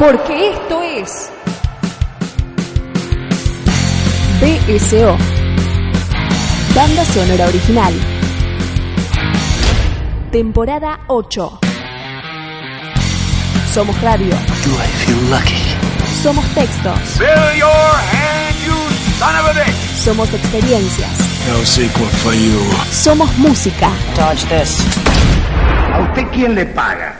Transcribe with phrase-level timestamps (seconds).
[0.00, 1.30] Porque esto es
[4.40, 5.16] BSO,
[6.74, 7.92] Banda Sonora Original,
[10.32, 11.60] temporada 8.
[13.74, 14.30] Somos radio,
[14.64, 15.76] Do I feel lucky?
[16.22, 18.74] somos textos, Fill your hand, you
[19.18, 20.02] son of a bitch!
[20.02, 21.10] somos experiencias,
[21.46, 22.58] No sequel for you.
[22.90, 23.90] somos música.
[24.16, 24.78] Dodge this.
[25.92, 27.19] ¿A usted quién le paga?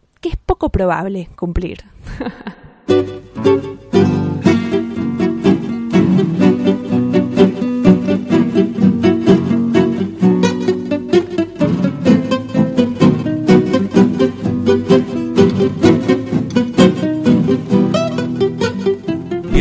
[0.21, 1.83] que es poco probable cumplir.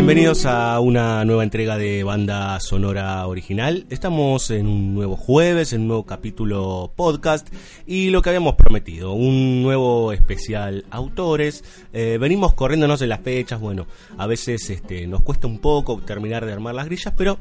[0.00, 3.84] Bienvenidos a una nueva entrega de banda sonora original.
[3.90, 7.46] Estamos en un nuevo jueves, en un nuevo capítulo podcast
[7.86, 11.64] y lo que habíamos prometido, un nuevo especial autores.
[11.92, 16.46] Eh, venimos corriéndonos en las fechas, bueno, a veces este, nos cuesta un poco terminar
[16.46, 17.38] de armar las grillas, pero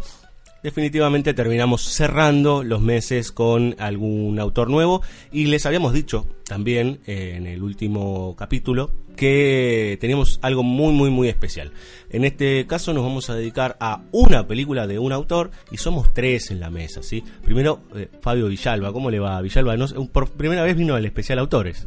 [0.62, 7.36] definitivamente terminamos cerrando los meses con algún autor nuevo y les habíamos dicho también eh,
[7.38, 11.74] en el último capítulo que teníamos algo muy muy muy especial.
[12.10, 16.14] En este caso nos vamos a dedicar a una película de un autor y somos
[16.14, 17.22] tres en la mesa, ¿sí?
[17.44, 19.76] Primero eh, Fabio Villalba, ¿cómo le va Villalba?
[19.76, 21.86] No por primera vez vino el especial autores.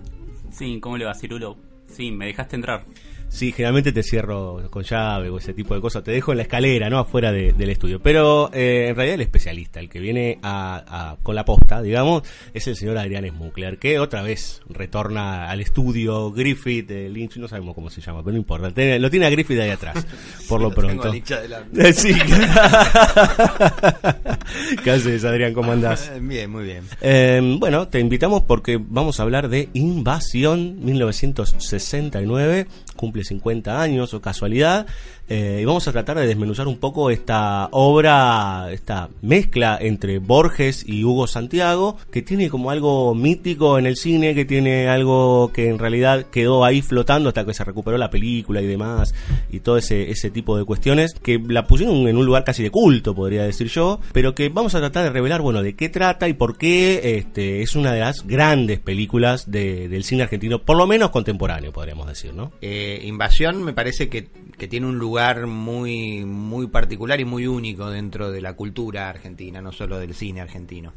[0.50, 1.56] Sí, ¿cómo le va, Cirulo?
[1.88, 2.84] Sí, me dejaste entrar.
[3.32, 6.04] Sí, generalmente te cierro con llave o ese tipo de cosas.
[6.04, 6.98] Te dejo en la escalera, ¿no?
[6.98, 7.98] Afuera de- del estudio.
[8.00, 12.22] Pero eh, en realidad el especialista, el que viene a, a- con la posta, digamos,
[12.52, 17.48] es el señor Adrián Smukler, que otra vez retorna al estudio Griffith, eh, Lynch, no
[17.48, 18.68] sabemos cómo se llama, pero no importa.
[18.98, 20.06] Lo tiene a Griffith ahí atrás,
[20.48, 21.10] por lo pronto.
[21.12, 21.22] Eh,
[21.94, 22.12] Sí.
[24.84, 25.54] ¿Qué haces, Adrián?
[25.54, 26.12] ¿Cómo andás?
[26.20, 26.84] Bien, muy bien.
[27.00, 34.20] Eh, bueno, te invitamos porque vamos a hablar de Invasión 1969, cumple 50 años o
[34.20, 34.86] casualidad,
[35.28, 40.84] eh, y vamos a tratar de desmenuzar un poco esta obra, esta mezcla entre Borges
[40.86, 45.68] y Hugo Santiago, que tiene como algo mítico en el cine, que tiene algo que
[45.68, 49.14] en realidad quedó ahí flotando hasta que se recuperó la película y demás,
[49.50, 52.70] y todo ese, ese tipo de cuestiones, que la pusieron en un lugar casi de
[52.70, 56.28] culto, podría decir yo, pero que vamos a tratar de revelar, bueno, de qué trata
[56.28, 60.76] y por qué este, es una de las grandes películas de- del cine argentino, por
[60.76, 62.52] lo menos contemporáneo, podríamos decir, ¿no?
[62.60, 64.28] Eh, Invasión me parece que,
[64.58, 65.11] que tiene un lugar
[65.46, 70.40] muy, muy particular y muy único dentro de la cultura argentina, no solo del cine
[70.40, 70.92] argentino.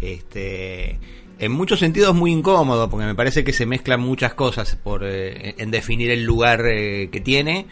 [0.00, 0.98] Este,
[1.44, 5.54] en muchos sentidos muy incómodo, porque me parece que se mezclan muchas cosas por, eh,
[5.58, 7.66] en definir el lugar eh, que tiene.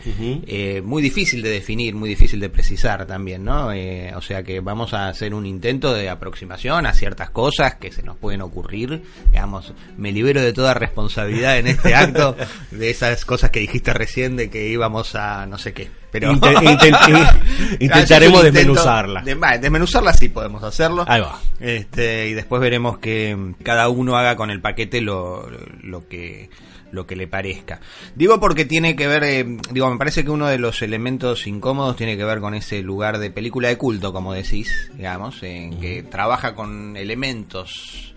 [0.46, 3.72] Eh, muy difícil de definir, muy difícil de precisar también, ¿no?
[3.72, 7.92] Eh, o sea que vamos a hacer un intento de aproximación a ciertas cosas que
[7.92, 9.02] se nos pueden ocurrir.
[9.30, 12.36] Digamos, me libero de toda responsabilidad en este acto
[12.70, 15.88] de esas cosas que dijiste recién de que íbamos a no sé qué.
[16.10, 19.22] Pero Inten- inten- intentaremos desmenuzarla.
[19.22, 21.04] de- desmenuzarla sí podemos hacerlo.
[21.06, 21.38] Ahí va.
[21.60, 25.48] Este, y después veremos que cada uno haga con el paquete lo,
[25.82, 26.50] lo que
[26.92, 27.80] lo que le parezca.
[28.16, 31.96] Digo porque tiene que ver, eh, digo, me parece que uno de los elementos incómodos
[31.96, 36.02] tiene que ver con ese lugar de película de culto, como decís, digamos, en que
[36.02, 38.12] trabaja con elementos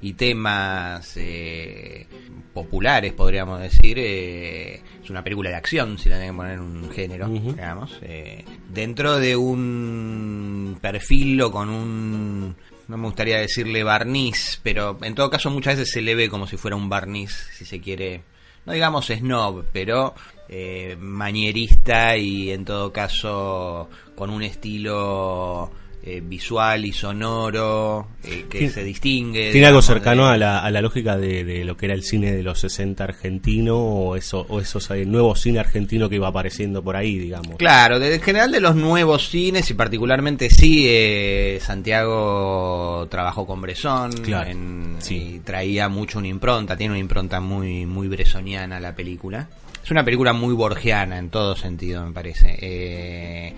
[0.00, 2.06] y temas eh,
[2.52, 3.96] populares, podríamos decir.
[3.98, 7.96] eh, es una película de acción, si la tienen que poner en un género, digamos.
[8.02, 12.56] eh, dentro de un perfil o con un...
[12.88, 16.46] No me gustaría decirle barniz, pero en todo caso muchas veces se le ve como
[16.46, 18.22] si fuera un barniz, si se quiere
[18.66, 20.14] no digamos snob, pero
[20.48, 25.70] eh, manierista y en todo caso con un estilo
[26.08, 29.50] eh, visual y sonoro eh, que Tiene- se distingue.
[29.50, 32.04] ¿Tiene algo cercano de- a la, a la lógica de, de lo que era el
[32.04, 36.28] cine de los 60 argentino o eso o esos eh, nuevo cine argentino que iba
[36.28, 37.56] apareciendo por ahí, digamos?
[37.56, 43.60] Claro, de- en general de los nuevos cines y particularmente sí, eh, Santiago trabajó con
[44.22, 45.34] Claro, en- sí.
[45.36, 49.48] y traía mucho una impronta, tiene una impronta muy, muy bresoniana la película.
[49.84, 52.56] Es una película muy borgiana en todo sentido, me parece.
[52.60, 53.54] Eh,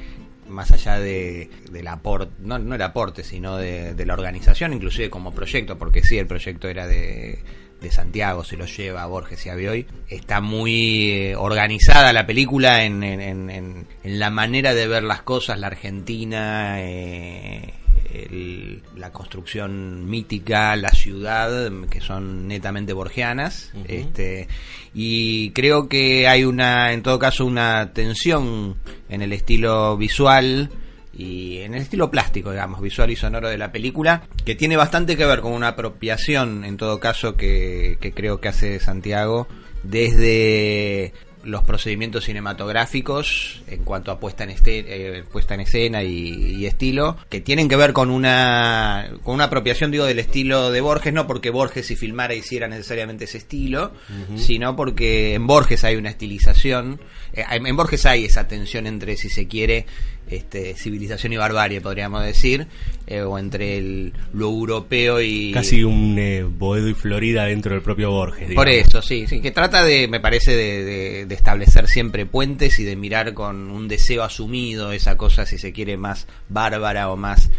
[0.48, 5.32] más allá de, del aporte, no, no el aporte, sino de, la organización, inclusive como
[5.34, 7.38] proyecto, porque sí, el proyecto era de,
[7.80, 9.86] de Santiago, se lo lleva a Borges y a Bioy.
[10.08, 15.22] Está muy eh, organizada la película en- en- en- en la manera de ver las
[15.22, 17.74] cosas, la Argentina, eh,
[18.12, 23.72] el- la construcción mítica, la ciudad, que son netamente borgianas.
[23.86, 24.48] este
[24.94, 28.76] Y creo que hay una, en todo caso, una tensión
[29.08, 30.70] en el estilo visual
[31.16, 35.16] y en el estilo plástico, digamos, visual y sonoro de la película, que tiene bastante
[35.16, 39.48] que ver con una apropiación, en todo caso, que, que creo que hace Santiago
[39.82, 41.12] desde
[41.48, 46.66] los procedimientos cinematográficos en cuanto a puesta en, este, eh, puesta en escena y, y
[46.66, 51.12] estilo, que tienen que ver con una, con una apropiación, digo, del estilo de Borges,
[51.12, 53.92] no porque Borges si filmara hiciera necesariamente ese estilo,
[54.36, 57.00] sino porque en Borges hay una estilización,
[57.32, 59.86] eh, en Borges hay esa tensión entre, si se quiere,
[60.30, 62.66] este, civilización y barbarie, podríamos decir,
[63.06, 65.52] eh, o entre el, lo europeo y...
[65.52, 68.52] Casi un eh, Boedo y Florida dentro del propio Borges.
[68.54, 68.88] Por digamos.
[68.88, 72.84] eso, sí, sí, que trata de, me parece, de, de- de establecer siempre puentes y
[72.84, 77.50] de mirar con un deseo asumido esa cosa, si se quiere, más bárbara o más,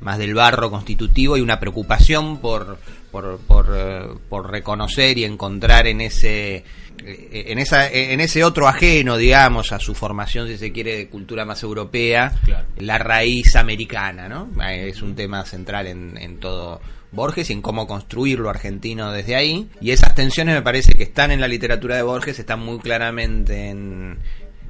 [0.00, 2.78] más del barro constitutivo y una preocupación por,
[3.10, 6.64] por, por, eh, por reconocer y encontrar en ese
[6.98, 11.44] en esa en ese otro ajeno digamos a su formación si se quiere de cultura
[11.46, 12.66] más europea Claro.
[12.78, 16.80] la raíz americana no Eh, es un tema central en, en todo
[17.12, 19.68] Borges y en cómo construir lo argentino desde ahí.
[19.80, 23.68] Y esas tensiones me parece que están en la literatura de Borges, están muy claramente
[23.70, 24.18] en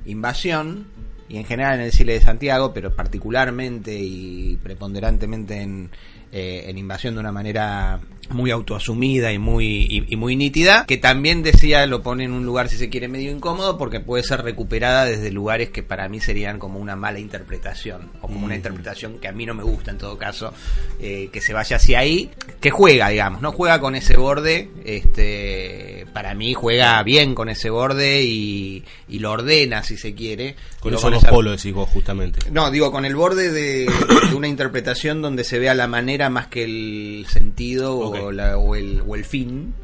[0.06, 0.87] Invasión
[1.28, 5.90] y en general en el cine de Santiago, pero particularmente y preponderantemente en,
[6.32, 8.00] eh, en Invasión de una manera
[8.31, 12.44] muy autoasumida y muy, y, y muy nítida, que también decía lo pone en un
[12.44, 16.21] lugar si se quiere medio incómodo porque puede ser recuperada desde lugares que para mí
[16.21, 19.91] serían como una mala interpretación o como una interpretación que a mí no me gusta
[19.91, 20.53] en todo caso
[21.00, 22.31] eh, que se vaya hacia ahí,
[22.61, 27.71] que juega digamos, no juega con ese borde, este para mí juega bien con ese
[27.71, 30.56] borde y, y lo ordena si se quiere.
[30.81, 32.50] Con esos dos polos decís vos justamente.
[32.50, 33.87] no, digo, con el borde de,
[34.31, 38.75] de una interpretación donde se vea la manera más que el sentido o, La- o
[38.76, 39.75] el, o el fin,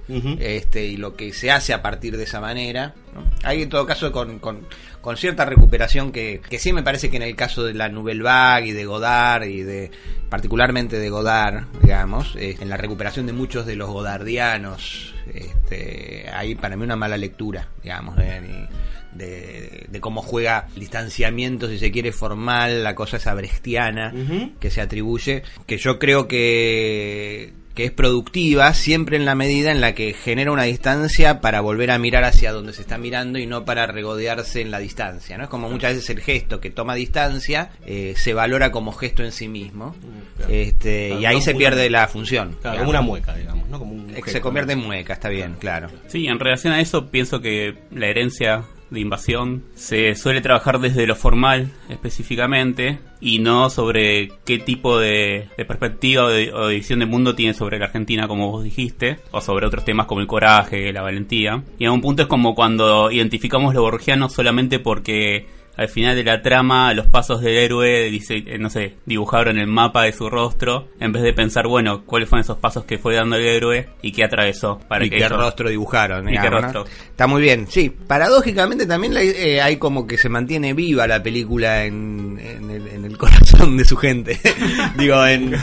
[0.40, 2.94] este, y lo que se hace a partir de esa manera.
[3.14, 3.22] ¿no?
[3.42, 4.66] Hay en todo caso con, con,
[5.00, 8.22] con cierta recuperación que, que sí me parece que en el caso de la Nouvelle
[8.22, 9.90] Vague y de Godard y de
[10.28, 16.54] particularmente de Godard, digamos, eh, en la recuperación de muchos de los godardianos, este, hay
[16.56, 22.12] para mí una mala lectura, digamos, de, de cómo juega el distanciamiento, si se quiere,
[22.12, 24.12] formal, la cosa esa brechtiana
[24.60, 29.80] que se atribuye, que yo creo que, que es productiva siempre en la medida en
[29.80, 33.46] la que genera una distancia para volver a mirar hacia donde se está mirando y
[33.46, 35.36] no para regodearse en la distancia.
[35.38, 35.44] ¿no?
[35.44, 39.30] Es como muchas veces el gesto que toma distancia eh, se valora como gesto en
[39.30, 39.94] sí mismo
[40.38, 40.52] claro.
[40.52, 42.56] este, Claro, y ahí se una- pierde la función.
[42.60, 43.78] Claro, como una mueca, digamos, ¿no?
[43.78, 45.88] Como un Se convierte en mueca, está bien, claro.
[46.08, 49.64] Sí, en relación a eso pienso que la herencia de invasión.
[49.74, 56.28] Se suele trabajar desde lo formal específicamente y no sobre qué tipo de, perspectiva o
[56.28, 59.84] de, de visión del mundo tiene sobre la Argentina como vos dijiste o sobre otros
[59.84, 61.62] temas como el coraje, la valentía.
[61.78, 66.24] Y a un punto es como cuando identificamos lo borgiano solamente porque al final de
[66.24, 70.30] la trama los pasos del héroe dice, eh, no sé, dibujaron el mapa de su
[70.30, 73.88] rostro en vez de pensar, bueno, cuáles fueron esos pasos que fue dando el héroe
[74.02, 76.28] y qué atravesó para y que qué ellos- rostro dibujaron.
[76.32, 76.84] Y qué rostro.
[77.10, 77.66] Está muy bien.
[77.68, 82.88] Sí, paradójicamente también eh, hay como que se mantiene viva la película en, en el,
[82.88, 84.38] en el corazón de su gente.
[84.96, 85.54] Digo, en,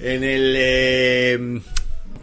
[0.00, 0.54] en el...
[0.56, 1.60] eh,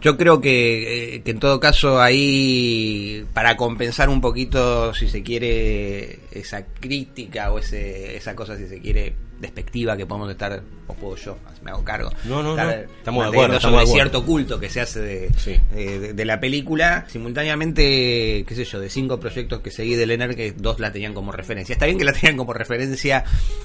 [0.00, 5.22] yo creo que, eh, que en todo caso ahí, para compensar un poquito, si se
[5.22, 10.94] quiere, esa crítica o ese, esa cosa, si se quiere, despectiva que podemos estar, o
[10.94, 12.10] puedo yo, me hago cargo.
[12.24, 12.72] No, no, estar no.
[12.98, 15.56] Estamos de acuerdo, estamos sobre de cierto culto que se hace de, Sí.
[15.74, 20.34] de, de la película, simultáneamente, qué sé yo, de cinco proyectos que seguí de Leonard,
[20.34, 21.72] que dos la tenían como referencia.
[21.72, 23.24] Está bien que la tenían como referencia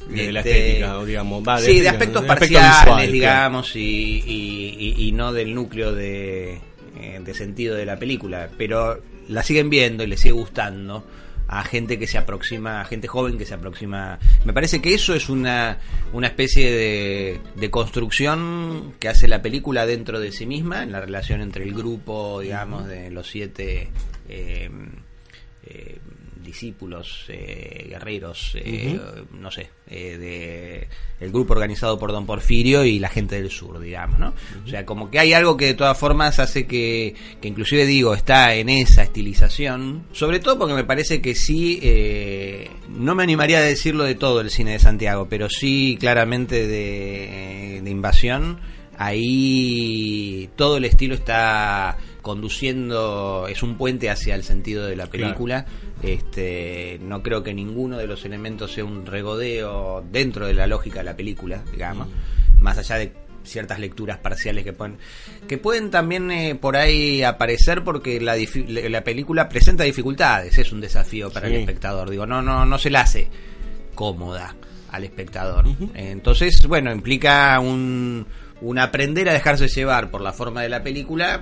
[0.10, 3.12] De la este, estética, digamos, va, sí, de aspectos aspecto parciales, claro.
[3.12, 6.60] digamos, y, y- y- y no del núcleo de,
[7.00, 8.50] eh, de sentido de la película.
[8.58, 11.04] Pero la siguen viendo y les sigue gustando.
[11.48, 14.20] A gente que se aproxima, a gente joven que se aproxima.
[14.46, 15.80] Me parece que eso es una,
[16.14, 21.02] una especie de, de construcción que hace la película dentro de sí misma, en la
[21.02, 23.90] relación entre el grupo, digamos, de los siete
[24.30, 24.70] eh,
[25.66, 26.00] eh,
[26.46, 29.00] discípulos, eh, guerreros, eh,
[29.34, 30.88] no sé, eh, de
[31.20, 34.34] el grupo organizado por Don Porfirio y la gente del sur, digamos, ¿no?
[34.66, 38.14] O sea, como que hay algo que de todas formas hace que, que inclusive digo,
[38.14, 41.82] está en esa estilización, sobre todo porque me parece que sí,
[42.90, 47.82] no me animaría a decirlo de todo el cine de Santiago, pero sí claramente de,
[47.84, 48.60] de invasión,
[48.98, 55.68] ahí todo el estilo está conduciendo, es un puente hacia el sentido de la película.
[56.02, 61.00] Este, no creo que ninguno de los elementos sea un regodeo dentro de la lógica
[61.00, 62.08] de la película, digamos,
[62.60, 63.14] más allá de
[63.44, 64.98] ciertas lecturas parciales que pueden
[65.48, 68.36] que pueden también eh, por ahí aparecer porque la,
[68.90, 71.54] la película presenta dificultades es un desafío para Sí.
[71.54, 72.10] el espectador.
[72.10, 73.28] Digo no no no se la hace
[73.94, 74.56] cómoda
[74.90, 75.66] al espectador.
[75.94, 78.26] Entonces bueno implica un,
[78.62, 81.42] un aprender a dejarse llevar por la forma de la película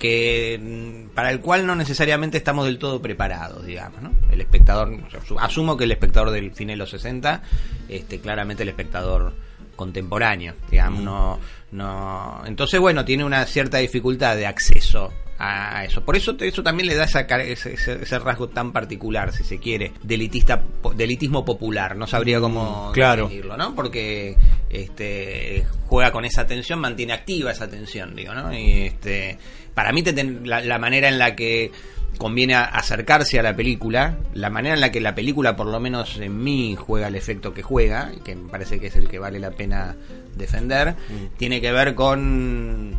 [0.00, 4.10] que mm, para el cual no necesariamente estamos del todo preparados, digamos, ¿no?
[4.32, 4.90] El espectador,
[5.38, 7.42] asumo que el espectador del fin de los 60,
[7.88, 9.32] este, claramente el espectador
[9.76, 11.38] contemporáneo, digamos, no,
[11.72, 16.04] no, entonces bueno, tiene una cierta dificultad de acceso a eso.
[16.04, 20.14] Por eso eso también le da esa, ese, rasgo tan particular, si se quiere, de
[20.16, 21.96] elitista, po- de elitismo popular.
[21.96, 23.22] No sabría cómo claro.
[23.24, 23.74] definirlo, ¿no?
[23.74, 24.36] Porque
[24.70, 28.52] este juega con esa tensión, mantiene activa esa tensión, digo, ¿no?
[28.56, 29.38] Y este
[29.74, 31.70] para mí te ten- la, la manera en la que
[32.18, 36.18] conviene acercarse a la película, la manera en la que la película, por lo menos
[36.18, 39.38] en mí, juega el efecto que juega, que me parece que es el que vale
[39.38, 39.96] la pena
[40.36, 40.94] defender,
[41.38, 42.94] tiene que ver con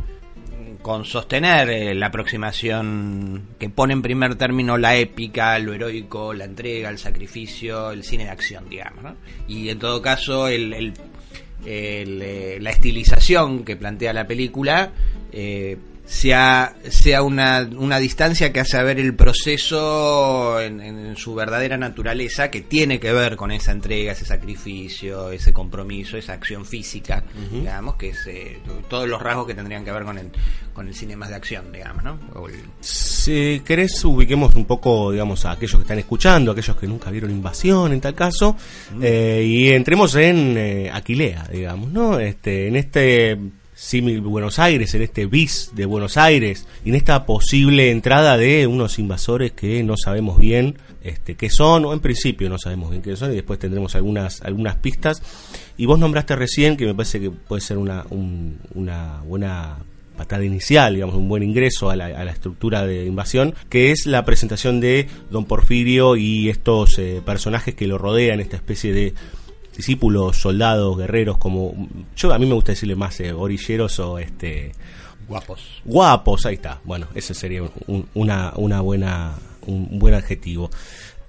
[0.82, 6.46] con sostener eh, la aproximación que pone en primer término la épica, lo heroico, la
[6.46, 9.04] entrega, el sacrificio, el cine de acción, digamos.
[9.04, 9.16] ¿no?
[9.48, 10.94] Y en todo caso, el, el-
[11.66, 14.92] eh, la estilización que plantea la película
[15.32, 15.78] eh,
[16.12, 22.52] sea, sea una, una distancia que hace ver el proceso en, en su verdadera naturaleza,
[22.52, 27.96] que tiene que ver con esa entrega, ese sacrificio, ese compromiso, esa acción física, digamos,
[27.96, 30.28] que es eh, todos los rasgos que tendrían que ver con el,
[30.74, 32.20] con el cine más de acción, digamos, ¿no?
[32.48, 37.10] El- Si querés, ubiquemos un poco, digamos, a aquellos que están escuchando, aquellos que nunca
[37.10, 38.58] vieron Invasión en tal caso,
[39.02, 42.20] eh, y entremos en eh, Aquilea, digamos, ¿no?
[42.20, 43.38] Este, en este
[43.84, 48.68] símil Buenos Aires, en este bis de Buenos Aires, y en esta posible entrada de
[48.68, 53.02] unos invasores que no sabemos bien este, qué son, o en principio no sabemos bien
[53.02, 55.24] qué son, y después tendremos algunas, algunas pistas.
[55.78, 59.78] Y vos nombraste recién, que me parece que puede ser una, un- una buena
[60.16, 64.06] patada inicial, digamos, un buen ingreso a la, a la estructura de invasión, que es
[64.06, 69.14] la presentación de Don Porfirio y estos eh, personajes que lo rodean, esta especie de
[69.76, 74.72] discípulos, soldados, guerreros, como yo a mí me gusta decirle más eh, orilleros o este
[75.28, 75.82] guapos.
[75.86, 76.80] guapos, ahí está.
[76.84, 79.34] Bueno, ese sería un- una, una buena,
[79.66, 80.70] un, buen adjetivo.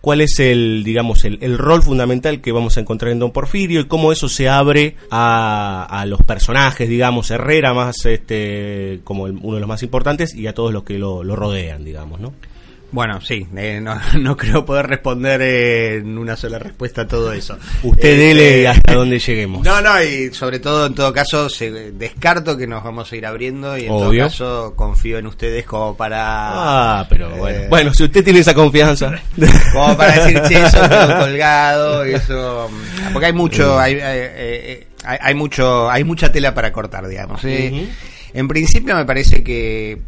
[0.01, 3.81] ¿Cuál es el, digamos, el, el rol fundamental que vamos a encontrar en Don Porfirio
[3.81, 9.39] y cómo eso se abre a, a los personajes, digamos, Herrera más, este, como el-
[9.41, 12.33] uno de los más importantes y a todos los que lo, lo rodean, digamos, ¿no?
[12.93, 17.33] Bueno, sí, eh, no, no creo poder responder eh, en una sola respuesta a todo
[17.33, 17.59] eso.
[17.83, 19.65] Usted Este, dele hasta donde lleguemos.
[19.65, 23.25] No, no, y sobre todo, en todo caso, se, descarto que nos vamos a ir
[23.25, 26.21] abriendo y en todo caso confío en ustedes como para...
[27.01, 27.69] Ah, pero eh, bueno.
[27.71, 29.11] Bueno, si usted tiene esa confianza.
[29.73, 32.69] Como para decir, che, eso quedó colgado, y eso...
[33.13, 37.43] Porque hay mucho, hay, hay, eh, hay- hay mucho, hay mucha tela para cortar, digamos.
[37.45, 37.89] ¿eh?
[38.35, 39.99] En principio me parece que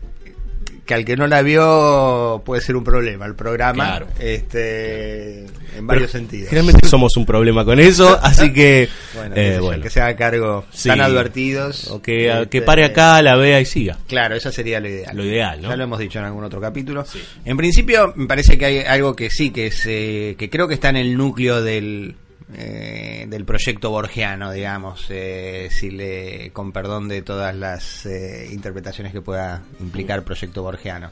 [0.86, 4.06] que al que no la vio puede ser un problema el programa Claro.
[4.20, 9.58] este en varios Pero sentidos Generalmente somos un problema con eso, así que bueno, eh,
[9.60, 9.82] bueno.
[9.82, 10.88] que se haga cargo Sí.
[10.88, 13.98] están advertidos O que, Este, que pare acá, la vea y siga.
[14.06, 15.16] Claro, eso sería lo ideal.
[15.16, 15.68] Lo ideal, ¿no?
[15.70, 17.04] Ya lo hemos dicho en algún otro capítulo.
[17.44, 20.74] En principio, me parece que hay algo que sí, que, es, eh, que creo que
[20.74, 22.14] está en el núcleo del,
[22.52, 29.12] eh, del proyecto borgiano, digamos, eh, si le, con perdón de todas las eh, interpretaciones
[29.12, 31.10] que pueda implicar proyecto borgiano.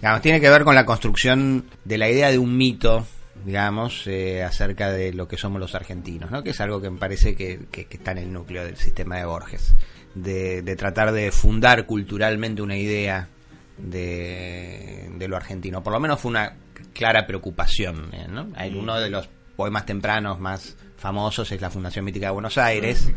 [0.00, 3.06] Digamos, tiene que ver con la construcción de la idea de un mito
[3.44, 6.42] digamos, eh, acerca de lo que somos los argentinos, ¿no?
[6.42, 9.24] que es algo que me parece que, que- está en el núcleo del sistema de
[9.24, 9.74] Borges,
[10.14, 13.28] de, tratar de fundar culturalmente una idea
[13.76, 15.82] de, lo argentino.
[15.82, 16.54] Por lo menos fue una
[16.92, 18.10] clara preocupación.
[18.30, 18.48] ¿no?
[18.78, 23.12] Uno de los poemas tempranos más famosos es la Fundación Mítica de Buenos Aires,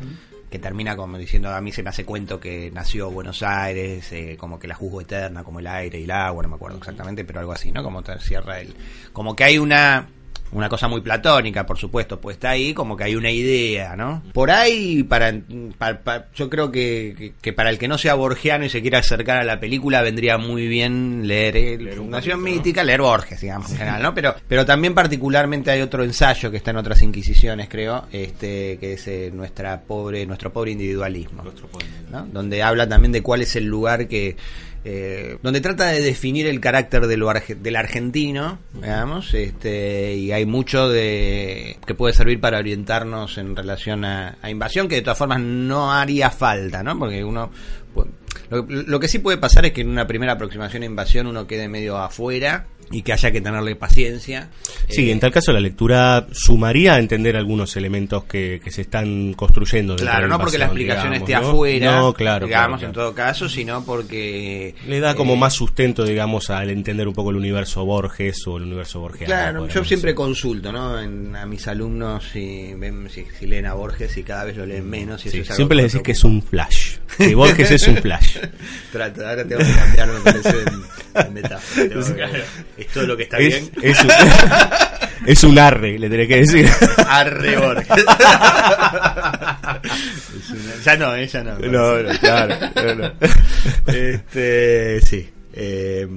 [0.50, 4.36] que termina como diciendo, a mí se me hace cuento que nació Buenos Aires, eh,
[4.38, 7.24] como que la juzgo eterna, como el aire y el agua, no me acuerdo exactamente,
[7.24, 7.84] pero algo así, ¿no?
[7.84, 8.76] Como te cierra el...
[9.14, 10.08] Como que hay una
[10.52, 14.24] una cosa muy platónica, por supuesto, puesta ahí, como que hay una idea, ¿no?
[14.34, 15.34] Por ahí, para,
[15.78, 18.82] pa- pa- yo creo que, que- que para el que no sea borgiano y se
[18.82, 23.72] quiera acercar a la película, vendría muy bien leer, eh, Fundación Mítica, leer Borges, digamos,
[23.72, 24.14] en general, ¿no?
[24.14, 28.94] Pero, pero también particularmente hay otro ensayo que está en otras inquisiciones, creo, este, que
[28.94, 31.44] es eh, nuestra pobre, nuestro pobre individualismo,
[32.12, 32.26] ¿no?
[32.26, 34.38] Donde habla también de cuál es el lugar que
[34.86, 40.46] eh, donde trata de definir el carácter de lo del argentino, digamos, este, y hay
[40.46, 45.42] mucho de que puede servir para orientarnos en relación a, invasión, que de todas formas
[45.42, 46.98] no haría falta, ¿no?
[46.98, 47.52] Porque uno
[47.96, 48.08] pu-
[48.50, 51.48] lo, lo que sí puede pasar es que en una primera aproximación a invasión uno
[51.48, 54.50] quede medio afuera y que haya que tenerle paciencia.
[54.90, 58.82] Sí, Eh, en tal caso la lectura sumaría a entender algunos elementos que, que se
[58.82, 59.96] están construyendo.
[59.96, 61.50] Claro, no porque la explicación digamos, esté ¿no?
[61.52, 62.46] afuera, No, claro.
[62.48, 64.76] digamos, claro, en todo caso, sino porque...
[64.88, 68.58] Le da como eh, más sustento, digamos, al entender un poco el universo Borges o
[68.58, 69.26] el universo borgiano.
[69.28, 70.16] Claro, yo siempre decir.
[70.16, 71.00] consulto, ¿no?
[71.02, 72.74] En- a mis alumnos si,
[73.10, 75.26] si, si leen a Borges y cada vez lo leen menos.
[75.26, 76.98] Y Sí, eso es siempre les decís que es un flash.
[77.18, 78.38] Que Borges es un flash.
[78.92, 82.28] Trato, ahora tengo que cambiar, me parece, en, en metáfora.
[82.78, 83.72] Es todo lo que está es, bien.
[83.82, 84.12] es un,
[85.28, 86.70] es un arre, le tenés que decir.
[87.08, 87.88] Arre Borges.
[90.86, 91.60] Ya no, eh, ya no.
[91.60, 92.56] No, no, claro.
[92.76, 93.12] no, no.
[93.94, 95.30] Este, sí.
[95.54, 96.08] eh,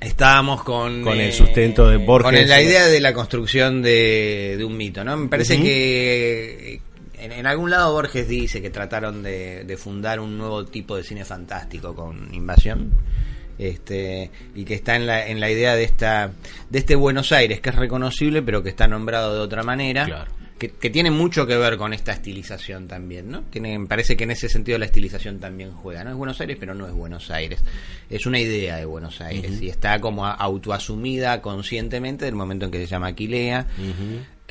[0.00, 1.02] estábamos con...
[1.02, 2.40] Con el sustento de Borges.
[2.40, 5.16] Con la idea de la construcción de, de un mito, ¿no?
[5.16, 6.80] Me parece que
[7.18, 11.04] en, en algún lado Borges dice que trataron de, de fundar un nuevo tipo de
[11.04, 12.92] cine fantástico con Invasión.
[13.58, 16.32] Este, y que está en la, en la idea de esta
[16.70, 20.30] de este Buenos Aires que es reconocible pero que está nombrado de otra manera Claro.
[20.58, 23.42] que, que tiene mucho que ver con esta estilización también, ¿no?
[23.50, 26.02] Tiene, me parece que en ese sentido la estilización también juega.
[26.04, 27.62] No es Buenos Aires, pero no es Buenos Aires.
[28.08, 32.78] Es una idea de Buenos Aires y está como autoasumida conscientemente del momento en que
[32.78, 33.66] se llama Aquilea,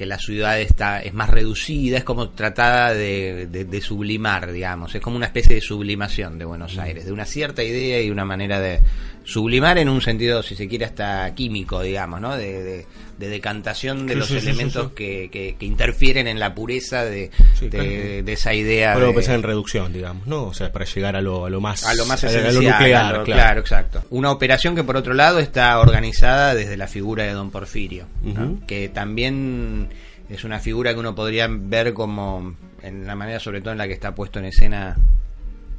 [0.02, 4.96] que la ciudad está es más reducida, es como tratada de, de- de sublimar, digamos.
[4.96, 8.26] Es como una especie de sublimación de Buenos Aires, de una cierta idea y una
[8.26, 8.80] manera de
[9.24, 12.36] sublimar en un sentido, si se quiere, hasta químico, digamos, ¿no?
[12.36, 12.86] De, de-
[13.22, 14.94] de decantación de Sí, los sí, elementos sí.
[14.96, 17.30] Que, que- que interfieren en la pureza de,
[17.70, 17.86] claro.
[18.32, 18.96] esa idea.
[18.96, 20.46] Pero pensar en reducción, digamos, ¿no?
[20.46, 21.86] O sea, para llegar a lo, a lo más...
[21.86, 23.26] a lo más a esencial, lo nuclear, a lo- claro.
[23.26, 24.04] claro, exacto.
[24.10, 28.08] Una operación que por otro lado está organizada desde la figura de Don Porfirio,
[28.66, 29.90] que también
[30.28, 33.86] es una figura que uno podría ver como en la manera sobre todo en la
[33.88, 34.98] que está puesto en escena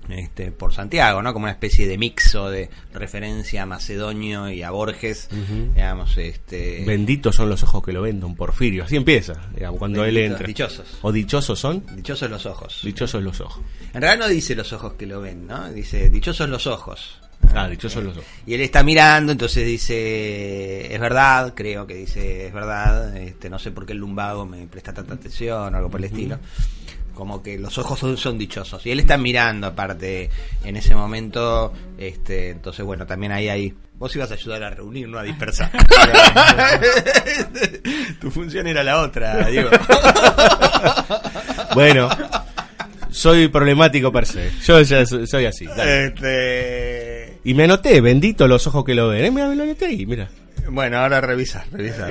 [0.08, 1.32] este, por Santiago, ¿no?
[1.32, 5.28] Como una especie de mixo de referencia a Macedonio y a Borges,
[5.74, 8.84] digamos, este Benditos son los ojos que lo ven, don Porfirio.
[8.84, 10.46] Así empieza, digamos, cuando él entra.
[10.46, 10.98] dichosos.
[11.02, 12.80] O dichosos son, dichosos los ojos.
[12.82, 13.62] dichosos los ojos.
[13.94, 15.70] En realidad no dice los ojos que lo ven, ¿no?
[15.70, 17.18] Dice dichosos los ojos.
[17.54, 18.28] Ah, dichosos los ojos.
[18.46, 23.58] Y él está mirando, entonces dice, es verdad, creo que dice, es verdad, este, no
[23.58, 26.38] sé por qué el lumbago me presta tanta atención o algo por el estilo.
[27.14, 28.84] Como que los ojos son, son dichosos.
[28.86, 30.30] Y él está mirando, aparte,
[30.64, 33.74] en ese momento, este, entonces bueno, también ahí hay...
[33.98, 35.70] Vos ibas a ayudar a reunir, no a dispersar.
[38.20, 39.70] tu función era la otra, Diego.
[41.74, 42.08] Bueno,
[43.10, 44.50] soy problemático per se.
[44.66, 45.66] Yo ya so- soy así.
[45.66, 46.06] dale.
[46.06, 47.38] Este...
[47.44, 49.24] Y me anoté, bendito los ojos que lo ven.
[49.24, 50.28] Eh, mira, me lo anoté ahí, mira.
[50.68, 52.08] Bueno, ahora revisa, revisa.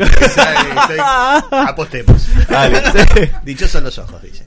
[1.52, 2.28] Apostemos.
[2.50, 2.82] Dale.
[3.44, 4.46] Dichosos los ojos, dice.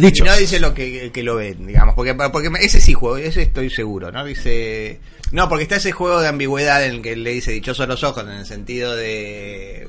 [0.00, 0.24] Dicho.
[0.24, 3.42] Y no dice lo que, que lo ven, digamos, porque, porque ese sí juego, ese
[3.42, 4.24] estoy seguro, ¿no?
[4.24, 5.00] Dice...
[5.32, 8.24] No, porque está ese juego de ambigüedad en el que le dice dichosos los ojos
[8.24, 9.86] en el sentido de,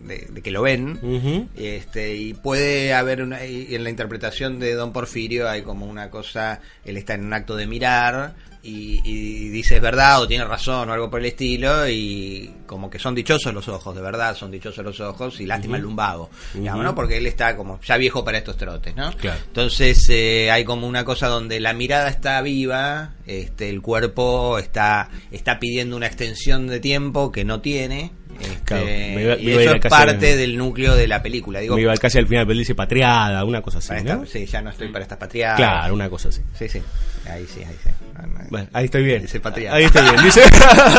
[0.00, 0.98] de, de que lo ven.
[1.00, 1.48] Ujú.
[1.56, 6.10] Este, y puede haber una, y en la interpretación de Don Porfirio hay como una
[6.10, 8.34] cosa, él está en un acto de mirar
[8.66, 12.90] y, y dice es verdad o tiene razón o algo por el estilo y como
[12.90, 16.30] que son dichosos los ojos, de verdad son dichosos los ojos y lástima el lumbago,
[16.54, 16.94] digamos, ¿no?
[16.94, 19.12] Porque él está como ya viejo para estos trotes, ¿no?
[19.12, 19.38] Claro.
[19.46, 25.08] Entonces eh, hay como una cosa donde la mirada está viva, este, el cuerpo está,
[25.30, 28.10] está pidiendo una extensión de tiempo que no tiene.
[28.40, 31.60] este, Claro, me iba- me y eso es parte de- del núcleo de la película.
[31.60, 34.24] Digo, Me iba casi al final, pero dice patriada, una cosa así, para ¿no?
[34.24, 35.56] esta- sí, ya no estoy para estas patriadas.
[35.56, 36.42] Claro, una cosa así.
[36.58, 36.82] Sí, sí.
[37.28, 37.90] Ahí sí, ahí sí.
[38.14, 38.40] No, no.
[38.50, 39.22] Bueno, ahí estoy bien.
[39.22, 39.76] Dice patriada.
[39.76, 40.24] Ahí estoy bien.
[40.24, 40.40] Dice...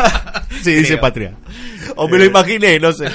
[0.64, 1.34] sí, dice patria.
[1.96, 3.06] O me lo imaginé, no sé.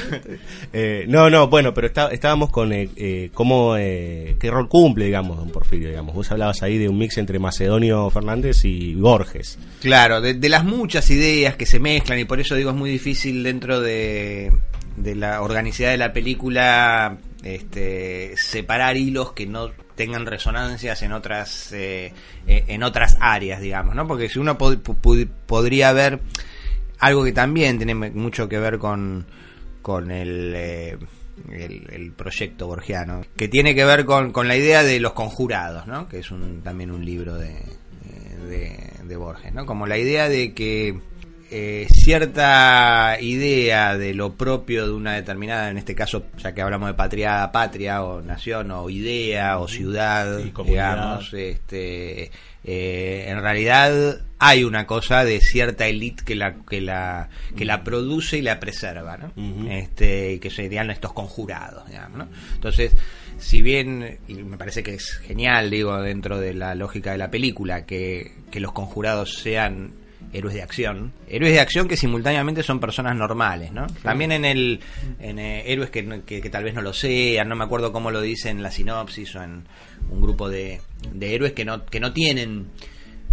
[0.73, 5.05] Eh, no, no, bueno, pero está- estábamos con eh, eh, cómo, eh, qué rol cumple,
[5.05, 6.15] digamos, don Porfirio, digamos.
[6.15, 9.59] Vos hablabas ahí de un mix entre Macedonio Fernández y Borges.
[9.81, 12.91] Claro, de, de las muchas ideas que se mezclan y por eso digo es muy
[12.91, 14.51] difícil dentro de,
[14.97, 21.73] de la organicidad de la película este, separar hilos que no tengan resonancias en otras
[21.73, 22.13] eh,
[22.47, 24.07] eh, en otras áreas, digamos, ¿no?
[24.07, 26.21] Porque si uno pod- podría ver
[26.99, 29.27] algo que también tiene mucho que ver con
[29.83, 30.99] con el, eh,
[31.51, 36.07] el, proyecto borgiano, que tiene que ver con, con la idea de los conjurados, ¿no?
[36.09, 37.57] que es un, también un libro de,
[38.49, 39.67] de, de Borges, ¿no?
[39.67, 41.01] como la idea de que
[41.55, 46.89] eh, cierta idea de lo propio de una determinada, en este caso, ya que hablamos
[46.89, 52.31] de patria, patria o nación o idea o ciudad, Sí, digamos, este,
[52.65, 57.85] eh, en realidad hay una cosa de cierta élite que la que la que la
[57.85, 59.33] produce y la preserva, ¿no?
[59.37, 59.69] Ujú.
[59.69, 62.29] Este, y que serían estos conjurados, digamos, ¿no?
[62.55, 62.97] Entonces,
[63.39, 67.31] si bien, y me parece que es genial, digo, dentro de la lógica de la
[67.31, 70.01] película, que, que los conjurados sean
[70.33, 73.87] héroes de acción, héroes de acción que simultáneamente son personas normales, ¿no?
[74.03, 74.81] También en el
[75.21, 78.11] en eh, héroes que, que, que tal vez no lo sean, no me acuerdo cómo
[78.11, 79.65] lo dice en la sinopsis o en
[80.11, 80.81] un grupo de,
[81.13, 82.67] de héroes que no que no tienen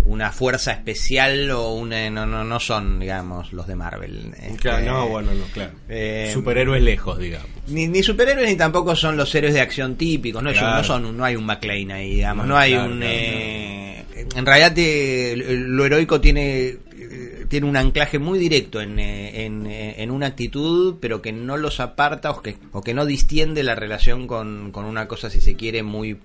[0.05, 4.31] una fuerza especial o una, no, no, no son, digamos, los de Marvel.
[4.57, 5.73] Claro, Este, no, bueno, no, claro.
[5.89, 7.49] eh, Superhéroes lejos, digamos.
[7.67, 10.83] ni, ni superhéroes ni tampoco son los héroes de acción típicos, no, Claro.
[10.85, 14.45] son no hay un McLean ahí, digamos, No, no, hay claro, un claro, eh, en
[14.45, 16.77] realidad te- lo heroico tiene eh,
[17.49, 21.79] tiene un anclaje muy directo en, eh, eh, en una actitud, pero que no los
[21.81, 25.55] aparta o que, o que no distiende la relación con, con una cosa, si se
[25.55, 26.17] quiere, muy,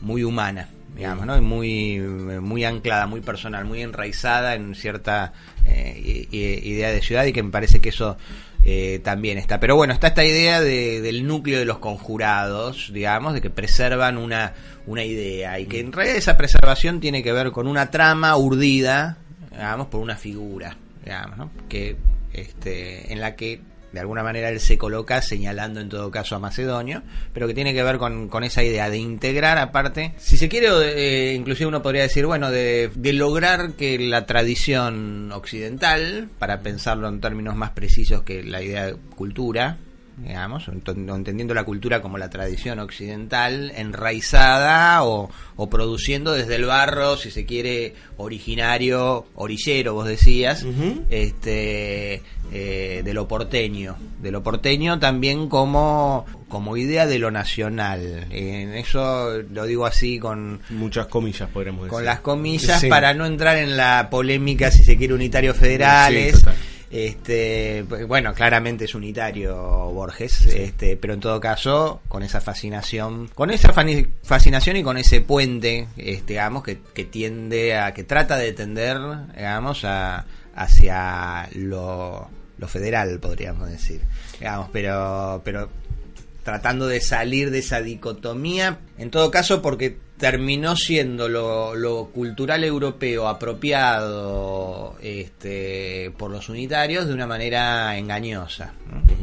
[0.00, 1.36] muy humana, digamos, ¿no?
[1.36, 5.32] Y muy, muy anclada, muy personal, muy enraizada en cierta
[5.66, 8.16] eh, idea de ciudad y que me parece que eso
[8.62, 9.58] eh, también está.
[9.60, 14.18] Pero bueno, está esta idea de- del núcleo de los conjurados, digamos, de que preservan
[14.18, 14.52] una,
[14.86, 19.16] una idea y que en realidad esa preservación tiene que ver con una trama urdida,
[19.50, 21.50] digamos, por una figura, digamos, ¿no?
[21.68, 21.96] Que,
[22.32, 23.60] este, en la que
[23.92, 27.74] de alguna manera él se coloca señalando en todo caso a Macedonio, pero que tiene
[27.74, 31.82] que ver con, con esa idea de integrar aparte, si se quiere, eh, inclusive uno
[31.82, 37.70] podría decir, bueno, de, de lograr que la tradición occidental, para pensarlo en términos más
[37.70, 39.78] precisos que la idea de cultura,
[40.22, 46.64] digamos, ent- entendiendo la cultura como la tradición occidental, enraizada o, o produciendo desde el
[46.66, 50.64] barro, si se quiere, originario, orillero, vos decías,
[51.30, 58.26] este eh, de lo porteño, de lo porteño también como como idea de lo nacional.
[58.30, 61.92] En eso lo digo así con Muchas comillas, podríamos decir.
[61.92, 62.88] con las comillas Sí.
[62.88, 66.38] para no entrar en la polémica si se quiere unitarios federales.
[66.38, 66.50] Sí.
[66.90, 73.28] Este, pues, bueno, claramente es unitario Borges, este, pero en todo caso con esa fascinación,
[73.28, 73.72] con esa
[74.22, 78.98] fascinación y con ese puente, este, digamos que, que tiende a que trata de tender,
[79.36, 84.02] digamos, a, hacia lo, lo federal, podríamos decir,
[84.40, 85.70] digamos, pero, pero
[86.50, 92.64] tratando de salir de esa dicotomía, en todo caso porque terminó siendo lo, lo cultural
[92.64, 98.74] europeo apropiado este, por los unitarios de una manera engañosa.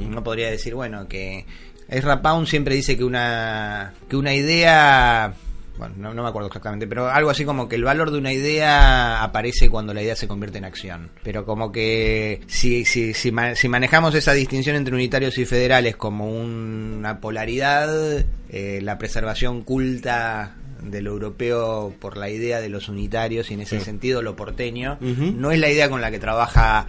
[0.09, 0.23] ¿no?
[0.23, 1.45] Podría decir, bueno, que
[1.89, 5.33] Ezra Pound siempre dice que una, que una idea...
[5.77, 9.23] Bueno, no, me acuerdo exactamente, pero algo así como que el valor de una idea
[9.23, 11.11] aparece cuando la idea se convierte en acción.
[11.23, 16.29] Pero como que si, si, si, si manejamos esa distinción entre unitarios y federales como
[16.29, 23.51] una polaridad, eh, la preservación culta de lo europeo por la idea de los unitarios
[23.51, 23.85] y en ese Sí.
[23.85, 26.87] sentido lo porteño no es la idea con la que trabaja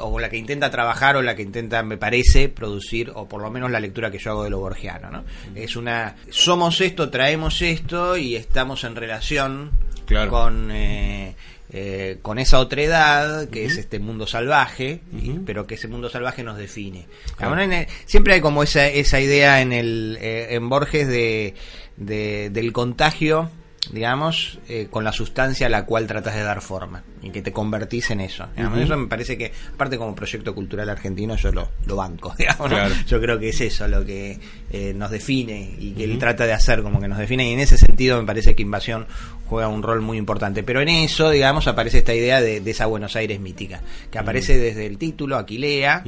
[0.00, 3.42] o con la que intenta trabajar o la que intenta me parece producir o por
[3.42, 5.24] lo menos la lectura que yo hago de lo borgiano ¿no?
[5.56, 9.70] es una somos esto traemos esto y estamos en relación
[10.06, 10.30] Claro.
[10.30, 11.34] con eh,
[11.72, 16.42] eh, con esa otredad que es este mundo salvaje y- pero que ese mundo salvaje
[16.42, 17.06] nos define.
[17.36, 17.50] Claro.
[17.52, 21.54] Ahora, en el- siempre hay como esa esa idea en el eh, en Borges de,
[21.96, 23.50] de- del contagio
[23.90, 27.52] digamos, eh, con la sustancia a la cual tratas de dar forma y que te
[27.52, 28.46] convertís en eso.
[28.56, 28.78] digamos.
[28.78, 32.34] Eso me parece que, aparte como proyecto cultural argentino, yo lo, lo banco.
[32.38, 32.70] digamos.
[33.06, 34.38] Yo creo que es eso lo que
[34.70, 37.60] eh, nos define y que él trata de hacer como que nos define y en
[37.60, 39.06] ese sentido me parece que Invasión
[39.46, 40.62] juega un rol muy importante.
[40.62, 44.56] Pero en eso, digamos, aparece esta idea de, de esa Buenos Aires mítica, que aparece
[44.58, 46.04] desde el título, Aquilea,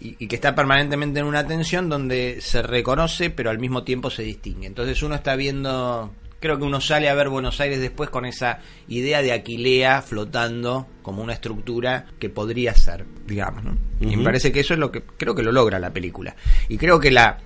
[0.00, 4.10] y, y que está permanentemente en una tensión donde se reconoce pero al mismo tiempo
[4.10, 4.66] se distingue.
[4.66, 8.60] Entonces uno está viendo, creo que uno sale a ver Buenos Aires después con esa
[8.88, 13.64] idea de Aquilea flotando como una estructura que podría ser, digamos.
[13.64, 13.76] ¿no?
[14.00, 16.36] Y me parece que eso es lo que creo que lo logra la película.
[16.68, 17.38] Y creo que la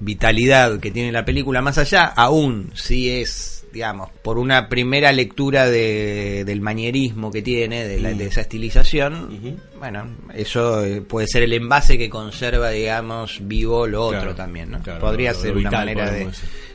[0.00, 5.66] vitalidad que tiene la película más allá, aún si es, digamos, por una primera lectura
[5.68, 11.42] de, del manierismo que tiene, de, la- de esa estilización, bueno, eso eh, puede ser
[11.42, 14.82] el envase que conserva, digamos, vivo lo otro también, ¿no?
[14.82, 16.24] claro, Podría lo- ser lo una manera de,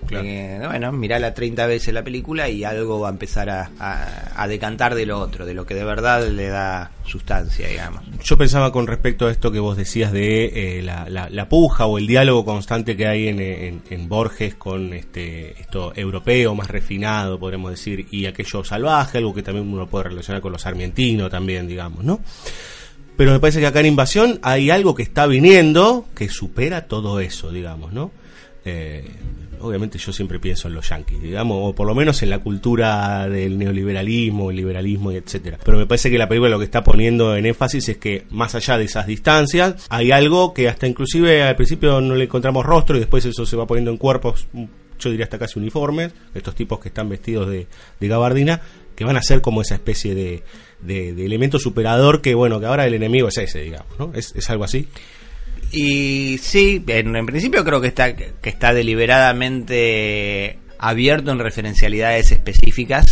[0.07, 0.19] decir.
[0.25, 3.71] Eh, bueno, mirala 30 veces la película y algo va a empezar a,
[4.35, 8.03] a, decantar de lo otro, de lo que de verdad le da sustancia, digamos.
[8.23, 11.97] Yo pensaba con respecto a esto que vos decías de eh, la, la, puja o
[11.97, 17.71] el diálogo constante que hay en, en, Borges con este esto europeo más refinado, podríamos
[17.71, 22.03] decir, y aquello salvaje, algo que también uno puede relacionar con los argentinos también, digamos,
[22.03, 22.21] ¿no?
[23.15, 27.19] Pero me parece que acá en Invasión hay algo que está viniendo que supera todo
[27.19, 28.11] eso, digamos, ¿no?
[28.65, 29.05] Eh,
[29.63, 33.27] obviamente yo siempre pienso en los yanquis, digamos, o por lo menos en la cultura
[33.27, 35.57] del neoliberalismo, el liberalismo y etcétera.
[35.63, 38.55] Pero me parece que la película lo que está poniendo en énfasis es que más
[38.55, 42.97] allá de esas distancias, hay algo que hasta inclusive al principio no le encontramos rostro
[42.97, 44.47] y después eso se va poniendo en cuerpos,
[44.99, 47.67] yo diría hasta casi uniformes, estos tipos que están vestidos de,
[48.01, 48.61] gabardina,
[48.95, 50.43] que van a ser como esa especie de,
[50.81, 54.11] de, elemento superador que, bueno, que ahora el enemigo es ese, digamos, ¿no?
[54.13, 54.87] ¿Es, es algo así?
[55.75, 63.05] Y sí, en, principio creo que está, que está deliberadamente abierto en referencialidades específicas,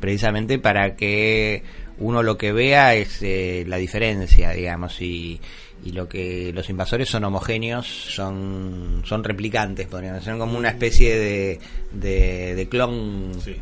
[0.00, 1.62] precisamente para que
[1.96, 5.40] uno lo que vea es eh, la diferencia, digamos, y,
[5.84, 11.18] y lo que los invasores son homogéneos, son, son replicantes, podrían ser como una especie
[11.18, 11.58] de,
[11.92, 13.32] de, clon.
[13.44, 13.54] Sí,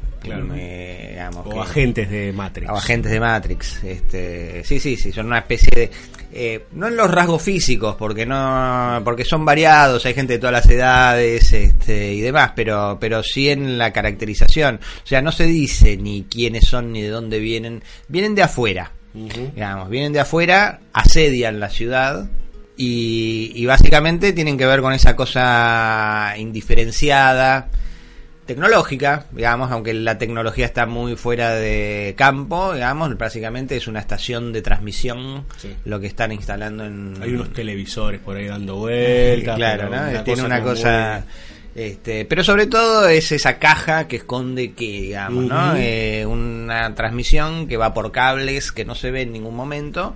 [1.44, 2.70] o agentes de Matrix.
[2.70, 3.82] O agentes de Matrix.
[3.82, 5.90] Este, sí, sí, sí, son una especie de.
[6.34, 10.52] Eh, no en los rasgos físicos, porque no porque son variados, hay gente de todas
[10.52, 14.76] las edades este, y demás, pero, pero sí en la caracterización.
[14.76, 18.92] O sea, no se dice ni quiénes son ni de dónde vienen, vienen de afuera
[19.14, 22.28] Digamos, vienen de afuera, asedian la ciudad
[22.76, 27.68] y, básicamente tienen que ver con esa cosa indiferenciada,
[28.46, 34.52] tecnológica, digamos, aunque la tecnología está muy fuera de campo, digamos, básicamente es una estación
[34.52, 35.44] de transmisión
[35.84, 37.14] lo que están instalando en...
[37.20, 39.56] Hay unos televisores por ahí dando vueltas.
[39.56, 40.24] claro, ¿no?
[40.24, 41.24] Tiene una cosa...
[41.74, 45.74] Este, pero sobre todo es esa caja que esconde que, digamos, ¿no?
[45.76, 50.14] Eh, una transmisión que va por cables que no se ve en ningún momento,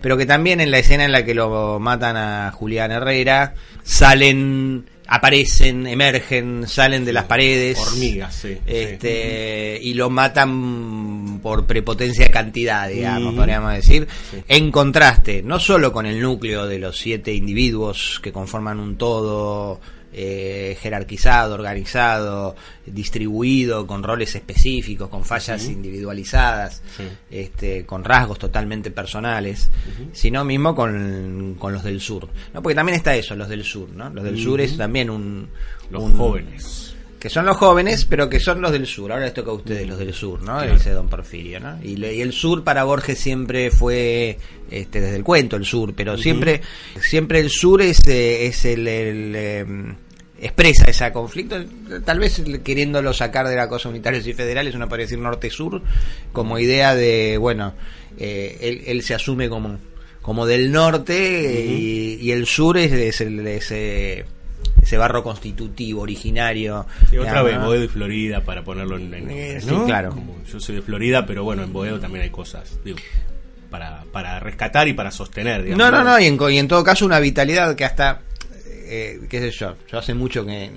[0.00, 4.86] pero que también en la escena en la que lo matan a Julián Herrera salen
[5.08, 7.78] aparecen, emergen, salen de las paredes.
[7.78, 8.58] Hormigas, sí.
[8.66, 14.08] Este, Y lo matan por prepotencia de cantidad, digamos, podríamos decir.
[14.48, 19.80] En contraste, no solo con el núcleo de los siete individuos que conforman un todo
[20.12, 26.82] eh, jerarquizado, organizado, distribuido, con roles específicos, con fallas individualizadas,
[27.30, 29.70] este, con rasgos totalmente personales,
[30.12, 32.28] sino mismo con, los del sur.
[32.54, 32.62] ¿no?
[32.62, 33.88] Porque también está eso, los del sur.
[33.90, 34.10] ¿no?
[34.10, 35.48] Los del sur es también un...
[35.90, 39.10] Los jóvenes que son los jóvenes, pero que son los del sur.
[39.10, 40.60] Ahora les toca a ustedes los del sur, ¿no?
[40.62, 41.78] Dice Don Porfirio, ¿no?
[41.82, 44.38] Y, el sur para Borges siempre fue,
[44.70, 46.60] este, desde el cuento, el sur, pero siempre,
[47.00, 49.94] siempre el sur es, eh, es el, em,
[50.40, 51.56] expresa ese conflicto,
[52.04, 55.82] tal vez queriéndolo sacar de la cosa unitarios y federales, uno podría decir norte-sur,
[56.32, 57.74] como idea de, bueno,
[58.18, 59.78] eh, él, se asume como,
[60.20, 64.24] como del norte y, el sur es, ese,
[64.82, 66.86] ese barro constitutivo, originario.
[67.20, 69.30] otra vez, Boedo y Florida, para ponerlo en...
[69.30, 70.16] Eh, sí, claro.
[70.50, 72.78] yo soy de Florida, pero bueno, en Boedo también hay cosas,
[73.70, 75.76] para, para rescatar y para sostener.
[75.76, 78.20] no, no, no, y en, y en todo caso una vitalidad que hasta
[78.88, 80.70] eh, qué sé yo, yo hace mucho que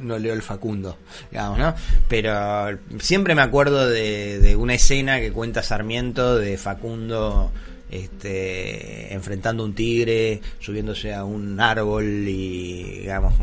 [0.00, 0.96] no leo el Facundo,
[1.30, 1.74] digamos, ¿no?
[2.08, 7.50] Pero siempre me acuerdo de, de una escena que cuenta Sarmiento de Facundo
[7.90, 13.34] este, enfrentando un tigre, subiéndose a un árbol y, digamos,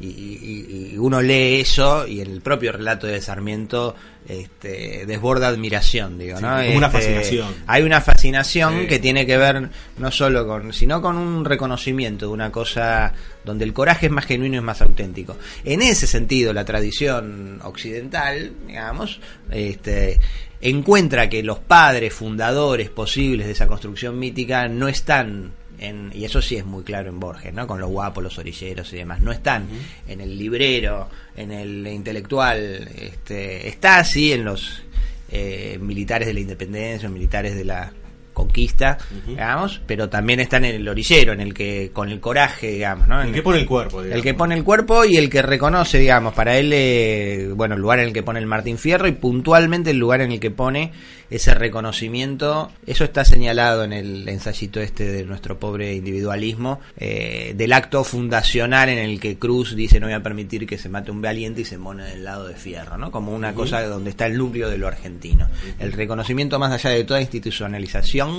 [0.00, 3.94] y, uno lee eso y en el propio relato de Sarmiento
[4.28, 6.48] este, desborda admiración, digo, ¿no?
[6.48, 7.54] una este, fascinación.
[7.66, 12.32] Hay una fascinación que tiene que ver no solo con, sino con un reconocimiento de
[12.32, 13.12] una cosa
[13.44, 15.36] donde el coraje es más genuino y es más auténtico.
[15.64, 20.20] En ese sentido, la tradición occidental, digamos, este,
[20.60, 26.42] encuentra que los padres fundadores posibles de esa construcción mítica no están en, y eso
[26.42, 27.66] sí es muy claro en Borges, ¿no?
[27.66, 29.66] Con los guapos, los orilleros y demás, no están
[30.06, 34.82] en el librero, en el intelectual, este, está así en los
[35.30, 37.92] eh, militares de la independencia, militares de la
[38.40, 43.08] conquista, digamos, pero también está en el orillero, en el que con el coraje, digamos,
[43.08, 43.22] ¿no?
[43.22, 46.34] el que pone el cuerpo, El que pone el cuerpo y el que reconoce, digamos,
[46.34, 49.90] para él, eh, bueno, el lugar en el que pone el Martín Fierro y puntualmente
[49.90, 50.92] el lugar en el que pone
[51.30, 57.72] ese reconocimiento, eso está señalado en el ensayito este de nuestro pobre individualismo, eh, del
[57.72, 61.22] acto fundacional en el que Cruz dice no voy a permitir que se mate un
[61.22, 63.12] valiente y se pone del lado de fierro, ¿no?
[63.12, 65.48] Como una cosa donde está el núcleo de lo argentino.
[65.78, 68.29] El reconocimiento más allá de toda institucionalización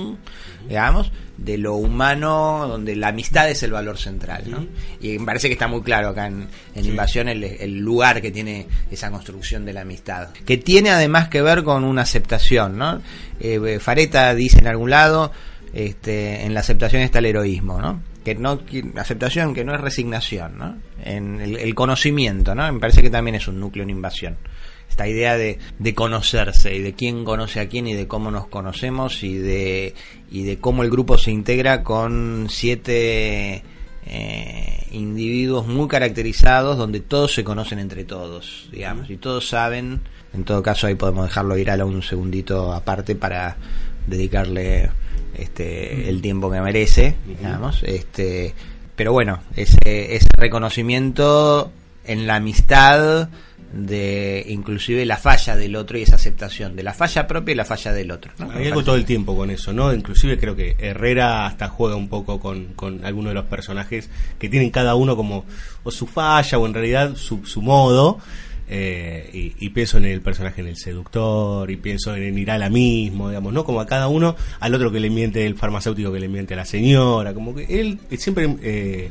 [0.68, 4.66] digamos, de lo humano, donde la amistad es el valor central, ¿no?
[5.00, 8.66] Y me parece que está muy claro acá en, Invasión el, el, lugar que tiene
[8.90, 13.00] esa construcción de la amistad, que tiene además que ver con una aceptación, ¿no?
[13.40, 15.32] Eh, Fareta dice en algún lado,
[15.72, 18.02] este, en la aceptación está el heroísmo, ¿no?
[18.24, 18.60] Que no
[18.96, 20.76] aceptación que no es resignación, ¿no?
[21.02, 22.70] En el, conocimiento, ¿no?
[22.70, 24.36] Me parece que también es un núcleo en invasión.
[24.92, 28.46] Esta idea de, de, conocerse y de quién conoce a quién y de cómo nos
[28.46, 29.94] conocemos y de,
[30.30, 33.62] y de cómo el grupo se integra con siete
[34.04, 40.02] eh, individuos muy caracterizados donde todos se conocen entre todos, digamos, y todos saben.
[40.34, 43.56] En todo caso, ahí podemos dejarlo ir a un segundito aparte para
[44.06, 44.90] dedicarle
[45.34, 48.54] este, el tiempo que merece, digamos, este,
[48.94, 51.72] pero bueno, ese, ese reconocimiento
[52.04, 53.30] en la amistad
[53.72, 57.64] de inclusive la falla del otro y esa aceptación de la falla propia y la
[57.64, 58.32] falla del otro.
[58.54, 59.92] Hay algo todo el tiempo con eso, ¿no?
[59.94, 64.48] Inclusive creo que Herrera hasta juega un poco con, con algunos de los personajes que
[64.48, 65.44] tienen cada uno como
[65.84, 68.18] o su falla o en realidad su, su modo
[68.74, 73.28] eh, y, pienso en el personaje en el seductor y pienso en, en la mismo,
[73.28, 73.64] digamos, ¿no?
[73.64, 76.56] Como a cada uno, al otro que le miente, el farmacéutico que le miente a
[76.56, 79.10] la señora, como que él siempre eh,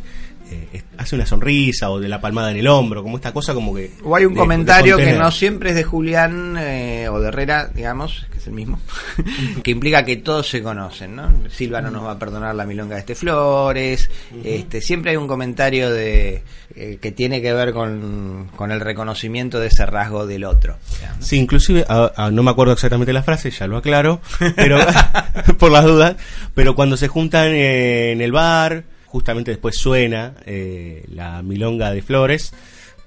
[0.52, 3.74] eh, hace una sonrisa o de la palmada en el hombro, como esta cosa como
[3.74, 3.92] que...
[4.04, 8.28] O hay un comentario que no siempre es de Julián eh, o de Herrera, digamos,
[8.32, 8.80] que es el mismo,
[9.64, 11.32] que implica que todos se conocen, ¿no?
[11.50, 14.10] Silva no nos va a perdonar la milonga de este Flores,
[14.44, 16.44] este, siempre hay un comentario de
[16.76, 20.78] eh, que tiene que ver con, con, el reconocimiento de ese rasgo del otro.
[21.20, 21.86] Sí, inclusive,
[22.32, 24.22] no me acuerdo exactamente la frase, ya lo aclaro,
[24.56, 24.80] pero
[25.58, 26.16] por las dudas,
[26.54, 32.54] pero cuando se juntan en el bar justamente después suena eh, la milonga de Flores.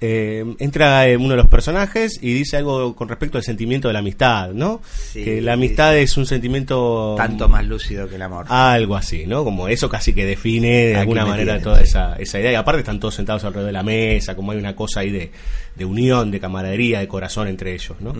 [0.00, 4.00] Eh, entra uno de los personajes y dice algo con respecto al sentimiento de la
[4.00, 4.82] amistad, ¿no?
[5.14, 8.44] que la amistad es un sentimiento tanto más lúcido que el amor.
[8.50, 9.44] Algo así, ¿no?
[9.44, 12.52] Como eso casi que define de alguna manera toda esa, esa idea.
[12.52, 15.30] Y aparte están todos sentados alrededor de la mesa, como hay una cosa ahí de,
[15.74, 18.12] de unión, de camaradería, de corazón entre ellos, ¿no?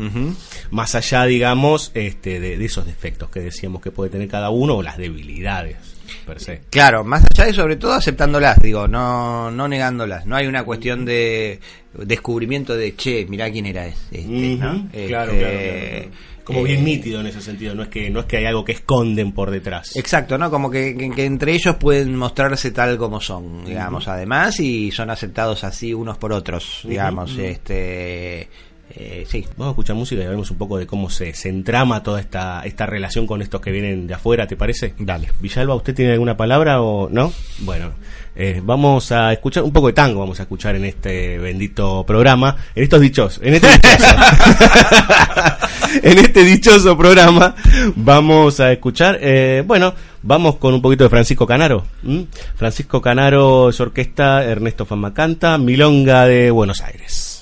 [0.71, 4.77] Más allá, digamos, este, de, de esos defectos que decíamos que puede tener cada uno
[4.77, 5.94] o las debilidades.
[6.71, 10.27] Claro, más allá de sobre todo aceptándolas, digo, no, no negándolas.
[10.27, 11.61] No hay una cuestión de
[11.95, 14.59] descubrimiento de, che, mirá quién era este,
[15.07, 16.11] claro, este,
[16.43, 18.65] Como bien eh, nítido en ese sentido, no es que no es que hay algo
[18.65, 19.97] que esconden por detrás.
[19.97, 20.51] Exacto, ¿no?
[20.51, 25.95] Como que, entre ellos pueden mostrarse tal como son, digamos, además, y son aceptados así
[25.95, 28.49] unos por otros, digamos, este
[28.97, 32.03] eh, sí, vamos a escuchar música y vemos un poco de cómo se, se entrama
[32.03, 34.95] toda esta, esta relación con estos que vienen de afuera, ¿te parece?
[34.99, 35.31] Dale.
[35.41, 37.33] Villalba, ¿usted tiene alguna palabra o no?
[37.61, 37.91] Bueno,
[38.37, 42.57] eh, vamos a escuchar un poco de tango, vamos a escuchar en este bendito programa,
[42.75, 44.15] en estos dichos, en este dichoso,
[46.03, 47.57] en este dichoso programa
[47.97, 51.85] vamos a escuchar, eh, bueno, vamos con un poquito de Francisco Canaro.
[52.55, 57.34] Francisco Canaro es orquesta, Ernesto Fama canta, Milonga de Buenos Aires.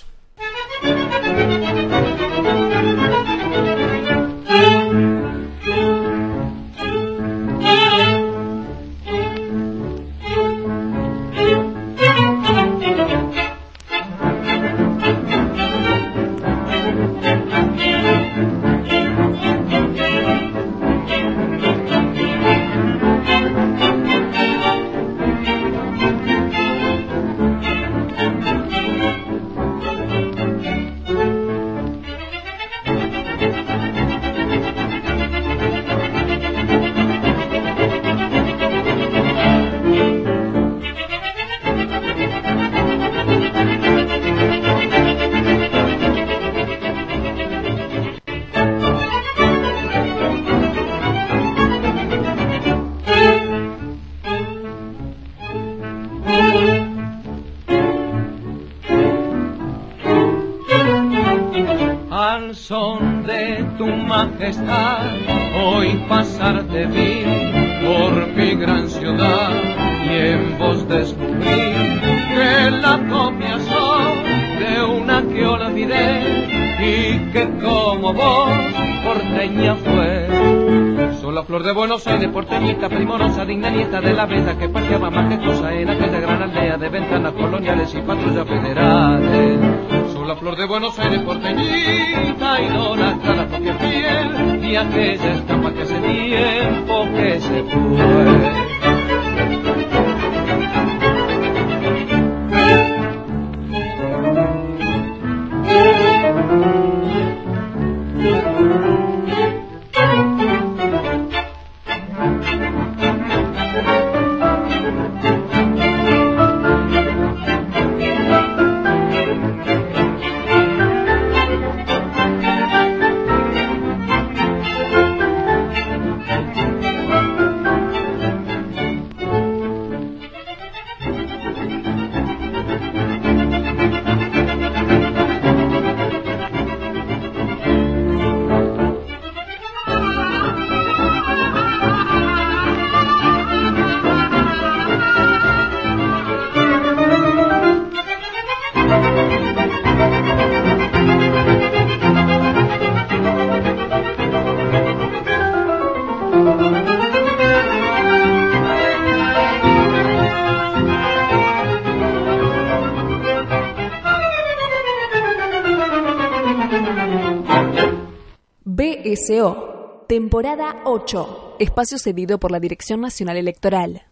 [171.59, 174.03] Espacio cedido por la Dirección Nacional Electoral.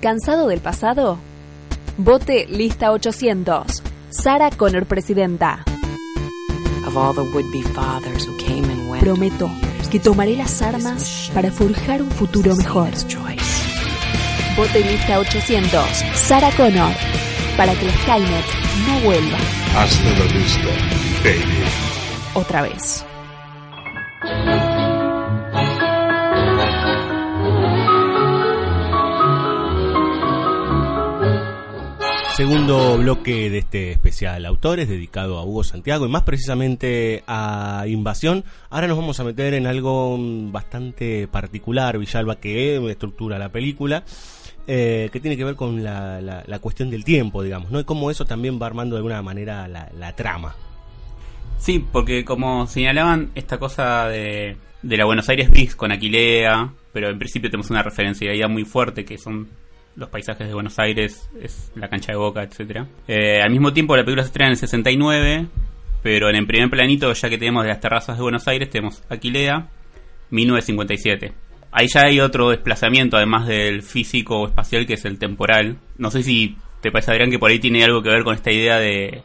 [0.00, 1.18] ¿Cansado del pasado?
[1.96, 3.82] Vote lista 800.
[4.10, 5.64] Sara Connor, presidenta.
[9.00, 9.50] Prometo
[9.90, 12.90] que tomaré las armas para forjar un futuro mejor.
[14.56, 15.84] Vote lista 800.
[16.14, 16.92] Sara Connor.
[17.56, 18.44] Para que el Skynet
[18.86, 19.38] no vuelva.
[19.76, 20.68] Hasta la vista,
[21.22, 21.64] baby.
[22.34, 23.03] Otra vez.
[32.36, 38.44] Segundo bloque de este especial autores dedicado a Hugo Santiago y más precisamente a Invasión.
[38.70, 40.16] Ahora nos vamos a meter en algo
[40.50, 44.02] bastante particular, Villalba, que estructura la película.
[44.66, 47.78] eh, que tiene que ver con la, la- la cuestión del tiempo, digamos, ¿no?
[47.80, 50.56] Y cómo eso también va armando de alguna manera la, trama.
[51.58, 57.10] Sí, porque como señalaban, esta cosa de, de la Buenos Aires Bis con Aquilea, pero
[57.10, 59.48] en principio tenemos una referencialidad muy fuerte que son
[59.96, 62.86] los paisajes de Buenos Aires, es la cancha de Boca, etcétera.
[63.06, 65.46] Eh, al mismo tiempo la película se estrena en el 69,
[66.02, 69.02] pero en el primer planito, ya que tenemos de las terrazas de Buenos Aires, tenemos
[69.08, 69.68] Aquilea,
[70.30, 71.32] 1957.
[71.72, 75.78] Ahí ya hay otro desplazamiento, además del físico o espacial, que es el temporal.
[75.98, 78.52] No sé si te parece, Adrián, que por ahí tiene algo que ver con esta
[78.52, 79.22] idea de,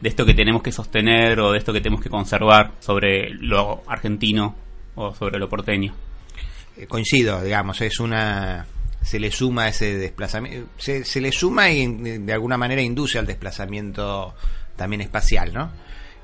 [0.00, 3.82] de esto que tenemos que sostener o de esto que tenemos que conservar sobre lo
[3.86, 4.56] argentino
[4.96, 5.94] o sobre lo porteño.
[6.76, 8.66] Eh, coincido, digamos, es una
[9.02, 11.86] se le suma ese desplazamiento, se, le suma y
[12.18, 14.34] de alguna manera induce al desplazamiento
[14.76, 15.70] también espacial, ¿no?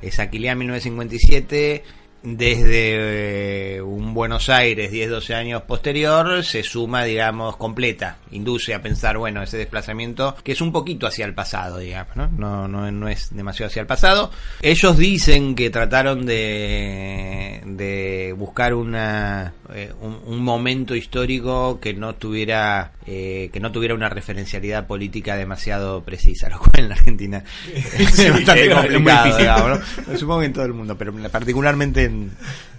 [0.01, 1.83] Es Aquilea 1957,
[2.23, 9.19] desde eh, un Buenos Aires 10-12 años posterior, se suma, digamos, completa, induce a pensar,
[9.19, 12.29] bueno, ese desplazamiento que es un poquito hacia el pasado, digamos, ¿no?
[12.29, 14.31] No, no, no es demasiado hacia el pasado.
[14.61, 22.15] Ellos dicen que trataron de, de buscar una, eh, un, un momento histórico que no
[22.15, 27.43] tuviera eh, que no tuviera una referencialidad política demasiado precisa, lo cual en la Argentina
[27.75, 30.19] es bastante es muy complicado, digamos, ¿no?
[30.19, 32.33] Supongo que en todo el mundo, pero particularmente en,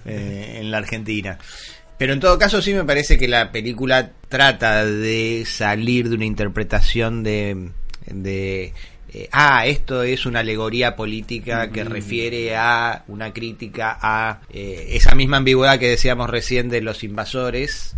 [0.06, 1.38] eh, en la Argentina.
[1.98, 6.26] Pero en todo caso sí me parece que la película trata de salir de una
[6.26, 7.72] interpretación de...
[8.06, 8.74] de
[9.12, 15.16] eh, ah, esto es una alegoría política que refiere a una crítica a eh, esa
[15.16, 17.96] misma ambigüedad que decíamos recién de los invasores.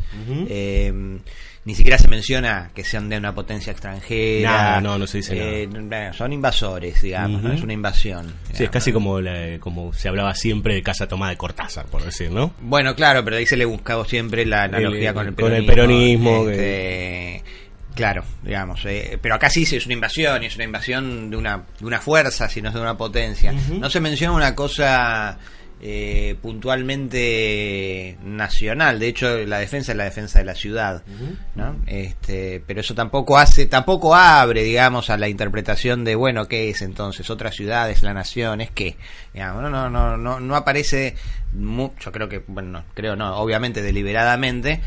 [0.47, 1.19] Eh,
[1.63, 4.49] ni siquiera se menciona que sean de una potencia extranjera.
[4.51, 7.53] Nada, no, no se dice Eh, bueno, Son invasores, digamos, ¿no?
[7.53, 8.33] Es una invasión.
[8.53, 12.03] Sí, es casi como, la- como se hablaba siempre de Casa Tomada de Cortázar, por
[12.03, 12.53] decir, ¿no?
[12.61, 15.65] Bueno, claro, pero ahí se le buscaba siempre la analogía El- con el con el
[15.65, 16.45] peronismo.
[16.45, 17.43] peronismo, este,
[17.93, 18.83] Claro, digamos.
[18.85, 21.99] eh, pero acá sí es una invasión, y es una invasión de una, de una
[21.99, 23.53] fuerza, si no es de una potencia.
[23.77, 25.37] No se menciona una cosa
[25.83, 28.99] eh, puntualmente nacional.
[28.99, 31.03] De hecho, la defensa es la defensa de la ciudad.
[31.55, 31.75] ¿no?
[31.87, 36.81] este, pero eso tampoco hace, tampoco abre, digamos, a la interpretación de, bueno, ¿qué es
[36.83, 37.29] entonces?
[37.29, 37.89] ¿Otra ciudad?
[37.89, 38.61] ¿Es la nación?
[38.61, 38.95] ¿Es qué?
[39.33, 41.15] Digamos, no, no, no, no, no aparece
[41.53, 44.81] mucho, creo que, bueno, no, creo no, obviamente deliberadamente,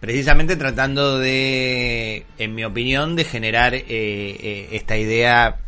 [0.00, 5.58] precisamente tratando de, en mi opinión, de generar eh, eh, esta idea,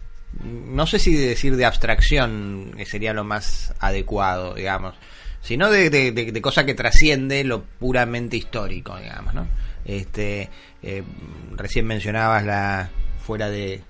[0.45, 4.95] no sé si decir de abstracción, que sería lo más adecuado, digamos,
[5.41, 9.49] sino de, de, de- de cosa que trasciende lo puramente histórico, digamos, ¿no?
[9.85, 10.51] Este,
[10.83, 11.03] eh,
[11.57, 12.91] recién mencionabas la
[13.25, 13.83] fuera de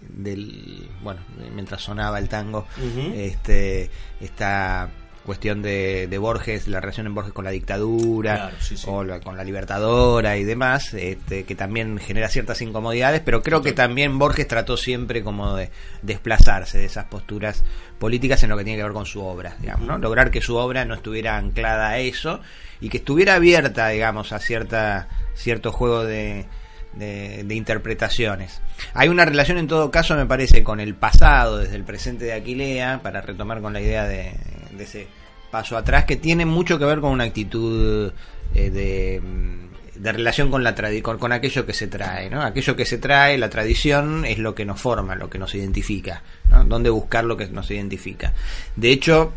[0.00, 1.20] del bueno
[1.54, 2.66] mientras sonaba el tango
[3.14, 3.88] este
[4.20, 4.90] esta
[5.24, 8.84] cuestión de, de Borges la relación en Borges con la dictadura Claro, sí, sí.
[8.88, 13.62] o la- con la libertadora y demás este, que también genera ciertas incomodidades pero creo
[13.62, 15.70] que también Borges trató siempre como de
[16.02, 17.64] desplazarse de esas posturas
[17.98, 19.98] políticas en lo que tiene que ver con su obra digamos ¿no?
[19.98, 22.40] lograr que su obra no estuviera anclada a eso
[22.80, 26.44] y que estuviera abierta digamos a cierta cierto juego de
[26.92, 28.60] de, de interpretaciones.
[28.92, 32.34] Hay una relación en todo caso, me parece, con el pasado, desde el presente de
[32.34, 34.32] Aquilea, para retomar con la idea de,
[34.76, 35.06] de ese
[35.50, 38.12] paso atrás, que tiene mucho que ver con una actitud
[38.54, 42.28] eh, de, mm, de relación con, la con, con aquello que se trae.
[42.30, 42.42] ¿no?
[42.42, 46.22] Aquello que se trae, la tradición, es lo que nos forma, lo que nos identifica.
[46.50, 46.64] ¿no?
[46.64, 48.32] ¿Dónde buscar lo que nos identifica?
[48.74, 49.32] De hecho,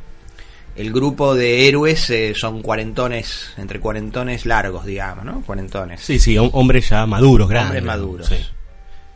[0.75, 5.41] el grupo de héroes eh, son cuarentones, entre cuarentones largos, digamos, ¿no?
[5.41, 6.01] Cuarentones.
[6.01, 7.81] Sí, sí, hom- hombres ya maduros, grandes.
[7.81, 8.27] Hombres maduros.
[8.27, 8.35] Sí.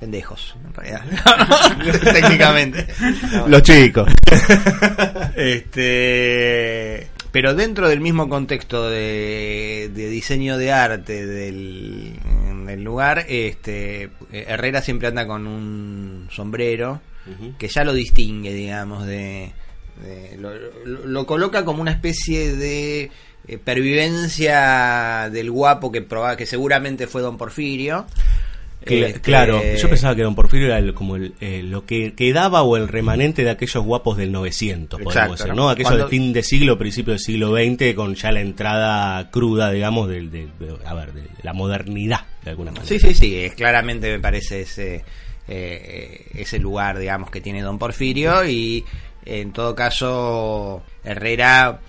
[0.02, 1.02] Pendejos, en realidad.
[2.14, 2.88] Técnicamente.
[3.48, 4.12] Los chicos.
[5.36, 12.14] Este, pero dentro del mismo contexto de, de diseño de arte del,
[12.66, 17.02] del lugar, este, Herrera siempre anda con un sombrero
[17.60, 19.52] que ya lo distingue, digamos, de,
[20.04, 20.52] de- lo,
[20.84, 23.12] lo- lo coloca como una especie de
[23.48, 28.08] eh, pervivencia del guapo que proba, que seguramente fue Don Porfirio.
[28.84, 32.64] Este, Claro, yo pensaba que Don Porfirio era el- como el, eh, lo que quedaba
[32.64, 35.70] o el remanente de aquellos guapos del 900, podemos Exacto, decir, ¿no?
[35.70, 39.72] Aquellos Cuando- de fin de siglo, principio del siglo XX, con ya la entrada cruda,
[39.72, 42.88] digamos, del, del- de, a ver, de la modernidad, de alguna manera.
[42.88, 45.04] Sí, sí, sí, es claramente me parece ese,
[45.48, 48.84] eh, ese lugar, digamos, que tiene Don Porfirio y
[49.26, 51.80] en todo caso Herrera,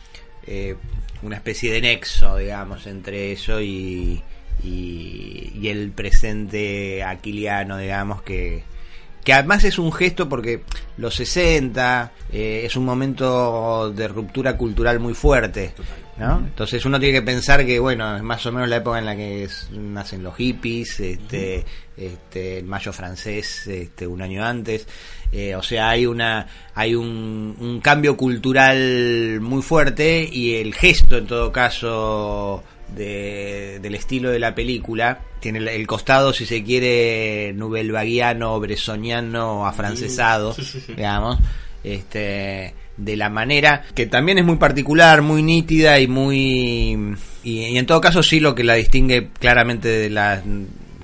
[0.46, 0.74] eh,
[1.22, 4.20] una especie de nexo, digamos, entre eso y,
[4.64, 8.62] y, y el presente aquiliano, digamos, que,
[9.24, 10.62] que además es un gesto porque
[10.96, 15.72] los 60 eh, es un momento de ruptura cultural muy fuerte,
[16.18, 16.38] ¿no?
[16.38, 19.16] Entonces uno tiene que pensar que, bueno, es más o menos la época en la
[19.16, 21.64] que es- nacen los hippies, este,
[21.96, 24.86] este, el mayo francés, este, un año antes,
[25.30, 31.16] eh, o sea, hay una, hay un, un cambio cultural muy fuerte y el gesto,
[31.16, 32.62] en todo caso,
[32.94, 35.20] de- del estilo de la película.
[35.40, 40.54] Tiene el, el costado, si se quiere, nubelvaguiano, bresoniano, afrancesado,
[40.96, 41.38] digamos.
[41.84, 47.16] Este, de la manera que también es muy particular, muy nítida y muy.
[47.42, 50.42] Y, y en todo caso, sí lo que la distingue claramente de la.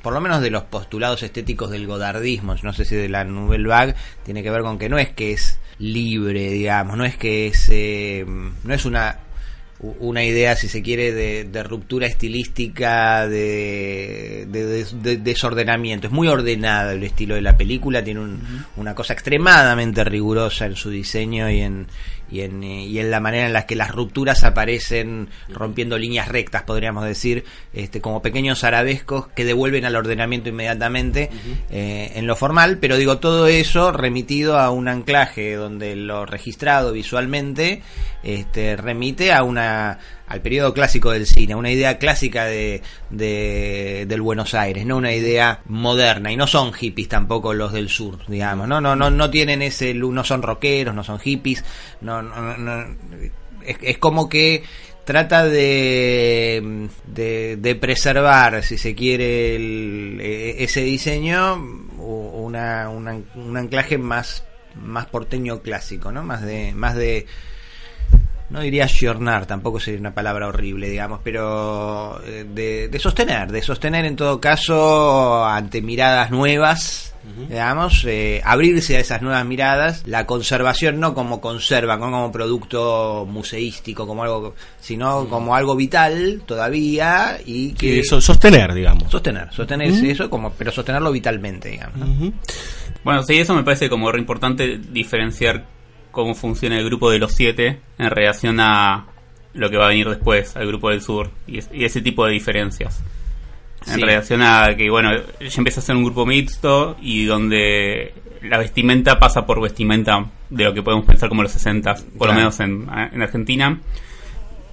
[0.02, 3.66] Por lo menos de los postulados estéticos del godardismo, no sé si de la Nouvelle
[3.66, 7.48] Vague, tiene que ver con que no es que es libre, digamos, no es que
[7.48, 7.68] es.
[7.72, 9.18] eh, no es una
[9.80, 16.08] una idea, si se quiere, de, de ruptura estilística, de, de- de- de desordenamiento.
[16.08, 18.40] Es muy ordenada el estilo de la película, tiene un-
[18.76, 21.86] una cosa extremadamente rigurosa en su diseño y en,
[22.30, 26.62] y, en, y en la manera en la que las rupturas aparecen rompiendo líneas rectas,
[26.62, 31.30] podríamos decir, este, como pequeños arabescos que devuelven al ordenamiento inmediatamente
[31.70, 36.92] eh, en lo formal, pero digo, todo eso remitido a un anclaje donde lo registrado
[36.92, 37.82] visualmente
[38.22, 39.98] este, remite a una
[40.28, 45.12] al periodo clásico del cine, una idea clásica de, de- del Buenos Aires, no una
[45.14, 49.30] idea moderna, y no son hippies tampoco los del sur, digamos, no, no, no, no
[49.30, 51.64] tienen ese, no son rockeros, no son hippies,
[52.02, 52.96] no, no, no-
[53.64, 54.62] es, es como que
[55.04, 61.54] trata de, de, preservar, si se quiere, el- e- ese diseño,
[61.98, 66.22] una, una- un anclaje más, más porteño clásico, ¿no?
[66.22, 67.26] Más de, más de,
[68.50, 73.62] no diría ayornar, tampoco sería una palabra horrible, digamos, pero eh, de, de sostener, de
[73.62, 77.04] sostener en todo caso ante miradas nuevas,
[77.46, 83.26] digamos, eh, abrirse a esas nuevas miradas, la conservación no como conserva, no como producto
[83.28, 89.10] museístico, como algo, sino como algo vital todavía y que Sí, sostener, digamos.
[89.10, 92.32] sostener, sostener eso como, pero sostenerlo vitalmente, digamos.
[93.04, 95.66] Bueno, sí, eso me parece como re importante diferenciar
[96.22, 99.06] cómo funciona el grupo de los siete en relación a
[99.54, 102.24] lo que va a venir después, al grupo del sur, y, es- y ese tipo
[102.26, 103.02] de diferencias.
[103.86, 104.00] En Sí.
[104.02, 105.10] relación a que, bueno,
[105.40, 108.12] ya empieza a ser un grupo mixto y donde
[108.42, 112.32] la vestimenta pasa por vestimenta de lo que podemos pensar como los 60, por Claro.
[112.32, 113.80] lo menos en, en Argentina.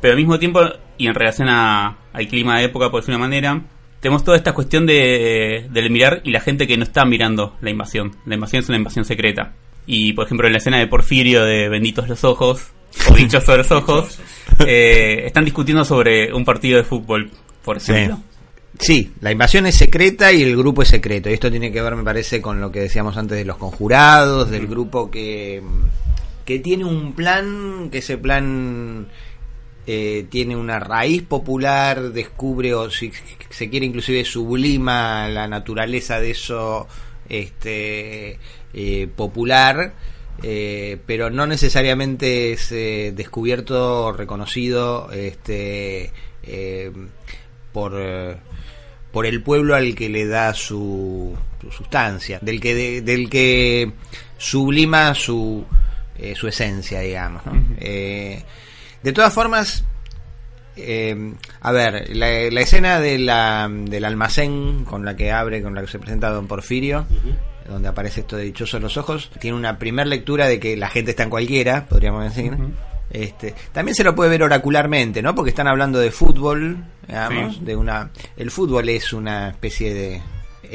[0.01, 0.61] Pero al mismo tiempo,
[0.97, 3.61] y en relación a- al clima de época, por decir una manera,
[4.01, 7.69] tenemos toda esta cuestión de, del mirar y la gente que no está mirando la
[7.71, 8.11] invasión.
[8.25, 9.53] La invasión es una invasión secreta.
[9.87, 12.61] Y, por ejemplo, en la escena de Porfirio de Benditos los Ojos,
[13.09, 14.19] o Dichosos los Ojos,
[14.65, 17.29] eh, están discutiendo sobre un partido de fútbol,
[17.63, 17.91] por Sí.
[17.91, 18.19] ejemplo.
[18.77, 21.29] Sí, la invasión es secreta y el grupo es secreto.
[21.29, 24.49] Y esto tiene que ver, me parece, con lo que decíamos antes de los conjurados,
[24.49, 25.61] del grupo que,
[26.43, 29.07] que tiene un plan, que ese plan
[29.87, 33.13] eh, tiene una raíz popular, descubre o si
[33.49, 36.85] se quiere inclusive sublima la naturaleza de eso
[37.29, 38.37] este
[38.75, 39.93] eh, popular.
[40.43, 46.11] eh, pero no necesariamente es eh, descubierto o reconocido este
[46.43, 46.91] eh,
[47.71, 47.93] por
[49.13, 53.93] por el pueblo al que le da su, su sustancia, del que de- del que
[54.37, 55.63] sublima su
[56.17, 57.45] eh, su esencia, digamos.
[57.45, 57.53] ¿no?
[57.79, 59.85] De todas formas,
[60.75, 65.75] eh, a ver, la, la escena de la, del almacén con la que abre, con
[65.75, 67.05] la que se presenta Don Porfirio,
[67.67, 71.11] donde aparece esto de dichosos los ojos, tiene una primera lectura de que la gente
[71.11, 72.53] está en cualquiera, podríamos decir.
[73.11, 75.35] Este, también se lo puede ver oracularmente, ¿no?
[75.35, 77.61] Porque están hablando de fútbol, digamos, Sí.
[77.63, 80.21] de una el fútbol es una especie de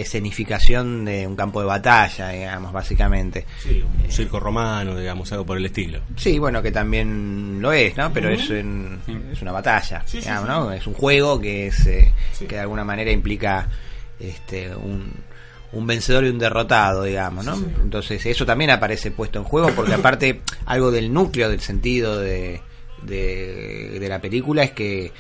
[0.05, 3.47] escenificación de un campo de batalla, digamos, básicamente.
[3.63, 6.01] Sí, un circo romano, digamos, algo por el estilo.
[6.17, 8.13] Sí, bueno, que también lo es, ¿no?
[8.13, 9.01] Pero es, en-
[9.33, 10.49] es una batalla, Sí, digamos.
[10.49, 10.73] ¿no?
[10.73, 13.69] Es un juego que es eh, que de alguna manera implica
[14.19, 15.13] este un,
[15.73, 17.55] un vencedor y un derrotado, digamos, ¿no?
[17.83, 22.61] Entonces eso también aparece puesto en juego porque aparte algo del núcleo, del sentido de,
[23.03, 25.13] de, de la película es que,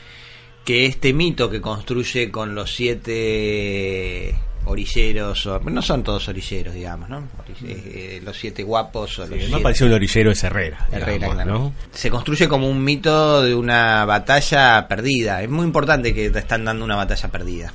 [0.64, 4.34] que este mito que construye con los siete
[4.64, 7.18] orilleros, o- no son todos orilleros, digamos, ¿no?
[7.20, 10.86] Ori- eh, los siete guapos o los me siete- pareció un orillero es Herrera.
[10.92, 11.46] Herrera, digamos.
[11.46, 11.74] ¿no?
[11.92, 15.42] Se construye como un mito de una batalla perdida.
[15.42, 17.72] Es muy importante que te están dando una batalla perdida.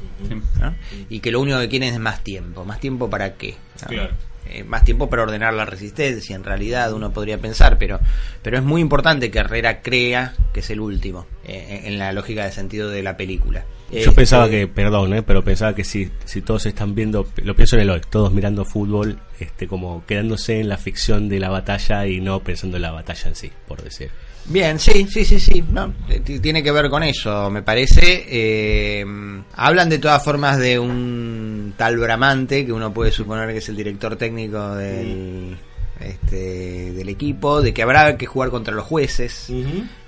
[0.60, 0.76] ¿no?
[1.10, 2.66] Y que lo único que quieren es más tiempo.
[2.66, 3.56] ¿Más tiempo para qué?
[3.82, 3.88] ¿no?
[3.88, 4.14] Claro.
[4.48, 8.00] Eh, más tiempo para ordenar la resistencia, en realidad uno podría pensar, pero,
[8.44, 12.46] pero es muy importante que Herrera crea que es el último, eh, en la lógica
[12.46, 13.66] de sentido de la película.
[13.92, 17.56] Yo Este, pensaba que, perdón, eh, pero pensaba que si, si todos están viendo, lo
[17.56, 21.50] pienso en el hoy, todos mirando fútbol, este, como quedándose en la ficción de la
[21.50, 24.12] batalla y no pensando en la batalla en sí, por decir.
[24.48, 25.64] Bien, sí, sí, sí, sí.
[25.70, 25.94] No,
[26.42, 28.26] tiene que ver con eso, me parece.
[28.30, 29.06] Eh,
[29.54, 33.76] hablan de todas formas de un tal Bramante, que uno puede suponer que es el
[33.76, 35.58] director técnico del,
[36.00, 39.48] este, del equipo, de que habrá que jugar contra los jueces,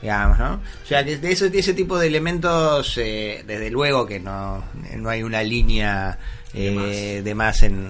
[0.02, 0.54] digamos, ¿no?
[0.56, 4.64] O sea, que de, eso, de ese tipo de elementos, eh, desde luego que no,
[4.98, 6.18] no hay una línea
[6.54, 7.88] eh, de más en,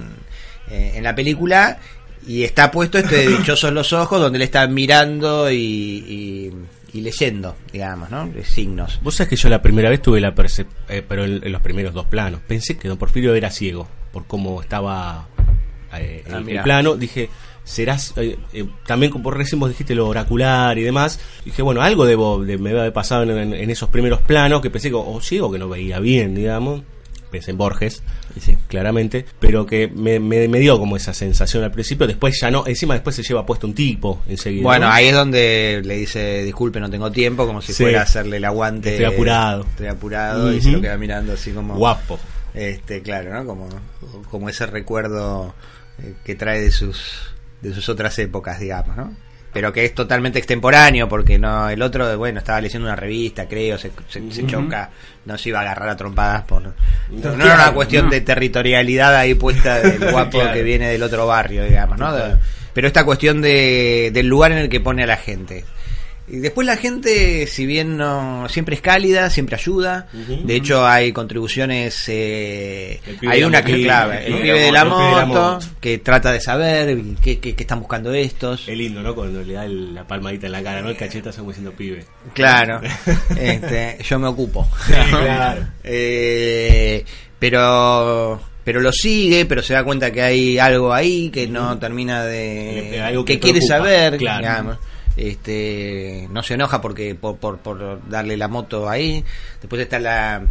[0.70, 1.80] eh, en la película
[2.28, 6.52] y está puesto este de dichosos los ojos donde le están mirando y, y,
[6.98, 8.30] y leyendo, digamos, ¿no?
[8.44, 9.00] Signos.
[9.02, 10.76] Vos sabés que yo la primera vez tuve la percepción,
[11.08, 14.62] pero en, en los primeros dos planos, pensé que don Porfirio era ciego por cómo
[14.62, 15.28] estaba
[15.98, 17.30] eh, Ah, el, el plano, dije,
[17.64, 22.06] serás, eh, eh, también como recién vos dijiste lo oracular y demás, dije, bueno, algo
[22.06, 24.96] debo, de, me debe haber pasado en, en- en esos primeros planos que pensé que
[24.96, 26.82] o ciego que no veía bien, digamos,
[27.32, 28.04] pensé en Borges,
[28.68, 32.66] claramente, pero que me, me, me dio como esa sensación al principio, después ya no,
[32.68, 34.64] encima después se lleva puesto un tipo enseguida.
[34.64, 34.94] Bueno, ¿no?
[34.94, 37.84] ahí es donde le dice, disculpe, no tengo tiempo, como si Sí.
[37.84, 38.92] fuera a hacerle el aguante.
[38.92, 39.64] Estoy apurado.
[39.64, 41.76] Estoy apurado y se lo queda mirando así como...
[41.76, 42.20] Guapo.
[42.54, 43.46] Este, claro, ¿no?
[43.46, 43.68] Como,
[44.32, 45.54] como ese recuerdo
[46.02, 49.16] eh, que trae de sus, de sus otras épocas, digamos, ¿no?
[49.58, 53.76] Pero que es totalmente extemporáneo, porque no el otro, bueno, estaba leyendo una revista, creo,
[53.80, 54.92] se, se- choca,
[55.26, 56.62] no se iba a agarrar a trompadas por...
[56.62, 56.74] No,
[57.10, 58.12] no era una cuestión no.
[58.12, 60.54] de territorialidad ahí puesta del guapo Claro.
[60.54, 62.14] que viene del otro barrio, digamos, ¿no?
[62.14, 62.36] De-
[62.72, 65.66] pero esta cuestión de, del lugar en el que pone a la gente.
[66.30, 70.08] Y después la gente, si bien no siempre es cálida, siempre ayuda.
[70.12, 72.04] De hecho, hay contribuciones.
[72.08, 75.98] eh, hay una que moto, clave, el el pibe de la moto, de moto, que
[76.00, 78.68] trata de saber qué, qué- qué están buscando estos.
[78.68, 79.16] Es lindo, ¿no?
[79.16, 80.90] Cuando le da el- la palmadita en la cara, ¿no?
[80.90, 82.06] El cachetazo como diciendo pibe.
[82.34, 82.82] Claro,
[83.40, 84.68] este, yo me ocupo.
[85.10, 85.66] claro.
[85.86, 87.06] Eh,
[87.40, 92.26] pero pero lo sigue, pero se da cuenta que hay algo ahí que no termina
[92.26, 94.40] de algo que, que quiere preocupa, saber, claro.
[94.40, 94.78] digamos.
[95.18, 99.24] Este, no se enoja porque por, por, por darle la moto ahí.
[99.60, 100.44] Después está la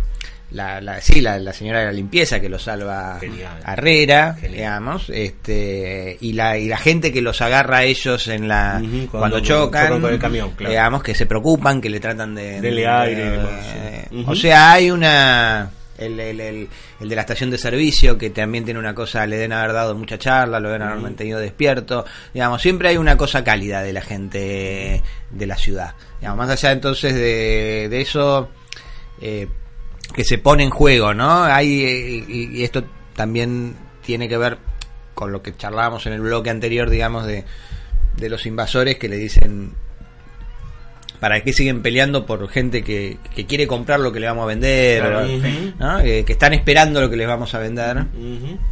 [0.52, 3.58] la, la sí, la, la señora de la limpieza que lo salva Genial.
[3.64, 8.46] a Herrera, digamos, este y la y la gente que los agarra a ellos en
[8.46, 10.70] la Ujú, cuando, cuando chocan, el camión, claro.
[10.70, 14.16] digamos que se preocupan, que le tratan de Denle de- aire de- eh, sí.
[14.18, 14.30] Ujú.
[14.30, 16.68] O sea, hay una el, el, el,
[17.00, 19.94] el de la estación de servicio que también tiene una cosa, le deben haber dado
[19.94, 24.02] mucha charla, lo deben haber mantenido despierto, digamos, siempre hay una cosa cálida de la
[24.02, 25.94] gente de la ciudad.
[26.20, 28.50] Digamos, más allá entonces de, de eso
[29.20, 29.48] eh,
[30.14, 31.44] que se pone en juego, ¿no?
[31.44, 32.84] Hay eh, y, y esto
[33.14, 34.58] también tiene que ver
[35.14, 37.44] con lo que charlábamos en el bloque anterior, digamos, de,
[38.16, 39.72] de los invasores que le dicen
[41.26, 44.46] para qué siguen peleando por gente que, que quiere comprar lo que le vamos a
[44.46, 45.20] vender, Claro.
[45.26, 45.72] o- Ujú.
[45.76, 45.98] ¿no?
[46.02, 48.04] Que están esperando lo que les vamos a vender.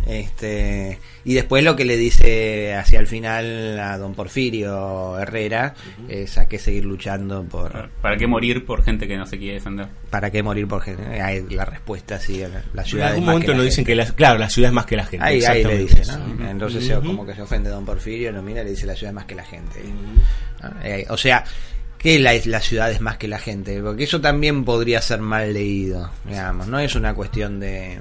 [0.07, 5.75] Este, y después lo que le dice hacia el final a don Porfirio Herrera
[6.09, 9.55] es a qué seguir luchando por ¿Para qué morir por gente que no se quiere
[9.55, 9.89] defender?
[10.11, 11.21] para qué morir por gente.
[11.21, 13.65] Ahí la respuesta sí, la- la En ciudad es algún más momento que gente.
[13.69, 15.27] dicen que la, claro, la ciudad es más que la gente.
[15.27, 16.03] Ahí, ahí le dice.
[16.39, 16.49] ¿no?
[16.51, 19.25] Entonces como que se ofende Don Porfirio, no mira, le dice la ciudad es más
[19.25, 19.81] que la gente.
[20.63, 20.71] ¿No?
[20.85, 21.43] Eh, o sea,
[22.05, 23.81] ¿qué es la, la ciudad es más que la gente?
[23.83, 26.69] Porque eso también podría ser mal leído, digamos.
[26.69, 27.99] No es una cuestión de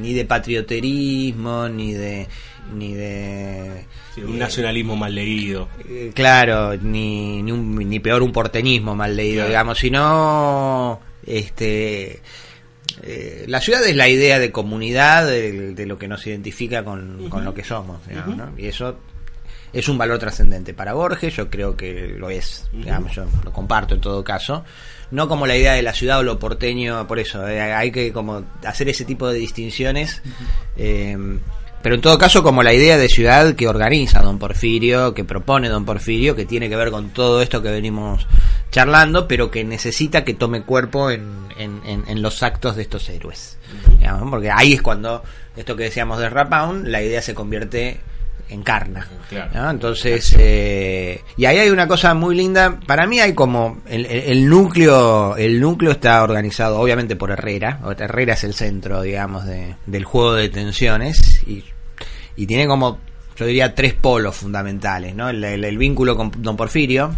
[0.00, 2.28] ni de patrioterismo, ni de
[2.74, 3.84] ni de
[4.14, 5.68] Sí, un nacionalismo mal leído.
[5.88, 9.48] eh, claro, ni, ni, un- ni peor un porteñismo mal leído, Claro.
[9.48, 12.20] digamos, sino este
[13.02, 17.28] eh, la ciudad es la idea de comunidad, de, de lo que nos identifica con,
[17.28, 18.52] con lo que somos, digamos, ¿no?
[18.58, 18.98] Y eso
[19.78, 23.94] es un valor trascendente para Borges, yo creo que lo es, digamos, yo lo comparto
[23.94, 24.64] en todo caso.
[25.10, 28.12] No como la idea de la ciudad o lo porteño, por eso, eh, hay que
[28.12, 30.22] como hacer ese tipo de distinciones.
[30.76, 31.16] eh,
[31.82, 35.68] pero en todo caso como la idea de ciudad que organiza don Porfirio, que propone
[35.68, 38.26] don Porfirio, que tiene que ver con todo esto que venimos
[38.72, 43.08] charlando, pero que necesita que tome cuerpo en, en, en- en los actos de estos
[43.08, 43.56] héroes.
[43.98, 45.22] Digamos, porque ahí es cuando,
[45.56, 48.00] esto que decíamos de Rapound, la idea se convierte
[48.48, 49.06] en carna.
[49.28, 49.50] Claro.
[49.54, 49.70] ¿no?
[49.70, 52.78] Entonces, eh, y ahí hay una cosa muy linda.
[52.86, 57.80] Para mí hay como el, núcleo, el núcleo está organizado obviamente por Herrera.
[57.98, 61.64] Herrera es el centro, digamos, de- del juego de tensiones y,
[62.36, 62.98] y tiene como,
[63.36, 65.28] yo diría, tres polos fundamentales, ¿no?
[65.28, 67.14] El, el- el vínculo con Don Porfirio,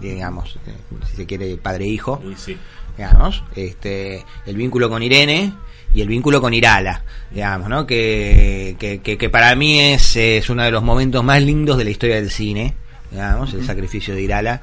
[0.00, 0.74] digamos, eh,
[1.10, 2.56] si se quiere, padre-hijo sí.
[2.96, 5.52] digamos, este, el vínculo con Irene
[5.94, 7.86] y el vínculo con Irala, digamos, ¿no?
[7.86, 11.84] Que, que, que, que para mí es, es uno de los momentos más lindos de
[11.84, 12.74] la historia del cine,
[13.10, 14.60] digamos, el sacrificio de Irala,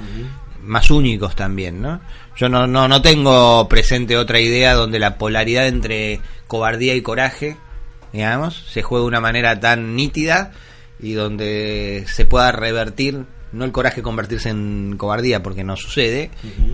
[0.63, 1.99] más únicos también, ¿no?
[2.35, 7.57] Yo no, no, no tengo presente otra idea donde la polaridad entre cobardía y coraje,
[8.13, 10.51] digamos, se juega de una manera tan nítida
[10.99, 16.31] y donde se pueda revertir, no el coraje convertirse en cobardía porque no sucede,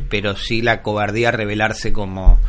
[0.10, 2.40] pero sí la cobardía revelarse como,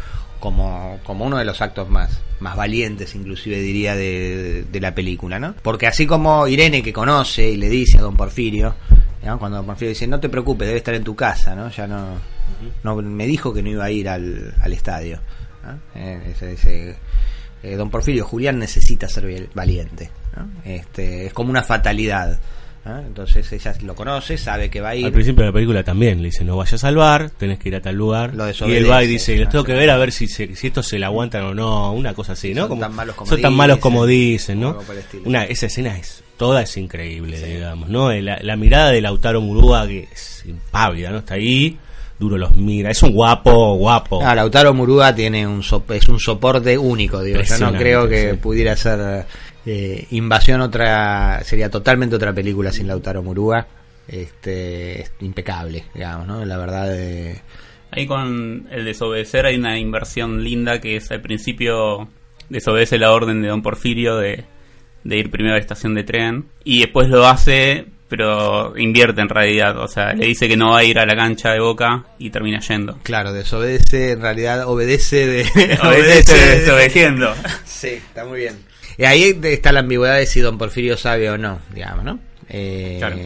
[0.41, 5.39] como, como uno de los actos más, más valientes, inclusive diría, de, de la película,
[5.39, 5.55] ¿no?
[5.63, 8.75] Porque así como Irene que conoce y le dice a don Porfirio,
[9.39, 11.69] cuando don Porfirio dice, no te preocupes, debe estar en tu casa, ¿no?
[11.71, 12.19] Ya no,
[12.85, 15.19] no me dijo que no iba a ir al, al estadio.
[15.65, 15.81] ¿no?
[16.01, 16.97] Eh, ese- ese,
[17.63, 20.11] eh, don Porfirio Julián necesita ser valiente.
[20.37, 20.49] ¿no?
[20.65, 22.39] Este, es como una fatalidad.
[22.87, 22.99] ¿No?
[23.01, 25.05] Entonces ella lo conoce, sabe que va a ir.
[25.05, 27.77] Al principio de la película también le dice, no vayas al bar, tenés que ir
[27.77, 28.35] a tal lugar.
[28.35, 30.69] Lo y él va y dice, les tengo que ver a ver si, se- si
[30.69, 32.63] estos se la aguantan o no, una cosa así, ¿no?
[32.63, 34.79] Son Como- tan malos como son tan malos dicen, como dicen, ¿no?
[35.25, 38.13] Una, esa escena es, toda es increíble, digamos, ¿no?
[38.13, 41.19] La, la mirada de Lautaro Murúa que es impávida, ¿no?
[41.19, 41.77] Está ahí,
[42.19, 44.21] duro los mira, es un guapo, guapo.
[44.25, 47.41] Ah, Lautaro Murúa tiene un sop- es un soporte único, digo.
[47.43, 48.37] Yo no creo que sí.
[48.37, 49.27] pudiera ser
[49.67, 53.67] eh, Invasión otra sería totalmente otra película sin Lautaro Murúa.
[54.09, 56.45] Este es impecable, digamos, ¿no?
[56.45, 57.41] La verdad de
[57.91, 62.09] Ahí con el desobedecer hay una inversión linda que es al principio
[62.49, 64.45] desobedece la orden de don Porfirio de,
[65.05, 69.29] de ir primero a la estación de tren y después lo hace pero invierte en
[69.29, 72.05] realidad, o sea, le dice que no va a ir a la cancha de Boca
[72.19, 72.99] y termina yendo.
[73.03, 77.35] claro, desobedece, en realidad obedece de Obedece desobedeciendo.
[77.65, 78.66] Sí, está muy bien.
[78.99, 82.19] Y ahí está la ambigüedad de si Don Porfirio sabe o no, digamos, ¿no?
[82.49, 83.17] Eh, Claro.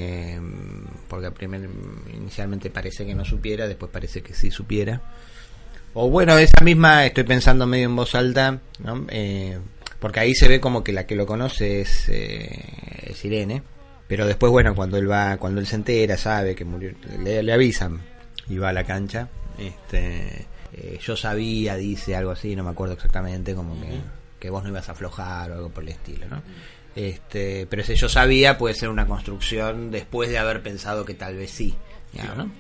[1.08, 1.68] Porque primer,
[2.14, 5.00] inicialmente parece que no supiera, después parece que sí supiera.
[5.92, 9.06] O bueno, esa misma, estoy pensando medio en voz alta, ¿no?
[9.08, 9.58] Eh,
[9.98, 12.48] porque ahí se ve como que la que lo conoce es, eh,
[13.02, 13.62] es Irene.
[14.06, 16.92] Pero después, bueno, cuando él va, cuando él se entera, sabe que murió,
[17.22, 18.00] le, le avisan
[18.48, 19.28] y va a la cancha.
[19.58, 23.88] Este, eh, yo sabía, dice algo así, no me acuerdo exactamente, como que,
[24.40, 26.42] que vos no ibas a aflojar o algo por el estilo, ¿no?
[26.96, 31.36] Este, pero ese yo sabía puede ser una construcción después de haber pensado que tal
[31.36, 31.76] vez sí.
[32.36, 32.50] ¿no?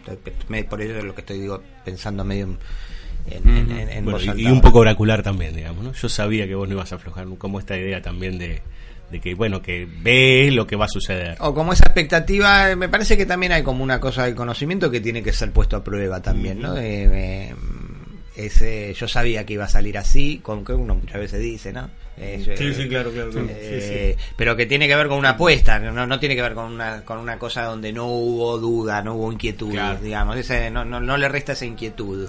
[0.68, 4.18] Por eso es lo que estoy digo, pensando medio en, en, en- en- en Bueno,
[4.24, 5.92] voz y, un poco oracular también, digamos, ¿no?
[5.92, 8.62] Yo sabía que vos no ibas a aflojar, como esta idea también de,
[9.10, 11.36] de que, bueno, que ve lo que va a suceder.
[11.40, 14.88] O como esa expectativa, eh, me parece que también hay como una cosa del conocimiento
[14.92, 16.76] que tiene que ser puesto a prueba también, ¿no?
[16.78, 17.52] Eh,
[18.46, 21.88] ese, yo sabía que iba a salir así, con que uno muchas veces dice, ¿no?
[22.16, 23.30] Eh, yo- claro, claro.
[23.48, 26.66] eh, pero que tiene que ver con una apuesta, no, no tiene que ver con
[26.72, 29.98] una, con una cosa donde no hubo duda, no hubo inquietud, Claro.
[30.00, 32.28] digamos, ese, no, no, no le resta esa inquietud.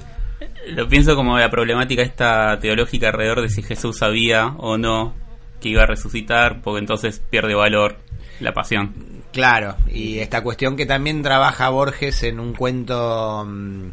[0.67, 5.13] Lo pienso como la problemática esta teológica alrededor de si Jesús sabía o no
[5.59, 7.97] que iba a resucitar, porque entonces pierde valor
[8.39, 8.93] la pasión.
[9.33, 13.89] Claro, y esta cuestión que también trabaja Borges en un cuento mm,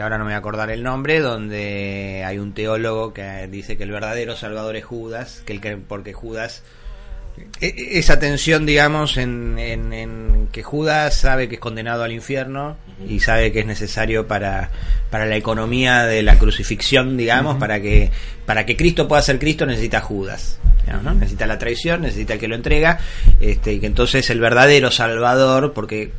[0.00, 3.76] que ahora no me voy a acordar el nombre, donde hay un teólogo que dice
[3.76, 6.62] que el verdadero salvador es Judas, que el que porque Judas
[7.60, 12.12] e- e- esa tensión, digamos, en, en- en que Judas sabe que es condenado al
[12.12, 14.70] infierno y sabe que es necesario para,
[15.10, 18.10] para la economía de la crucifixión, digamos, para que
[18.46, 20.58] para que Cristo pueda ser Cristo necesita a Judas.
[20.82, 21.12] digamos, ¿no?
[21.14, 22.98] Necesita la traición, necesita el que lo entrega,
[23.38, 26.10] este, y que entonces el verdadero Salvador, porque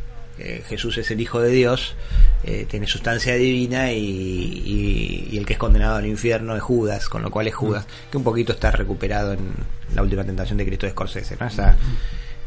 [0.43, 1.95] eh, Jesús es el Hijo de Dios,
[2.43, 7.07] eh, tiene sustancia divina y, y- y el que es condenado al infierno es Judas,
[7.09, 9.51] con lo cual es Judas, que un poquito está recuperado en
[9.95, 11.47] la última tentación de Cristo de Scorsese, ¿no?
[11.47, 11.77] Esa,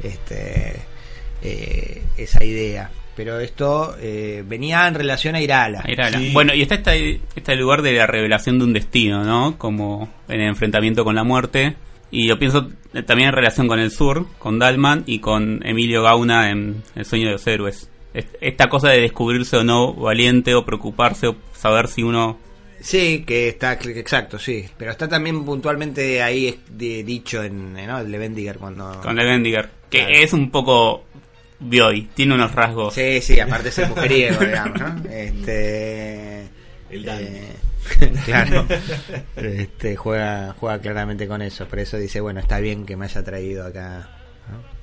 [0.02, 0.76] este,
[1.42, 2.90] eh, esa idea.
[3.16, 5.84] Pero esto eh, venía en relación a Irala.
[5.86, 6.18] Irala.
[6.18, 6.30] Sí.
[6.32, 9.56] Bueno, y está este, este lugar de la revelación de un destino, ¿no?
[9.56, 11.76] Como en el enfrentamiento con la muerte.
[12.16, 16.02] Y yo pienso eh, también en relación con el sur, con Dalman y con Emilio
[16.02, 17.90] Gauna en El sueño de los héroes.
[18.12, 22.38] Est- Esta cosa de descubrirse o no valiente o preocuparse o saber si uno...
[22.80, 24.64] Sí, que está, exacto, sí.
[24.76, 28.04] Pero está también puntualmente ahí de- dicho en ¿no?
[28.04, 29.00] Bendiger cuando...
[29.02, 30.14] Con Levendiger, que Claro.
[30.14, 31.04] es un poco
[31.58, 32.10] Bioy.
[32.14, 32.94] Tiene unos rasgos.
[32.94, 35.10] Sí, sí, aparte es el mujeriego, digamos, ¿no?
[35.10, 36.42] Este.
[36.90, 37.22] El Dan.
[37.22, 37.56] eh,
[38.24, 38.66] claro.
[39.36, 41.66] Este, juega, juega claramente con eso.
[41.66, 44.08] Por eso dice, bueno, está bien que me haya traído acá.
[44.50, 44.74] ¿no?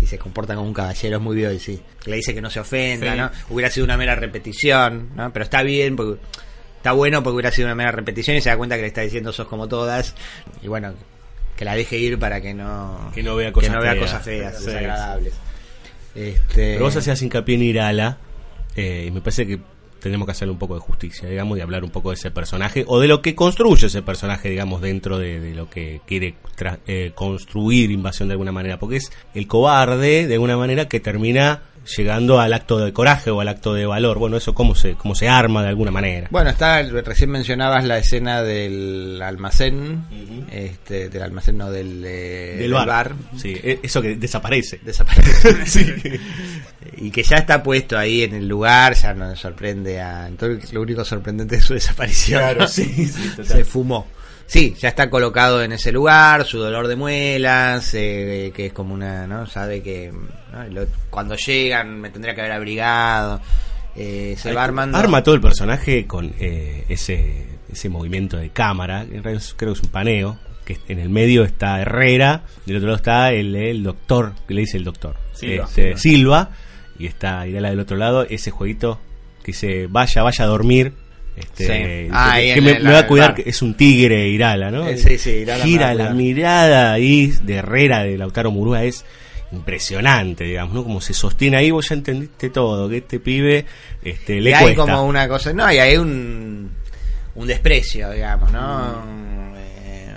[0.00, 1.80] Y se comporta como un caballero, es muy Bioy, sí.
[2.04, 3.18] Le dice que no se ofenda, Sí.
[3.18, 3.30] ¿no?
[3.50, 5.32] Hubiera sido una mera repetición, ¿no?
[5.32, 6.20] Pero está bien porque.
[6.76, 9.00] Está bueno porque hubiera sido una mera repetición y se da cuenta que le está
[9.00, 10.14] diciendo sos como todas.
[10.62, 10.94] Y bueno,
[11.56, 14.04] que la deje ir para que no, Que no vea cosas que no vea feas.
[14.04, 15.34] cosas feas, desagradables.
[16.14, 18.18] Este, Pero vos hacías hincapié en Irala,
[18.76, 19.58] eh, y me parece que
[20.06, 22.84] tenemos que hacerle un poco de justicia, digamos, y hablar un poco de ese personaje,
[22.86, 26.78] o de lo que construye ese personaje, digamos, dentro de, de lo que quiere tra-
[26.86, 31.62] eh, construir Invasión de alguna manera, porque es el cobarde, de alguna manera, que termina
[31.96, 34.18] llegando al acto de coraje o al acto de valor.
[34.18, 36.28] Bueno, eso cómo se, cómo se arma de alguna manera.
[36.30, 42.72] Bueno, está, recién mencionabas la escena del almacén, este, del almacén, no del, eh, Del
[42.72, 43.14] bar.
[43.36, 44.80] Sí, e- eso que desaparece.
[44.82, 45.56] Desaparece.
[45.66, 45.84] Sí.
[46.98, 50.28] Y que ya está puesto ahí en el lugar, ya nos sorprende a...
[50.28, 52.40] Entonces, lo único sorprendente es su desaparición.
[52.40, 53.06] Claro, sí.
[53.42, 54.06] Se fumó.
[54.46, 58.94] Sí, ya está colocado en ese lugar, su dolor de muelas, eh, que es como
[58.94, 59.46] una, ¿no?
[59.46, 60.12] Sabe que
[60.52, 60.64] ¿no?
[60.68, 63.40] Lo- cuando llegan me tendría que haber abrigado.
[63.96, 64.96] Eh, se va armando...
[64.98, 69.78] Arma todo el personaje con eh, ese, ese movimiento de cámara, en realidad creo que
[69.80, 73.82] es un paneo, que en el medio está Herrera, del otro lado está el, el
[73.82, 75.64] doctor, que le dice el doctor, Silva.
[75.64, 76.50] Este, Silva,
[76.98, 79.00] y está Irala del otro lado, ese jueguito
[79.42, 80.92] que dice vaya, vaya a dormir.
[81.36, 81.66] Este,
[82.06, 82.08] Sí.
[82.12, 84.88] Ah, que- que me, va a cuidar, que es un tigre Irala, ¿no?
[84.88, 88.84] Eh, sí, sí, Irala me va Gira la mirada ahí de Herrera, de Lautaro Murúa,
[88.84, 89.04] es
[89.52, 90.82] impresionante, digamos, ¿no?
[90.82, 93.66] Como se sostiene ahí, vos ya entendiste todo, que este pibe
[94.02, 94.80] este, le y hay cuesta.
[94.82, 96.70] como una cosa, no, y hay un,
[97.34, 99.04] un desprecio, digamos, ¿no?
[99.58, 100.08] Eh,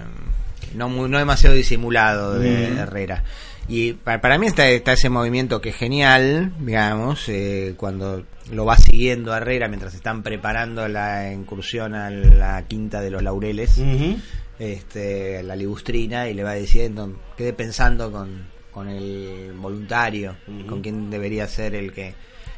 [0.75, 2.77] no, no demasiado disimulado de Mm.
[2.79, 3.23] Herrera.
[3.69, 8.65] Y para, para mí está, está ese movimiento que es genial, digamos, eh, cuando lo
[8.65, 14.17] va siguiendo Herrera mientras están preparando la incursión a la quinta de los laureles, Ujú.
[14.57, 20.35] este, la ligustrina, y le va diciendo, quede pensando con, con el voluntario,
[20.67, 22.15] con quién debería ser el que...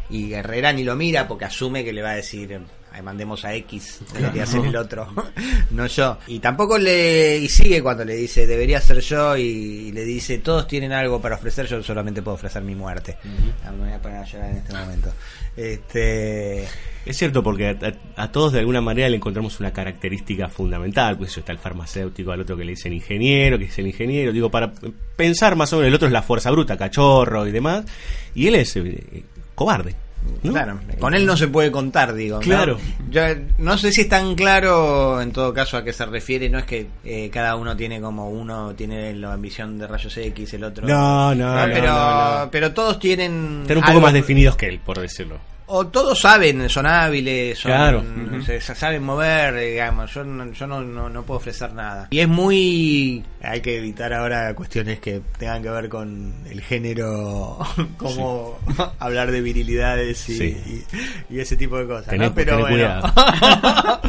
[0.10, 2.58] Y Herrera ni lo mira porque asume que le va a decir,
[2.92, 5.08] "Ay, mandemos a X, debería ser el otro,
[5.72, 6.18] no yo.
[6.28, 7.38] Y tampoco le...
[7.38, 11.22] Y sigue cuando le dice, debería ser yo, y, y le dice, todos tienen algo
[11.22, 13.18] para ofrecer, yo solamente puedo ofrecer mi muerte.
[13.66, 15.14] Ah, Me voy a poner a llorar en este momento.
[15.56, 16.68] Este...
[17.04, 17.76] Es cierto, porque
[18.16, 22.32] a todos de alguna manera le encontramos una característica fundamental, pues eso está el farmacéutico,
[22.32, 24.72] al otro que le dicen ingeniero, que es el ingeniero, digo, para
[25.16, 27.86] pensar más o menos, el otro es la fuerza bruta, cachorro y demás,
[28.36, 29.24] y él es eh,
[29.56, 29.96] cobarde.
[30.44, 30.52] ¿No?
[30.52, 32.38] Claro, con él no se puede contar, digo.
[32.38, 32.42] ¿no?
[32.42, 32.78] Claro.
[33.10, 33.22] Yo
[33.58, 36.66] no sé si es tan claro en todo caso a qué se refiere, no es
[36.66, 40.88] que eh, cada uno tiene como uno tiene la ambición de rayos X, el otro.
[40.88, 42.52] No, no, no, pero, no, no.
[42.52, 43.60] pero todos tienen.
[43.64, 45.38] Están un poco algo- más definidos que él, por decirlo.
[45.74, 48.04] O todos saben, son hábiles, son, Claro.
[48.46, 50.14] se, se saben mover, digamos.
[50.14, 52.08] Yo, no, yo no, no, no puedo ofrecer nada.
[52.12, 53.24] Y es muy.
[53.42, 57.58] Hay que evitar ahora cuestiones que tengan que ver con el género,
[57.98, 58.60] como
[59.00, 60.58] hablar de virilidades y, Sí.
[61.30, 62.08] y- y ese tipo de cosas.
[62.14, 62.34] Tené- ¿no?
[62.36, 63.02] Pero bueno.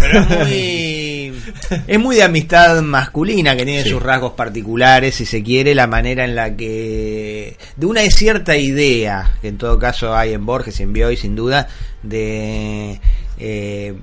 [0.00, 1.42] Pero es muy.
[1.86, 3.90] Es muy de amistad masculina que tiene Sí.
[3.90, 7.56] sus rasgos particulares, si se quiere, la manera en la que.
[7.76, 11.36] de una cierta idea, que en todo caso hay en Borges y en Bioy, sin
[11.36, 11.68] duda,
[12.02, 13.00] de.
[13.38, 13.94] eh,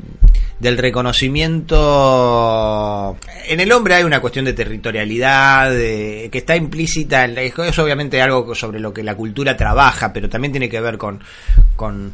[0.60, 3.18] del reconocimiento
[3.48, 8.80] en el hombre hay una cuestión de territorialidad que está implícita es obviamente algo sobre
[8.80, 11.20] lo que la cultura trabaja pero también tiene que ver con
[11.76, 12.14] con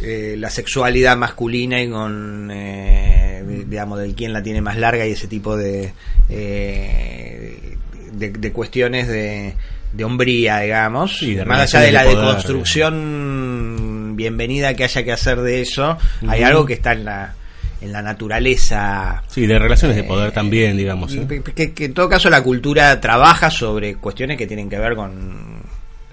[0.00, 5.12] eh, la sexualidad masculina y con eh, digamos del quién la tiene más larga y
[5.12, 5.92] ese tipo de
[6.28, 7.76] eh,
[8.12, 9.56] de, de cuestiones de,
[9.92, 15.04] de hombría digamos Sí, de más allá de la de poder, deconstrucción bienvenida que haya
[15.04, 17.34] que hacer de eso hay algo que está en la
[17.80, 21.14] en la naturaleza Sí, de relaciones de poder también, digamos.
[21.14, 21.26] ¿eh?
[21.30, 24.96] y que, que en todo caso la cultura trabaja sobre cuestiones que tienen que ver
[24.96, 25.62] con,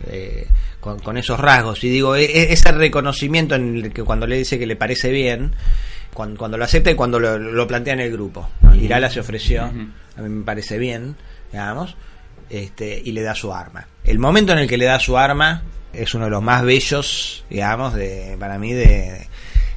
[0.07, 0.47] eh,
[0.79, 1.83] con, con esos rasgos.
[1.83, 5.09] Y digo, e- e- ese reconocimiento en el que cuando le dice que le parece
[5.09, 5.55] bien,
[6.13, 8.47] cuando, cuando lo acepta y cuando lo, lo plantea en el grupo.
[8.61, 8.75] ¿no?
[8.75, 9.71] Irala se ofreció, a
[10.21, 11.15] mí me parece bien,
[11.51, 11.95] digamos,
[12.49, 13.87] este, y le da su arma.
[14.03, 17.45] El momento en el que le da su arma es uno de los más bellos,
[17.49, 19.27] digamos, de, para mí, de,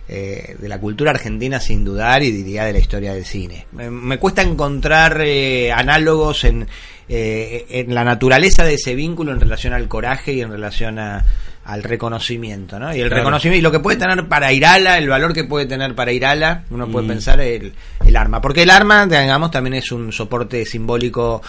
[0.09, 3.67] eh, de la cultura argentina sin dudar y diría de la historia del cine.
[3.73, 6.67] Me, me cuesta encontrar eh, análogos en,
[7.09, 11.25] eh, en la naturaleza de ese vínculo en relación al coraje y en relación a,
[11.65, 12.95] al reconocimiento, ¿no?
[12.95, 13.17] Y el Claro.
[13.23, 16.65] reconocimiento y lo que puede tener para Irala, el valor que puede tener para Irala,
[16.71, 17.09] uno puede Mm.
[17.11, 17.75] pensar el,
[18.07, 21.43] el arma, porque el arma, digamos, también es un soporte simbólico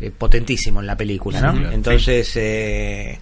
[0.00, 1.52] eh, potentísimo en la película, ¿no?
[1.52, 1.74] Sí, claro.
[1.74, 3.18] Entonces, eh,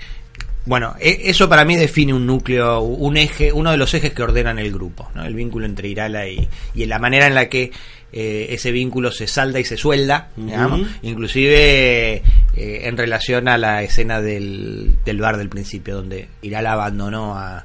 [0.64, 4.22] bueno, e- eso para mí define un núcleo, un eje, uno de los ejes que
[4.22, 5.24] ordenan el grupo, ¿no?
[5.24, 7.70] El vínculo entre Irala y, y la manera en la que
[8.12, 12.22] eh, ese vínculo se salda y se suelda, digamos, inclusive eh,
[12.56, 17.64] en relación a la escena del, del bar del principio, donde Irala abandonó a,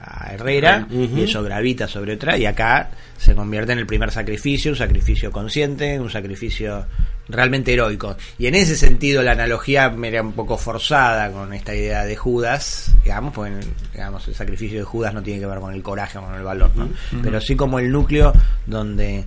[0.00, 4.70] a Herrera y eso gravita sobre otra y acá se convierte en el primer sacrificio,
[4.72, 6.86] un sacrificio consciente, un sacrificio
[7.30, 8.16] realmente heroico.
[8.38, 12.16] Y en ese sentido la analogía me era un poco forzada con esta idea de
[12.16, 13.52] Judas, digamos, porque
[13.92, 16.42] digamos, el sacrificio de Judas no tiene que ver con el coraje o con el
[16.42, 16.88] valor, ¿no?
[17.22, 18.32] Pero sí como el núcleo
[18.66, 19.26] donde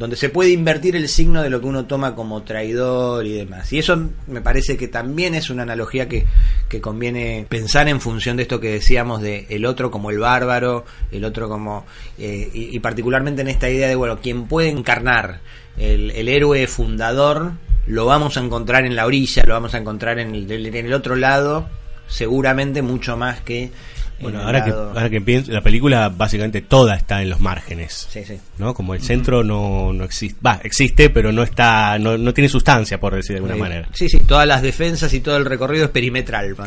[0.00, 3.70] donde se puede invertir el signo de lo que uno toma como traidor y demás.
[3.70, 6.24] Y eso me parece que también es una analogía que,
[6.70, 10.86] que conviene pensar en función de esto que decíamos de el otro como el bárbaro,
[11.12, 11.84] el otro como...
[12.18, 15.40] eh, y, y particularmente en esta idea de, bueno, quien puede encarnar
[15.78, 17.52] el, el héroe fundador,
[17.86, 20.92] lo vamos a encontrar en la orilla, lo vamos a encontrar en el, en el
[20.92, 21.68] otro lado,
[22.06, 23.64] seguramente mucho más que...
[23.64, 23.72] en
[24.20, 28.06] Bueno, ahora que, ahora que pienso, la película básicamente toda está en los márgenes.
[28.10, 28.38] Sí, sí.
[28.58, 28.74] ¿no?
[28.74, 30.38] Como el centro no, no existe.
[30.44, 33.88] Va, existe, pero no está, no, no tiene sustancia, por decir de alguna manera.
[33.94, 36.66] Sí, sí, todas las defensas y todo el recorrido es perimetral, no,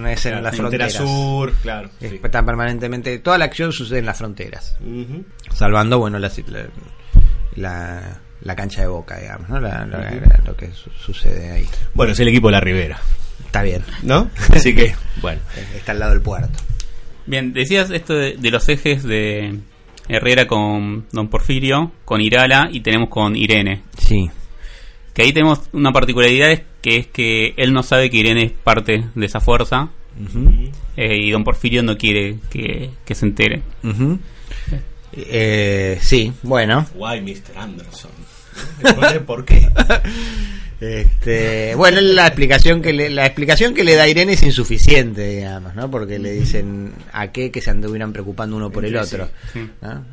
[0.00, 0.92] no es en claro, las frontera fronteras.
[0.94, 1.90] sur, claro.
[2.00, 2.20] Sí.
[2.24, 4.76] Está permanentemente, toda la acción sucede en las fronteras,
[5.52, 6.66] salvando, bueno, la, la,
[7.56, 9.60] la- la cancha de boca, digamos, ¿no?
[9.60, 11.66] La- la- la- lo que su- sucede ahí.
[11.94, 13.00] Bueno, es el equipo de la Ribera,
[13.46, 14.30] Está bien, ¿no?
[14.52, 15.40] Así que, bueno.
[15.76, 16.58] está al lado del puerto.
[17.26, 19.58] Bien, decías esto de, de los ejes de
[20.08, 23.82] Herrera con Don Porfirio, con Irala y tenemos con Irene.
[23.98, 24.28] Sí.
[25.14, 28.52] Que ahí tenemos una particularidad es que es que él no sabe que Irene es
[28.52, 29.88] parte de esa fuerza
[30.96, 33.62] eh, y Don Porfirio no quiere que, que se entere.
[35.12, 36.86] Eh, sí, bueno.
[36.94, 37.56] Why Mr.
[37.56, 38.10] Anderson?
[39.26, 39.68] ¿Por qué?
[40.80, 45.74] Este, bueno, la explicación que le, la explicación que le da Irene es insuficiente, digamos,
[45.74, 45.90] ¿no?
[45.90, 49.30] Porque le dicen a qué que se anduvieran preocupando uno por el otro.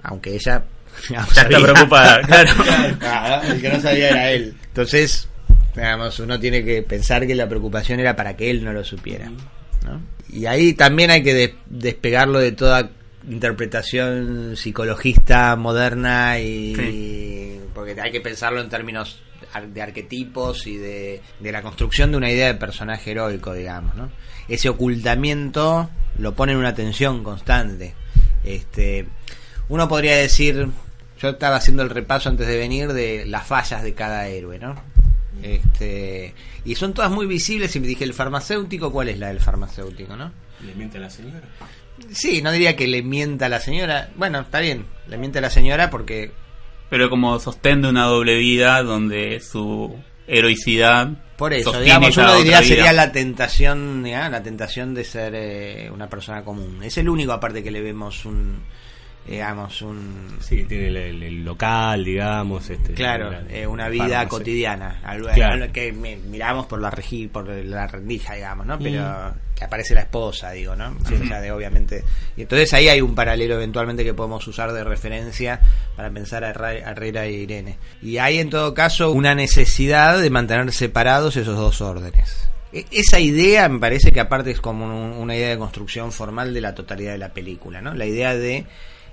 [0.04, 0.64] Aunque ella
[1.10, 2.52] Ya está preocupada, claro.
[3.00, 4.54] Claro, el que no sabía era él.
[4.68, 5.28] Entonces,
[5.76, 9.30] digamos, uno tiene que pensar que la preocupación era para que él no lo supiera,
[9.30, 10.02] ¿no?
[10.32, 12.90] Y ahí también hay que des- despegarlo de toda
[13.30, 19.22] interpretación psicologista moderna y porque hay que pensarlo en términos
[19.74, 24.10] de arquetipos y de, de la construcción de una idea de personaje heroico, digamos, ¿no?
[24.48, 27.94] Ese ocultamiento lo pone en una tensión constante.
[28.44, 29.06] Este,
[29.70, 30.70] uno podría decir,
[31.20, 34.76] yo estaba haciendo el repaso antes de venir de las fallas de cada héroe, ¿no?
[35.42, 36.34] Este,
[36.66, 40.16] y son todas muy visibles y me dije, el farmacéutico, ¿cuál es la del farmacéutico,
[40.16, 40.32] no?
[40.66, 41.48] ¿Le miente a la señora?
[42.12, 44.10] Sí, no diría que le mienta a la señora.
[44.16, 46.32] Bueno, está bien, le miente a la señora porque
[46.90, 49.96] Pero como sostén de una doble vida donde su
[50.28, 54.30] heroicidad Por eso, digamos, uno diría sería la tentación, ¿ya?
[54.30, 56.82] la tentación de ser eh, una persona común.
[56.84, 58.62] Es el único aparte que le vemos un,
[59.28, 62.70] digamos, un, Sí, tiene el, el- el local, digamos.
[62.70, 64.28] Este, claro, la- eh, una vida farmacia.
[64.30, 65.54] cotidiana, algo, Claro.
[65.64, 68.78] algo que mi- miramos por la regi, por la rendija, digamos, ¿no?
[68.80, 69.34] Pero Mm.
[69.56, 70.98] que aparece la esposa, digo, ¿no?
[71.06, 72.04] Allá de obviamente.
[72.36, 75.62] Y entonces ahí hay un paralelo eventualmente que podemos usar de referencia
[75.96, 77.78] para pensar a Herrera e Irene.
[78.02, 82.48] Y hay en todo caso una necesidad de mantener separados esos dos órdenes.
[82.74, 86.54] E- Esa idea me parece que aparte es como un- una idea de construcción formal
[86.54, 87.94] de la totalidad de la película, ¿no?
[87.94, 88.66] La idea de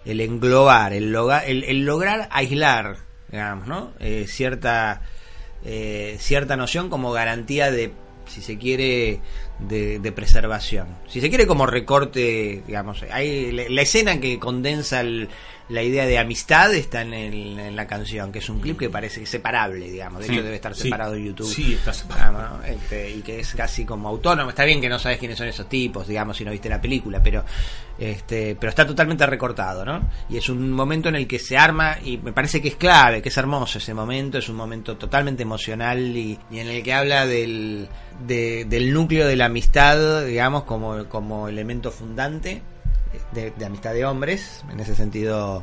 [0.09, 2.97] el englobar, el, loga- el, lograr aislar,
[3.31, 3.93] digamos, ¿no?
[4.01, 5.03] Eh, cierta
[5.65, 7.93] eh, cierta noción como garantía de,
[8.27, 9.21] si se quiere,
[9.59, 10.87] de, de preservación.
[11.09, 15.29] Si se quiere como recorte, digamos, hay la, la escena que condensa el-
[15.69, 18.89] la idea de amistad está en, el- en la canción, que es un clip que
[18.91, 20.21] parece separable, digamos.
[20.21, 21.53] De Sí, hecho debe estar separado de YouTube.
[21.53, 22.57] Sí, está separado.
[22.59, 22.65] ¿no?
[22.65, 24.51] Este, y que es casi como autónomo.
[24.51, 27.23] Está bien que no sabes quiénes son esos tipos, digamos, si no viste la película,
[27.23, 27.45] pero
[27.99, 30.09] este, pero está totalmente recortado, ¿no?
[30.31, 33.21] Y es un momento en el que se arma y me parece que es clave,
[33.23, 36.93] que es hermoso ese momento, es un momento totalmente emocional y, y en el que
[36.95, 37.89] habla del,
[38.27, 42.63] de- del núcleo de la amistad, digamos, como, como elemento fundante
[43.33, 45.63] de, de amistad de hombres, en ese sentido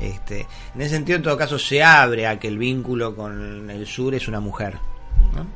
[0.00, 3.86] este, en ese sentido, en todo caso, se abre a que el vínculo con el
[3.86, 4.78] sur es una mujer.
[5.34, 5.46] ¿no?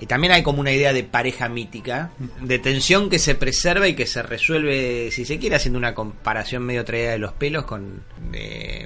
[0.00, 3.94] Y también hay como una idea de pareja mítica, de tensión que se preserva y
[3.94, 8.04] que se resuelve, si se quiere, haciendo una comparación medio traída de los pelos, con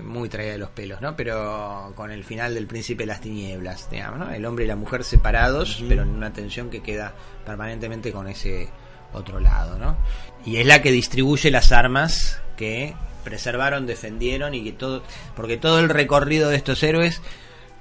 [0.04, 1.14] muy traída de los pelos, ¿no?
[1.14, 4.32] Pero con el final del Príncipe de las Tinieblas, digamos, ¿no?
[4.32, 8.70] El hombre y la mujer separados, pero en una tensión que queda permanentemente con ese
[9.12, 9.96] otro lado, ¿no?
[10.44, 12.94] Y es la que distribuye las armas que
[13.24, 15.02] preservaron, defendieron y que todo,
[15.36, 17.22] porque todo el recorrido de estos héroes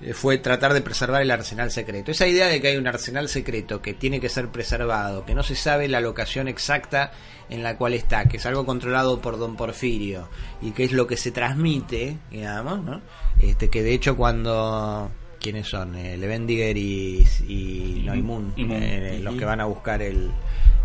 [0.01, 2.11] eh, fue tratar de preservar el arsenal secreto.
[2.11, 5.43] Esa idea de que hay un arsenal secreto que tiene que ser preservado, que no
[5.43, 7.11] se sabe la locación exacta
[7.49, 10.29] en la cual está, que es algo controlado por don Porfirio
[10.61, 13.01] y que es lo que se transmite, digamos, ¿no?
[13.39, 15.11] Este, que de hecho cuando
[15.41, 18.79] quiénes son eh, Levendiger y, y, no, y Moon, Y Moon.
[18.81, 20.29] eh, los que van a buscar el,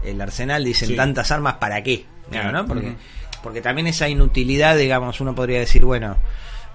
[0.05, 0.97] el arsenal dicen Sí.
[0.97, 2.67] tantas armas para qué Claro, ¿no?
[2.67, 2.95] porque
[3.43, 6.17] porque también esa inutilidad digamos uno podría decir bueno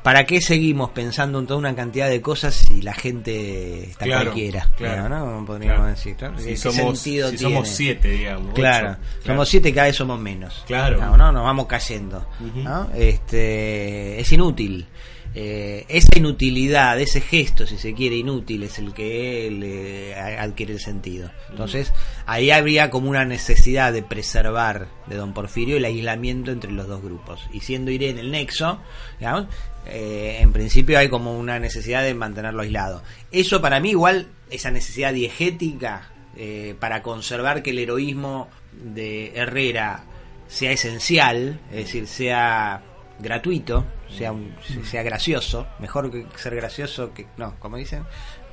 [0.04, 4.24] ¿Para qué seguimos pensando en toda una cantidad de cosas si la gente está Claro,
[4.32, 4.68] cualquiera?
[4.76, 5.08] claro.
[5.08, 5.20] ¿no?
[5.26, 5.92] Como podríamos Claro.
[5.92, 6.16] decir.
[6.16, 6.40] claro.
[6.40, 7.38] Si ¿Qué somos, si tiene?
[7.38, 8.54] somos siete, digamos.
[8.56, 10.64] Claro, ocho, somos siete y cada vez somos menos.
[10.66, 11.00] Claro.
[11.00, 11.32] No, ¿no?
[11.32, 12.26] Nos vamos cayendo.
[12.56, 12.90] ¿no?
[12.96, 14.88] este, es inútil.
[15.34, 20.80] Eh, esa inutilidad, ese gesto, si se quiere, inútil, es el que le adquiere el
[20.80, 21.32] sentido.
[21.50, 21.94] Entonces,
[22.26, 27.02] ahí habría como una necesidad de preservar de Don Porfirio el aislamiento entre los dos
[27.02, 27.48] grupos.
[27.54, 28.80] Y siendo Irene el nexo,
[29.20, 29.48] digamos,
[29.86, 33.02] eh, en principio hay como una necesidad de mantenerlo aislado.
[33.32, 40.04] Eso para mí igual, esa necesidad diegética eh, para conservar que el heroísmo de Herrera
[40.48, 42.82] sea esencial, es decir, sea
[43.20, 43.86] gratuito,
[44.18, 44.53] sea, un-
[44.89, 48.03] sea gracioso, mejor que ser gracioso que, no, como dicen,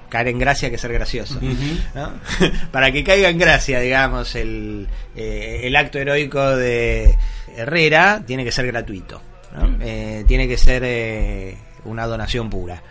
[0.08, 1.38] caer en gracia que ser gracioso.
[1.94, 2.12] ¿no?
[2.72, 7.16] Para que caiga en gracia, digamos, el, eh, el acto heroico de
[7.56, 9.20] Herrera tiene que ser gratuito,
[9.54, 9.76] ¿no?
[9.80, 12.82] Eh, tiene que ser eh, una donación pura.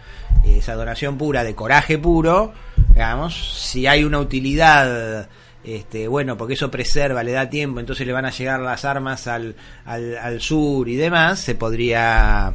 [0.45, 2.53] Esa donación pura de coraje puro,
[2.93, 5.27] digamos, si hay una utilidad
[5.67, 9.27] este, bueno, porque eso preserva, le da tiempo, entonces le van a llegar las armas
[9.27, 9.55] al,
[9.85, 12.53] al, al sur y demás, se podría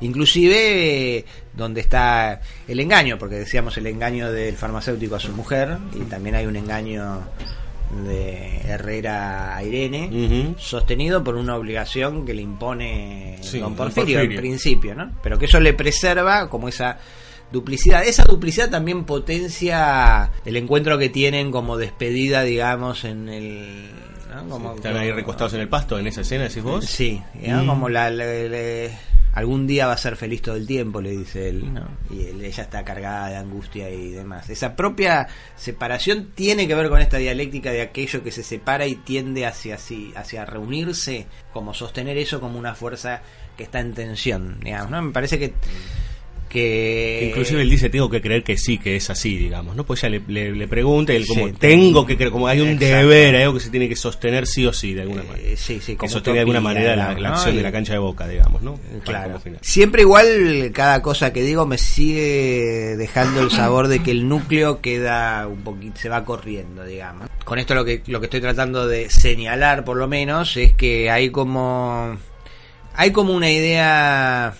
[0.00, 1.24] inclusive eh,
[1.54, 6.34] donde está el engaño, porque decíamos el engaño del farmacéutico a su mujer, y también
[6.34, 7.20] hay un engaño
[8.06, 14.20] de Herrera a Irene, sostenido por una obligación que le impone Sí, don Porfirio.
[14.20, 15.12] en principio, ¿no?
[15.22, 16.98] Pero que eso le preserva como esa
[17.52, 18.04] duplicidad.
[18.04, 23.90] Esa duplicidad también potencia el encuentro que tienen como despedida, digamos, en el...
[24.34, 24.48] ¿no?
[24.48, 26.84] Como- Están ahí recostados en el pasto en esa escena, decís vos.
[26.86, 27.62] Sí, ¿no?
[27.62, 27.66] Mm.
[27.66, 28.90] como la, la- la-
[29.34, 31.86] algún día va a ser feliz todo el tiempo, le dice él, ¿no?
[32.10, 34.48] y él- ella está cargada de angustia y demás.
[34.50, 35.26] Esa propia
[35.56, 39.76] separación tiene que ver con esta dialéctica de aquello que se separa y tiende hacia
[40.16, 43.22] hacia reunirse, como sostener eso como una fuerza
[43.56, 45.00] que está en tensión, digamos, ¿no?
[45.02, 45.56] Me parece que que
[46.52, 49.84] Que inclusive él dice, tengo que creer que sí, que es así, digamos, ¿no?
[49.84, 52.60] Pues ella le, le, le pregunta y él como, Sí, tengo que creer, como hay
[52.60, 52.94] un Exacto.
[52.96, 55.56] deber, algo que se tiene que sostener sí o sí, de alguna Eh, manera.
[55.56, 58.28] sí, sí, que como sostiene de alguna manera la, acción de la cancha de boca,
[58.28, 58.78] digamos, ¿no?
[59.04, 59.40] Claro.
[59.62, 64.80] Siempre igual, cada cosa que digo me sigue dejando el sabor de que el núcleo
[64.82, 67.28] queda un poquito, se va corriendo, digamos.
[67.44, 71.10] Con esto lo que, lo que estoy tratando de señalar, por lo menos, es que
[71.10, 72.16] hay como,
[72.94, 74.54] hay como una idea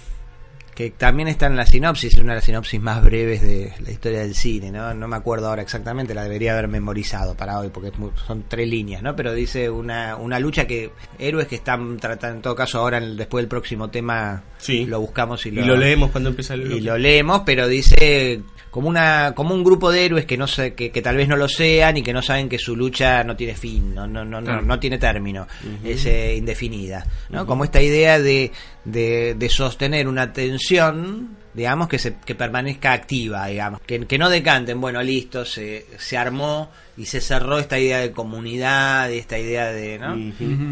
[0.75, 4.21] que también está en la sinopsis, una de las sinopsis más breves de la historia
[4.21, 4.95] del cine, ¿no?
[4.95, 7.95] No me acuerdo ahora exactamente, la debería haber memorizado para hoy, porque es
[8.27, 9.15] son tres líneas, ¿no?
[9.15, 13.05] Pero dice una, una lucha que héroes que están tratando, en todo caso ahora en
[13.05, 14.87] el- después del próximo tema Sí.
[14.87, 18.41] lo buscamos y Y lo, lo leemos cuando empieza el y lo leemos, pero dice
[18.73, 21.37] como una como un grupo de héroes que no sé, que, que tal vez no
[21.37, 24.41] lo sean y que no saben que su lucha no tiene fin, no no no
[24.41, 24.63] no, Claro.
[24.63, 25.47] no tiene término,
[25.85, 27.47] es eh, indefinida, ¿no?
[27.47, 28.51] Como esta idea de,
[28.85, 34.31] de, de sostener una tensión digamos que se que permanezca activa digamos que, que no
[34.31, 39.39] decanten bueno listo se, se armó y se cerró esta idea de comunidad y esta
[39.39, 40.17] idea de ¿no?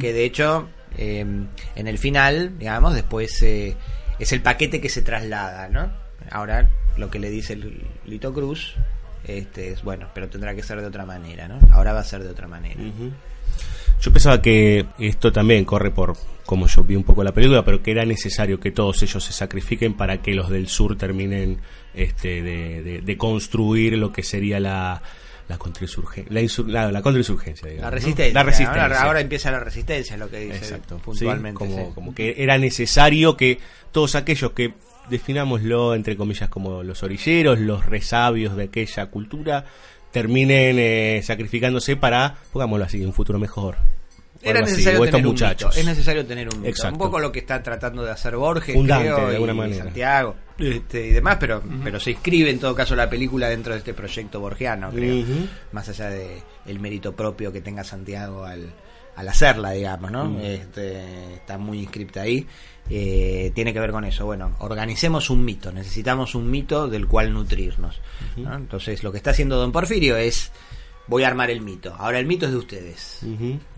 [0.01, 1.21] Que de hecho eh,
[1.77, 3.77] en el final digamos después eh,
[4.19, 5.93] es el paquete que se traslada no
[6.31, 6.71] ahora
[7.01, 8.75] lo que le dice el Lito Cruz
[9.25, 12.23] este es bueno pero tendrá que ser de otra manera no ahora va a ser
[12.23, 12.81] de otra manera.
[14.01, 16.17] Yo pensaba que esto también corre por
[16.47, 19.33] como yo vi un poco la película, pero que era necesario que todos ellos se
[19.33, 21.59] sacrifiquen para que los del sur terminen
[21.95, 25.03] este, de, de- de construir lo que sería la
[25.49, 27.97] la contrainsurgencia, la, insur- la, la contrainsurgencia, digamos, la ¿no?
[27.97, 28.83] resistencia, La resistencia.
[28.85, 30.97] Ahora, ahora empieza la resistencia es lo que dice Exacto.
[30.99, 31.93] Sí, puntualmente como, sí.
[31.93, 33.59] como que era necesario que
[33.91, 34.75] todos aquellos que
[35.11, 39.65] definámoslo entre comillas como los orilleros, los resabios de aquella cultura,
[40.11, 43.77] terminen eh, sacrificándose para, pongámoslo así, un futuro mejor.
[44.43, 45.69] Era así, necesario tener un muchachos.
[45.71, 45.81] mito.
[45.81, 46.71] Es necesario tener un mito.
[46.71, 46.95] Exacto.
[46.95, 49.85] Un poco lo que está tratando de hacer Borges, Fundante, creo, de alguna y manera.
[49.85, 53.79] Santiago este, y demás, pero, pero se inscribe en todo caso la película dentro de
[53.81, 55.25] este proyecto borgiano, creo.
[55.73, 58.73] Más allá de el mérito propio que tenga Santiago al,
[59.21, 60.25] al hacerla, digamos, ¿no?
[60.31, 60.41] Mm.
[60.41, 62.47] Este, está muy inscripta ahí.
[62.89, 64.27] Eh, tiene que ver con eso.
[64.27, 65.71] Bueno, organicemos un mito.
[65.73, 68.01] Necesitamos un mito del cual nutrirnos.
[68.37, 68.55] ¿no?
[68.55, 70.51] Entonces, lo que está haciendo Don Porfirio es
[71.07, 71.95] voy a armar el mito.
[71.99, 73.21] Ahora el mito es de ustedes.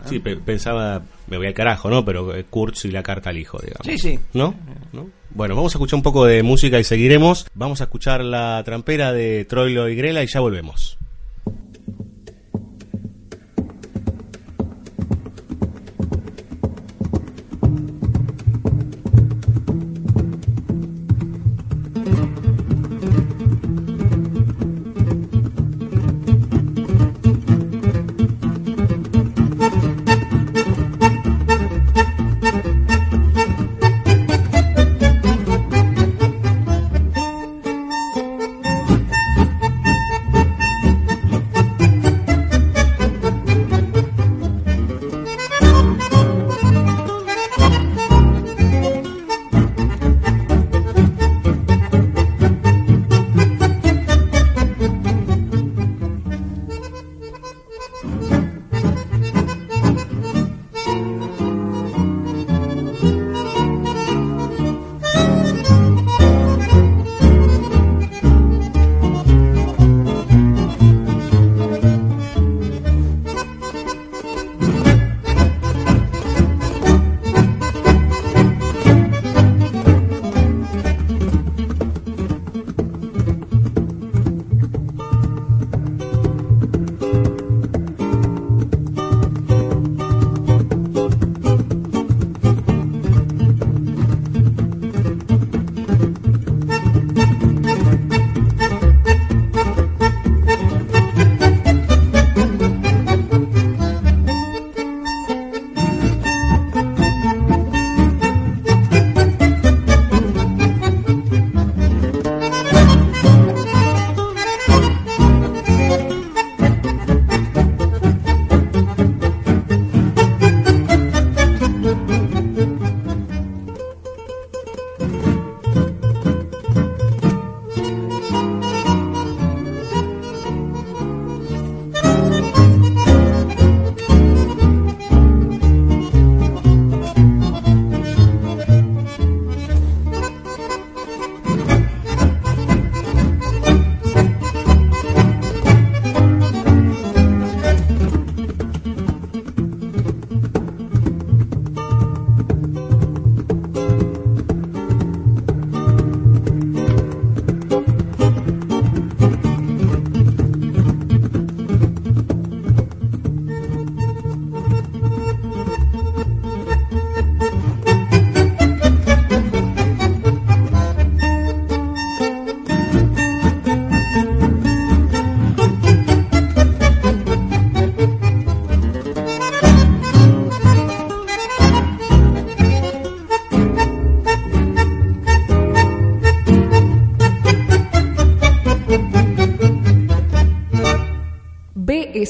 [0.05, 2.03] Sí, pe- pensaba, me voy al carajo, ¿no?
[2.05, 3.85] Pero eh, Kurtz y la carta al hijo, digamos.
[3.85, 4.19] Sí, sí.
[4.33, 4.55] ¿No?
[4.93, 5.09] ¿No?
[5.31, 7.45] Bueno, vamos a escuchar un poco de música y seguiremos.
[7.55, 10.97] Vamos a escuchar la trampera de Troilo y Grela y ya volvemos.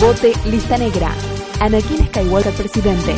[0.00, 1.12] Vote lista negra.
[1.60, 3.14] Anakin Skywalker presidente.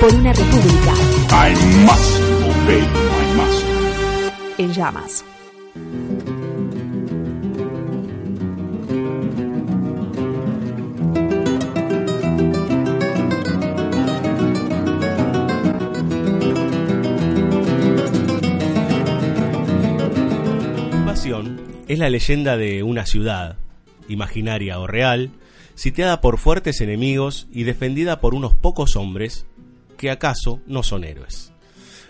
[0.00, 0.94] Por una república
[1.32, 1.54] I
[1.84, 2.84] must obey
[4.58, 5.24] en llamas.
[21.94, 23.56] Es la leyenda de una ciudad,
[24.08, 25.30] imaginaria o real,
[25.76, 29.46] sitiada por fuertes enemigos y defendida por unos pocos hombres
[29.96, 31.52] que acaso no son héroes.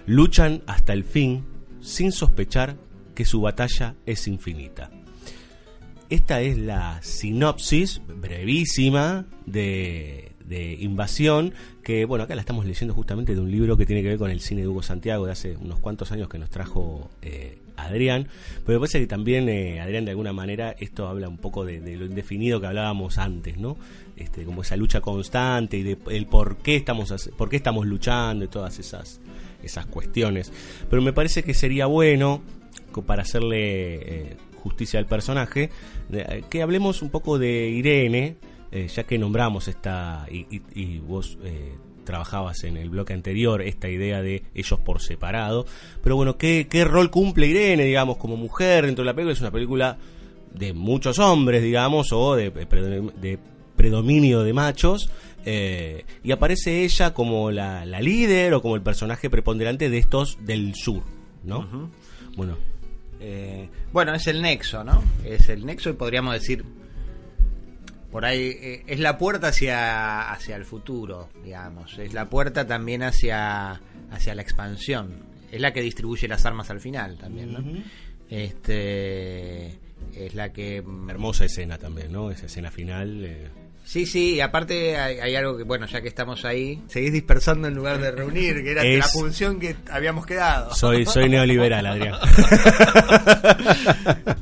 [0.07, 1.45] Luchan hasta el fin
[1.83, 2.79] sin sospechar
[3.15, 4.91] que su batalla es infinita.
[6.09, 11.53] Esta es la sinopsis brevísima de, de Invasión,
[11.83, 14.31] que bueno, acá la estamos leyendo justamente de un libro que tiene que ver con
[14.31, 18.29] el cine de Hugo Santiago de hace unos cuantos años que nos trajo eh, Adrián,
[18.67, 21.81] pero me parece que también eh, Adrián de alguna manera esto habla un poco de,
[21.97, 23.77] lo indefinido que hablábamos antes, ¿no?
[24.17, 28.45] Este, como esa lucha constante y de el por qué estamos por qué estamos luchando
[28.45, 29.21] y todas esas
[29.63, 30.53] esas cuestiones.
[30.91, 32.43] Pero me parece que sería bueno
[33.07, 33.95] para hacerle
[34.31, 35.71] eh, justicia al personaje,
[36.09, 38.37] de- que hablemos un poco de Irene,
[38.71, 41.73] eh, ya que nombramos esta, y, y- y vos eh,
[42.05, 45.67] trabajabas en el bloque anterior, esta idea de ellos por separado,
[46.03, 49.33] pero bueno, ¿qué, qué rol cumple Irene, digamos, como mujer dentro de la película?
[49.33, 49.99] Es una película
[50.55, 53.39] de muchos hombres, digamos, o de, de
[53.77, 55.11] predominio de machos,
[55.45, 60.39] eh, y aparece ella como la, la líder o como el personaje preponderante de estos
[60.41, 61.03] del sur,
[61.43, 61.91] ¿no?
[62.37, 62.57] Bueno,
[63.21, 65.03] Eh, bueno, es el nexo, ¿no?
[65.25, 66.65] Es el nexo y podríamos decir,
[68.15, 71.99] por ahí, eh, es la puerta hacia, hacia el futuro, digamos.
[71.99, 73.81] Es la puerta también hacia,
[74.13, 75.25] hacia la expansión.
[75.51, 77.59] Es la que distribuye las armas al final también, ¿no?
[78.31, 79.67] Este,
[80.15, 80.81] es la que...
[80.81, 82.31] mm, hermosa escena también, ¿no?
[82.31, 83.25] Esa escena final.
[83.25, 83.49] eh,
[83.85, 87.67] Sí, sí, y aparte hay, hay algo que, bueno, ya que estamos ahí, seguís dispersando
[87.69, 90.73] en lugar de reunir, que era Es- la función que habíamos quedado.
[90.73, 92.15] soy, soy neoliberal, Adrián.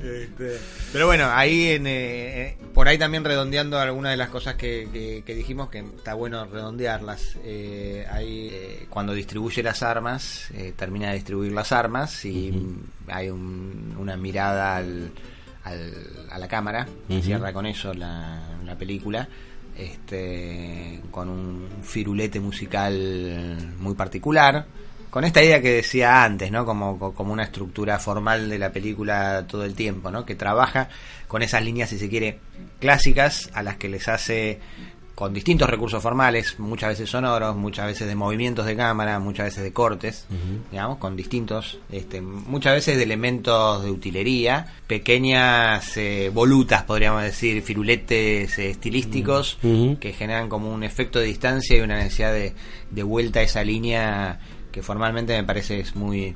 [0.03, 0.59] Este,
[0.93, 4.89] pero bueno, ahí en, eh, eh, por ahí también redondeando algunas de las cosas que,
[4.93, 7.37] que- que dijimos que está bueno redondearlas.
[7.45, 12.53] Eh, ahí eh, cuando distribuye las armas, eh, termina de distribuir las armas y
[13.09, 15.11] hay un- una mirada al,
[15.65, 17.23] al- a la cámara, Ujú.
[17.23, 19.29] cierra con eso la, la película.
[19.75, 24.67] Este, con un firulete musical muy particular,
[25.13, 26.65] con esta idea que decía antes, ¿no?
[26.65, 30.25] Como, co- como una estructura formal de la película todo el tiempo, ¿no?
[30.25, 30.89] Que trabaja
[31.29, 32.39] con esas líneas, si se quiere,
[32.81, 34.59] clásicas, a las que les hace
[35.15, 39.63] con distintos recursos formales, muchas veces sonoros, muchas veces de movimientos de cámara, muchas veces
[39.63, 40.27] de cortes,
[40.71, 47.63] digamos, con distintos, este, muchas veces de elementos de utilería, pequeñas eh, volutas, podríamos decir,
[47.63, 49.59] firuletes eh, estilísticos,
[50.01, 52.55] que generan como un efecto de distancia y una necesidad de,
[52.91, 54.41] de vuelta a esa línea
[54.73, 56.35] que formalmente me parece es muy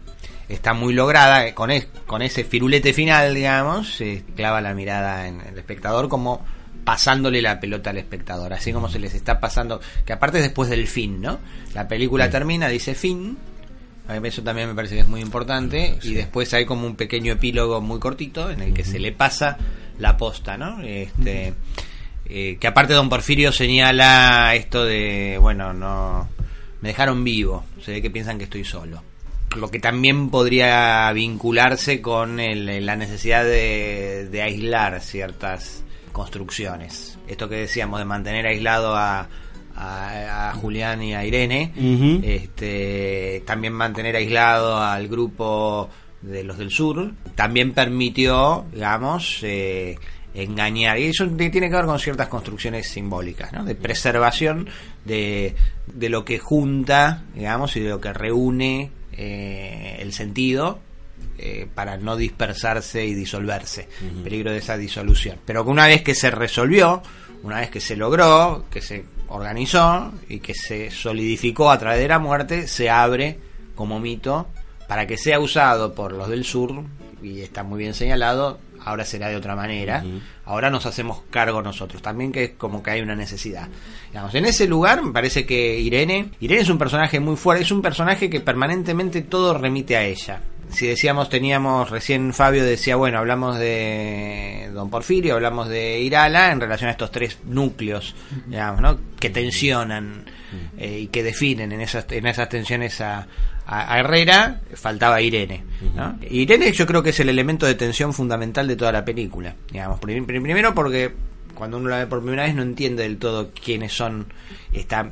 [0.49, 5.27] está muy lograda eh, con es- con ese firulete final digamos se clava la mirada
[5.27, 6.45] en el espectador como
[6.85, 10.69] pasándole la pelota al espectador así como se les está pasando que aparte es después
[10.71, 11.39] del fin no
[11.75, 13.37] la película termina dice fin
[14.23, 17.81] eso también me parece que es muy importante y después hay como un pequeño epílogo
[17.81, 19.57] muy cortito en el que se le pasa
[19.99, 21.55] la posta no este
[22.29, 26.29] eh, que aparte don Porfirio señala esto de bueno no
[26.87, 29.03] me dejaron vivo se ve que piensan que estoy solo
[29.57, 35.83] lo que también podría vincularse con el- la necesidad de, de aislar ciertas
[36.13, 39.29] construcciones esto que decíamos de mantener aislado a,
[39.75, 41.73] a, a Julián y a Irene
[42.25, 45.89] este, también mantener aislado al grupo
[46.23, 49.97] de los del sur, también permitió, digamos, eh,
[50.35, 50.99] engañar.
[50.99, 53.65] Y eso tiene que ver con ciertas construcciones simbólicas, ¿no?
[53.65, 54.69] De preservación
[55.07, 55.55] de,
[55.87, 60.81] de lo que junta, digamos, y de lo que reúne eh, el sentido
[61.39, 63.89] eh, para no dispersarse y disolverse.
[64.23, 65.39] Peligro de esa disolución.
[65.45, 67.03] Pero que una vez que se resolvió,
[67.43, 72.09] una vez que se logró, que se organizó y que se solidificó a través de
[72.09, 73.39] la muerte, se abre
[73.75, 74.49] como mito
[74.89, 76.85] para que sea usado por los del sur,
[77.23, 80.05] y está muy bien señalado, ahora será de otra manera,
[80.45, 83.69] ahora nos hacemos cargo nosotros, también que es como que hay una necesidad.
[84.11, 87.73] Digamos, en ese lugar me parece que Irene, Irene es un personaje muy fuerte, es
[87.73, 90.41] un personaje que permanentemente todo remite a ella.
[90.71, 96.61] Si decíamos, teníamos, recién Fabio decía, bueno, hablamos de Don Porfirio, hablamos de Irala en
[96.61, 98.15] relación a estos tres núcleos,
[98.47, 98.99] digamos, ¿no?
[99.19, 100.25] Que tensionan
[100.79, 103.27] eh, y que definen en esas, en esas tensiones a,
[103.67, 105.63] a- a Herrera, faltaba Irene.
[105.95, 106.19] ¿no?
[106.31, 109.55] Irene yo creo que es el elemento de tensión fundamental de toda la película.
[109.71, 111.13] Digamos, Prim- prim- primero porque
[111.55, 114.27] cuando uno la ve por primera vez no entiende del todo quiénes son.
[114.73, 115.11] Está,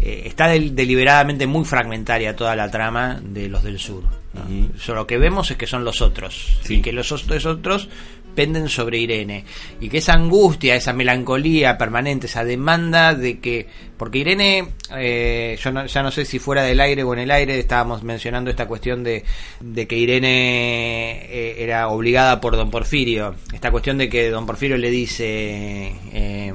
[0.00, 4.02] eh, está del- deliberadamente muy fragmentaria toda la trama de los del sur.
[4.34, 4.68] ¿no?
[4.78, 6.58] So, lo que vemos es que son los otros.
[6.68, 7.88] Y que los otros
[8.36, 9.44] penden sobre Irene.
[9.80, 13.66] Y que esa angustia, esa melancolía permanente, esa demanda de que.
[13.96, 17.30] Porque Irene, eh, yo no- ya no sé si fuera del aire o en el
[17.30, 19.24] aire, estábamos mencionando esta cuestión de,
[19.60, 23.34] de que Irene eh, era obligada por don Porfirio.
[23.52, 26.52] Esta cuestión de que don Porfirio le dice eh,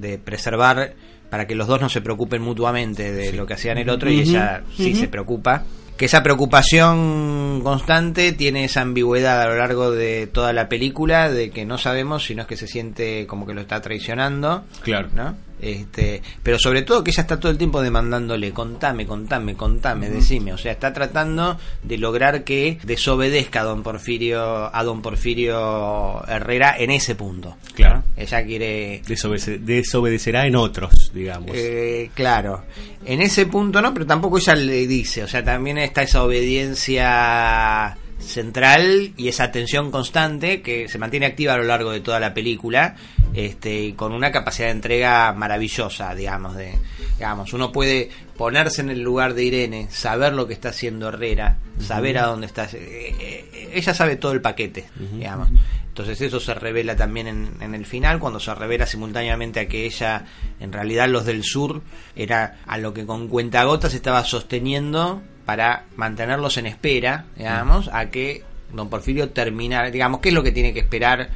[0.00, 0.94] de preservar
[1.30, 4.20] para que los dos no se preocupen mutuamente de lo que hacían el otro y
[4.20, 5.64] ella sí se preocupa.
[5.96, 11.50] Que esa preocupación constante tiene esa ambigüedad a lo largo de toda la película de
[11.50, 14.64] que no sabemos si no es que se siente como que lo está traicionando.
[14.82, 15.08] Claro.
[15.14, 15.36] ¿no?
[15.62, 20.52] Este, pero sobre todo que ella está todo el tiempo demandándole, contame, contame, contame, decime.
[20.52, 26.74] O sea, está tratando de lograr que desobedezca a don Porfirio, a don Porfirio Herrera
[26.78, 27.56] en ese punto.
[27.76, 27.98] Claro.
[27.98, 28.04] ¿no?
[28.16, 31.52] Ella quiere Desobede- desobedecerá en otros, digamos.
[31.54, 32.64] eh, claro,
[33.04, 37.96] en ese punto no, pero tampoco ella le dice, o sea, también está esa obediencia,
[38.22, 42.32] central y esa tensión constante que se mantiene activa a lo largo de toda la
[42.32, 42.96] película
[43.34, 46.74] este y con una capacidad de entrega maravillosa digamos de
[47.14, 51.58] digamos uno puede ponerse en el lugar de Irene saber lo que está haciendo Herrera
[51.80, 55.48] saber a dónde está eh, eh, ella sabe todo el paquete digamos.
[55.92, 59.84] Entonces eso se revela también en, en, el final, cuando se revela simultáneamente a que
[59.84, 60.24] ella,
[60.58, 61.82] en realidad los del sur,
[62.16, 68.42] era a lo que con cuentagotas estaba sosteniendo para mantenerlos en espera, digamos, a que
[68.72, 71.28] don Porfirio terminara, digamos, qué es lo que tiene que esperar,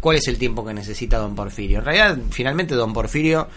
[0.00, 1.78] cuál es el tiempo que necesita don Porfirio.
[1.78, 3.48] En realidad, finalmente don Porfirio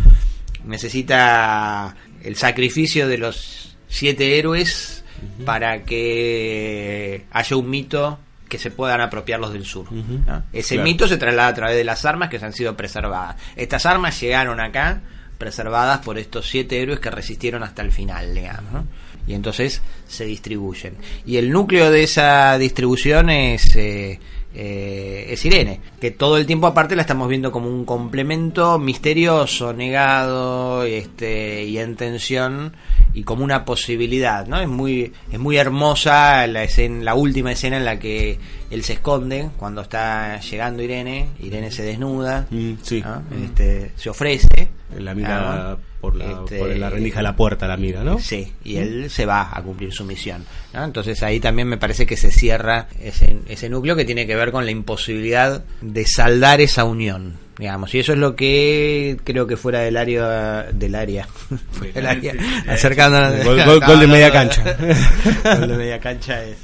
[0.66, 5.04] necesita el sacrificio de los siete héroes
[5.46, 8.20] para que haya un mito
[8.50, 9.92] que se puedan apropiar los del sur.
[9.92, 10.44] ¿no?
[10.52, 10.90] Ese Claro.
[10.90, 13.38] mito se traslada a través de las armas que se han sido preservadas.
[13.56, 15.02] Estas armas llegaron acá
[15.38, 18.72] preservadas por estos siete héroes que resistieron hasta el final, digamos.
[18.72, 18.88] ¿no?
[19.28, 20.96] Y entonces se distribuyen.
[21.26, 24.20] Y el núcleo de esa distribución es, eh,
[24.56, 29.74] eh, es Irene, que todo el tiempo aparte la estamos viendo como un complemento misterioso,
[29.74, 32.76] negado este, y en tensión
[33.14, 34.60] y como una posibilidad, ¿no?
[34.60, 38.38] Es muy, es muy hermosa la, escena, la última escena en la que
[38.74, 43.02] él se esconde cuando está llegando Irene, Irene se desnuda, Mm, sí.
[43.02, 43.22] ¿no?
[43.46, 44.68] este, se ofrece,
[44.98, 48.20] La mira por, la, este, por la rendija de la puerta, la mira, ¿no?
[48.20, 50.44] Sí, y él se va a cumplir su misión.
[50.74, 50.84] ¿no?
[50.84, 54.52] Entonces ahí también me parece que se cierra ese, ese núcleo que tiene que ver
[54.52, 57.42] con la imposibilidad de saldar esa unión.
[57.58, 61.28] Digamos, y eso es lo que creo que fuera del área del área,
[62.04, 62.34] área
[62.68, 64.64] acercándonos Gol- gol- gol de media cancha.
[65.60, 66.58] gol de media cancha es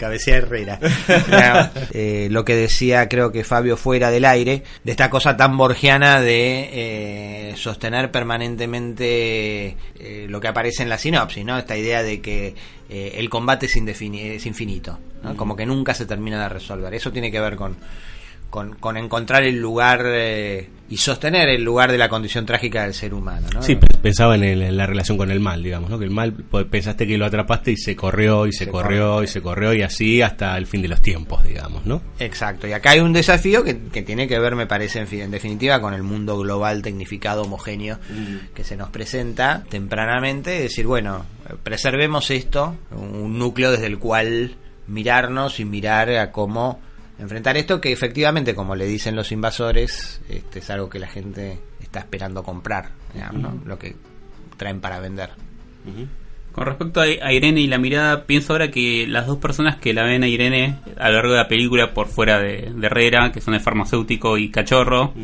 [0.00, 0.80] cabecea Herrera.
[1.92, 6.20] Eh, lo que decía creo que Fabio fuera del aire, de esta cosa tan borgiana
[6.20, 11.58] de eh, sostener permanentemente eh, lo que aparece en la sinopsis, ¿no?
[11.58, 12.54] Esta idea de que
[12.88, 15.36] eh, el combate es, infinito, ¿no?
[15.36, 16.92] como que nunca se termina de resolver.
[16.94, 17.76] Eso tiene que ver con,
[18.50, 22.94] con, con encontrar el lugar eh, y sostener el lugar de la condición trágica del
[22.94, 23.46] ser humano.
[23.54, 23.62] ¿no?
[23.62, 25.98] Sí, pe- pensaba en, el- en la relación con el mal, digamos, ¿no?
[26.00, 29.10] Que el mal, pues, pensaste que lo atrapaste y se corrió, y se, Se corrió,
[29.12, 29.22] corrió.
[29.22, 32.02] y se corrió, y así hasta el fin de los tiempos, digamos, ¿no?
[32.18, 35.20] Exacto, y acá hay un desafío que, que tiene que ver, me parece, en, fin,
[35.20, 37.98] en definitiva, con el mundo global, tecnificado, homogéneo
[38.52, 40.56] que se nos presenta tempranamente.
[40.56, 41.24] Es decir, bueno,
[41.62, 44.56] preservemos esto, un núcleo desde el cual
[44.88, 46.80] mirarnos y mirar a cómo
[47.20, 51.58] enfrentar esto, que efectivamente, como le dicen los invasores, este es algo que la gente
[51.80, 53.62] está esperando comprar, digamos, ¿no?
[53.64, 53.96] lo que
[54.56, 55.30] traen para vender.
[56.52, 60.04] Con respecto a, Irene y la mirada, pienso ahora que las dos personas que la
[60.04, 63.40] ven a Irene a lo largo de la película por fuera de, de Herrera, que
[63.40, 65.14] son el farmacéutico y Cachorro,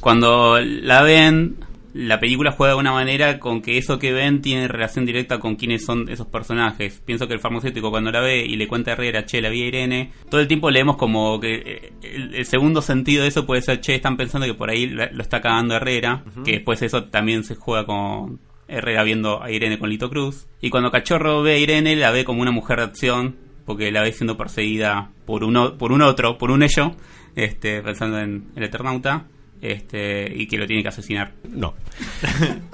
[0.00, 1.56] cuando la ven,
[1.98, 5.56] la película juega de una manera con que eso que ven tiene relación directa con
[5.56, 7.02] quiénes son esos personajes.
[7.04, 9.64] Pienso que el farmacéutico cuando la ve y le cuenta a Herrera, che, la vi
[9.64, 13.46] a Irene, todo el tiempo leemos como que eh, el, el segundo sentido de eso
[13.46, 17.06] puede ser, che, están pensando que por ahí lo está cagando Herrera, que después eso
[17.06, 18.38] también se juega con
[18.68, 20.46] Herrera viendo a Irene con Lito Cruz.
[20.60, 24.02] Y cuando Cachorro ve a Irene, la ve como una mujer de acción, porque la
[24.02, 26.92] ve siendo perseguida por uno, por un otro, por un ello,
[27.34, 29.26] este, pensando en el Eternauta,
[29.60, 31.32] este, y que lo tiene que asesinar.
[31.50, 31.74] No.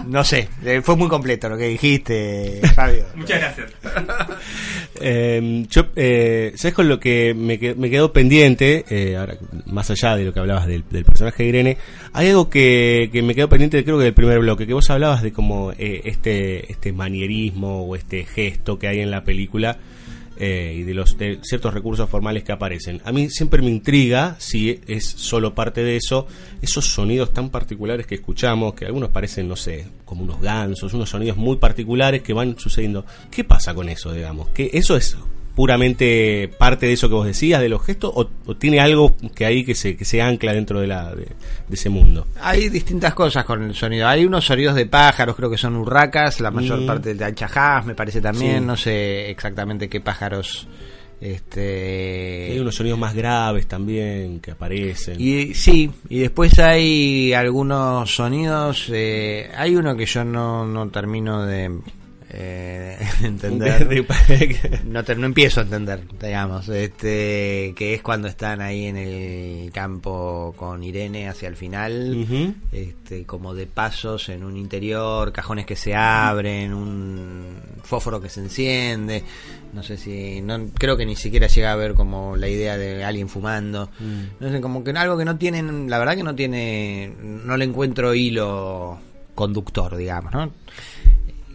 [0.07, 3.07] No sé, eh, fue muy completo lo que dijiste, Fabio.
[3.15, 3.73] Muchas gracias.
[5.01, 8.85] Eh, yo, eh, ¿sabes con lo que me, me quedó pendiente?
[8.89, 9.37] eh, ahora,
[9.67, 11.77] más allá de lo que hablabas del, del personaje de Irene,
[12.13, 15.23] hay algo que, que me quedó pendiente, creo que del primer bloque, que vos hablabas
[15.23, 19.79] de como eh, este, este manierismo o este gesto que hay en la película
[20.37, 23.01] eh, y de los de ciertos recursos formales que aparecen.
[23.05, 26.27] A mí siempre me intriga si es solo parte de eso,
[26.63, 31.11] esos sonidos tan particulares que escuchamos, que algunos parecen, no sé, como unos gansos, unos
[31.11, 33.05] sonidos muy particulares que van sucediendo.
[33.31, 34.49] ¿Qué pasa con eso, digamos?
[34.49, 35.17] ¿Que eso es
[35.55, 39.47] puramente parte de eso que vos decías, de los gestos, o, o tiene algo que
[39.47, 42.27] ahí que se, que se ancla dentro de, la, de, de ese mundo?
[42.41, 44.09] Hay distintas cosas con el sonido.
[44.09, 46.87] Hay unos sonidos de pájaros, creo que son urracas, la mayor Mm.
[46.87, 48.59] parte de anchajás, me parece también.
[48.61, 48.65] Sí.
[48.67, 50.67] No sé exactamente qué pájaros.
[51.21, 52.49] Este.
[52.53, 55.21] Hay unos sonidos más graves también que aparecen.
[55.21, 58.89] Y sí, y después hay algunos sonidos.
[58.93, 61.71] eh, hay uno que yo no, no termino de
[62.37, 63.87] eh, entender.
[64.85, 66.69] no, te- no empiezo a entender, digamos.
[66.69, 72.55] Este, que es cuando están ahí en el campo con Irene hacia el final.
[72.73, 78.41] Este, como de pasos en un interior, cajones que se abren, un fósforo que se
[78.41, 79.23] enciende.
[79.73, 80.41] No sé si.
[80.41, 83.91] No, creo que ni siquiera llega a ver como la idea de alguien fumando.
[84.41, 85.89] No sé, como que algo que no tienen.
[85.91, 87.13] La verdad que no tiene.
[87.21, 88.99] No le encuentro hilo
[89.35, 90.53] conductor, digamos, ¿no?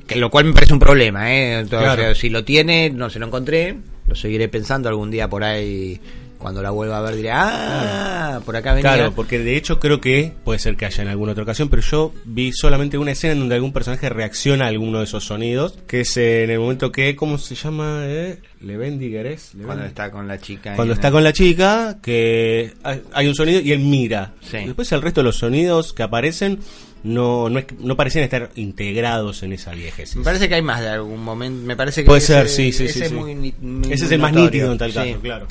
[0.10, 1.60] Que lo cual me parece un problema, ¿eh?
[1.60, 2.15] Entonces, Claro.
[2.15, 3.77] si lo tiene, no se lo encontré.
[4.07, 6.02] lo seguiré pensando algún día por ahí.
[6.40, 8.94] Cuando la vuelva a ver diré, ah, por acá venía.
[8.95, 11.81] Claro, porque de hecho creo que puede ser que haya en alguna otra ocasión, pero
[11.84, 15.77] yo vi solamente una escena en donde algún personaje reacciona a alguno de esos sonidos,
[15.86, 18.03] que es en el momento que, ¿cómo se llama?
[18.06, 18.40] Eh?
[18.61, 19.52] Levendiger es.
[19.64, 20.76] Cuando está con la chica.
[20.76, 24.34] Cuando está con la chica, que hay- hay un sonido y él mira.
[24.41, 24.57] Sí.
[24.65, 26.60] Después el resto de los sonidos que aparecen
[27.04, 30.16] no, no, es- no parecen estar integrados en esa viejez.
[30.16, 31.66] Me parece que hay más de algún momento.
[31.66, 33.16] Me parece que Puede ese- ser, sí, sí, ese sí, es sí.
[33.16, 33.54] muy
[33.92, 34.98] Ese es el más nítido en tal Sí.
[34.98, 35.48] caso, claro.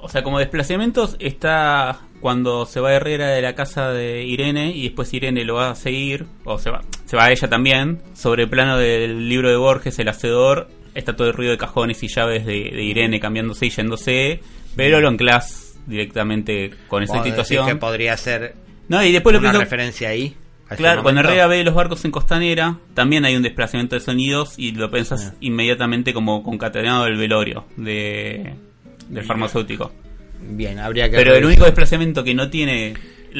[0.00, 4.84] O sea, como desplazamientos está cuando se va Herrera de la casa de Irene y
[4.84, 8.44] después Irene lo va a seguir, o se va, se va a ella también, sobre
[8.44, 12.08] el plano del libro de Borges, El Hacedor, está todo el ruido de cajones y
[12.08, 14.40] llaves de, de Irene cambiándose y yéndose,
[14.76, 17.66] pero lo anclas directamente con esa situación.
[17.66, 18.54] que podría ser
[18.88, 20.34] No, y después lo una que referencia ahí.
[20.76, 21.20] Claro, cuando.
[21.22, 25.32] Herrera ve los barcos en Costanera, también hay un desplazamiento de sonidos y lo pensás
[25.32, 25.36] Ah.
[25.40, 28.54] inmediatamente como concatenado del velorio de,
[29.08, 29.92] del farmacéutico.
[30.40, 31.16] Bien, habría que.
[31.16, 32.94] Pero el único desplazamiento que no tiene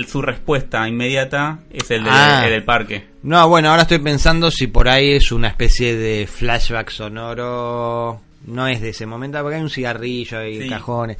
[0.06, 2.42] su respuesta inmediata es el, de- Ah.
[2.44, 3.06] el del parque.
[3.22, 8.20] No, bueno, ahora estoy pensando si por ahí es una especie de flashback sonoro.
[8.46, 10.68] No es de ese momento, porque hay un cigarrillo y Sí.
[10.68, 11.18] cajones.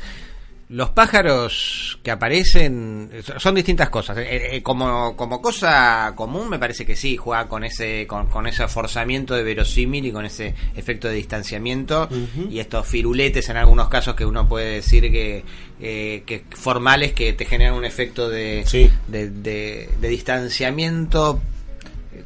[0.71, 4.19] Los pájaros que aparecen son distintas cosas.
[4.19, 8.47] Eh, eh, como, como cosa común, me parece que sí, juega con ese, con, con
[8.47, 12.07] ese forzamiento de verosímil y con ese efecto de distanciamiento.
[12.51, 15.43] Y estos firuletes, en algunos casos, que uno puede decir que,
[15.81, 18.91] eh, que formales, que te generan un efecto de, Sí.
[19.07, 21.41] de, de- de distanciamiento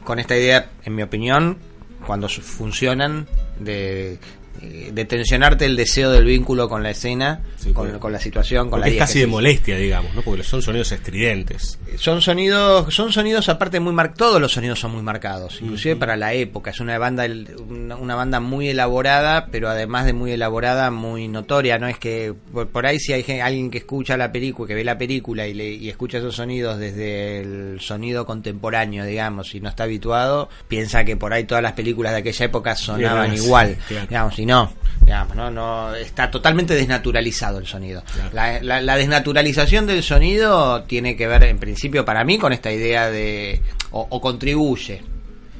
[0.02, 1.58] con esta idea, en mi opinión,
[2.06, 3.28] cuando funcionan,
[3.60, 4.18] de,
[4.60, 8.80] eh, de tensionarte el deseo del vínculo con la escena, Sí, con, la situación, con
[8.80, 10.22] la es casi de molestia, digamos, ¿no?
[10.22, 11.78] Porque son sonidos estridentes.
[11.96, 16.16] Son sonidos, son sonidos aparte muy marcados, todos los sonidos son muy marcados, inclusive para
[16.16, 16.70] la época.
[16.70, 17.24] Es una banda,
[17.68, 21.78] una, banda muy elaborada, pero además de muy elaborada, muy notoria.
[21.78, 24.82] No es que por, por ahí si hay alguien que escucha la película, que ve
[24.82, 29.68] la película y, le, y escucha esos sonidos desde el sonido contemporáneo, digamos, y no
[29.68, 34.06] está habituado, piensa que por ahí todas las películas de aquella época sonaban igual, claro.
[34.08, 34.72] digamos, y no,
[35.04, 38.02] digamos, no, no está totalmente desnaturalizado el sonido.
[38.32, 42.72] La, la- la desnaturalización del sonido tiene que ver, en principio, para mí, con esta
[42.72, 43.60] idea de.
[43.90, 45.02] o, o contribuye,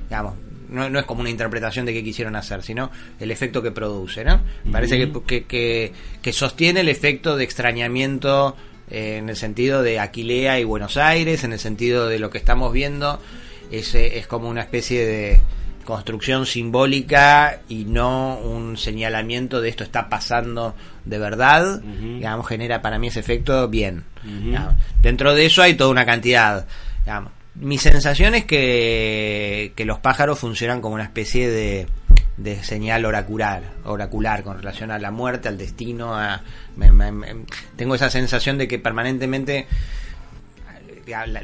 [0.08, 0.34] digamos.
[0.68, 2.90] No, no es como una interpretación de qué quisieron hacer, sino
[3.20, 4.40] el efecto que produce, ¿no?
[4.72, 5.92] Parece que, que, que-
[6.22, 8.56] que sostiene el efecto de extrañamiento
[8.90, 12.38] eh, en el sentido de Aquilea y Buenos Aires, en el sentido de lo que
[12.38, 13.20] estamos viendo,
[13.70, 15.40] es, es como una especie de
[15.84, 22.98] construcción simbólica y no un señalamiento de esto está pasando de verdad, digamos, genera para
[22.98, 24.04] mí ese efecto bien.
[25.02, 26.66] Dentro de eso hay toda una cantidad.
[27.04, 27.32] digamos.
[27.54, 31.86] Mi sensación es que, que los pájaros funcionan como una especie de,
[32.38, 36.14] de señal oracular, oracular con relación a la muerte, al destino.
[36.18, 36.40] A,
[36.76, 37.44] me- me- me-
[37.76, 39.66] tengo esa sensación de que permanentemente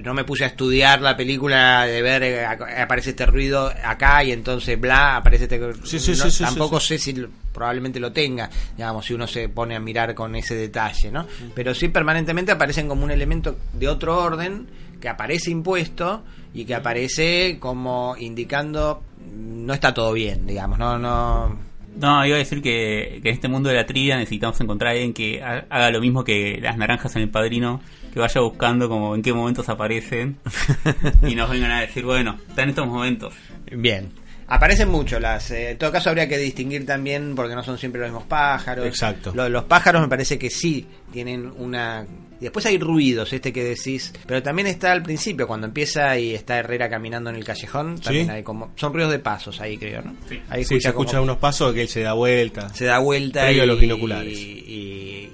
[0.03, 4.33] no me puse a estudiar la película de ver eh, aparece este ruido acá y
[4.33, 8.13] entonces bla aparece este Sí, sí, no- sí, sí, tampoco sí, sé si probablemente lo
[8.13, 12.53] tenga digamos si uno se pone a mirar con ese detalle no pero sí permanentemente
[12.53, 14.67] aparecen como un elemento de otro orden
[15.01, 16.23] que aparece impuesto
[16.55, 19.03] y que aparece como indicando
[19.35, 21.69] no está todo bien digamos no no.
[22.01, 24.93] No, iba a decir que, que en este mundo de la trivia necesitamos encontrar a
[24.93, 27.81] alguien que ha- haga lo mismo que las naranjas en el padrino,
[28.13, 30.39] que vaya buscando como en qué momentos aparecen
[31.27, 33.35] y nos vengan a decir, bueno, está en estos momentos.
[33.71, 34.11] Bien.
[34.51, 35.51] Aparecen mucho las.
[35.51, 38.87] eh, en todo caso, habría que distinguir también porque no son siempre los mismos pájaros.
[38.87, 39.33] Exacto.
[39.35, 42.07] Lo- los pájaros me parece que sí tienen una.
[42.41, 44.13] Y Después hay ruidos, este que decís.
[44.27, 47.99] Pero también está al principio, cuando empieza y está Herrera caminando en el callejón.
[48.01, 48.31] También Sí.
[48.33, 48.73] hay como.
[48.77, 50.15] Son ruidos de pasos ahí, creo, ¿no?
[50.49, 52.69] Ahí Sí, se como- escucha unos pasos que él se da vuelta.
[52.75, 54.39] Se da vuelta Previo y, a los binoculares.
[54.39, 54.65] Y,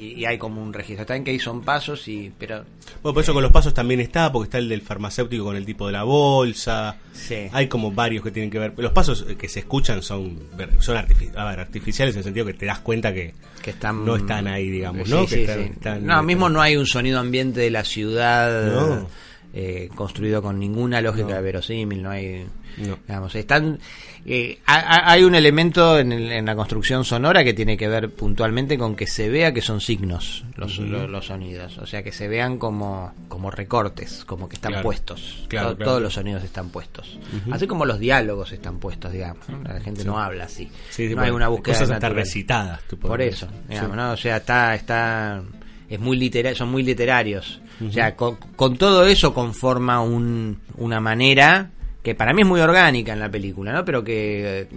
[0.00, 1.04] y- y hay como un registro.
[1.06, 2.32] También que ahí son pasos y.
[2.38, 2.64] Pero.
[3.02, 5.64] Bueno, por eso con los pasos también está, porque está el del farmacéutico con el
[5.66, 6.96] tipo de la bolsa.
[7.12, 7.36] Sí.
[7.52, 8.72] Hay como varios que tienen que ver.
[8.76, 10.38] Los pasos que se escuchan son,
[10.80, 14.04] son artifi- a ver, artificiales en el sentido que te das cuenta que, que están
[14.04, 15.26] no están ahí, digamos, ¿no?
[15.26, 15.70] sí, Que están- sí.
[15.74, 19.08] están- no, mismo no hay un sonido ambiente de la ciudad No.
[19.52, 21.42] eh, construido con ninguna lógica No.
[21.42, 22.44] verosímil, no hay
[22.76, 22.98] No.
[23.06, 23.78] digamos, están
[24.26, 27.86] eh, ha- ha- hay un elemento en, el- en la construcción sonora que tiene que
[27.88, 32.10] ver puntualmente con que se vea que son signos los, los sonidos, o sea que
[32.10, 34.82] se vean como como recortes, como que están Claro.
[34.82, 35.44] puestos.
[35.48, 35.90] Claro, To- claro.
[35.90, 37.18] Todos los sonidos están puestos.
[37.52, 39.44] Así como los diálogos están puestos, digamos.
[39.62, 40.06] La gente Sí.
[40.06, 40.68] no habla así.
[40.90, 42.14] Sí, sí, no hay una búsqueda cosas natural.
[42.16, 43.94] recitadas, Por eso, digamos.
[43.96, 44.12] ¿no?
[44.12, 45.42] O sea, está, está,
[45.88, 47.60] es muy litera- son muy literarios.
[47.86, 51.70] O sea, con, con todo eso conforma un, una manera
[52.02, 53.82] que para mí es muy orgánica en la película, ¿no?
[53.84, 54.68] Pero que,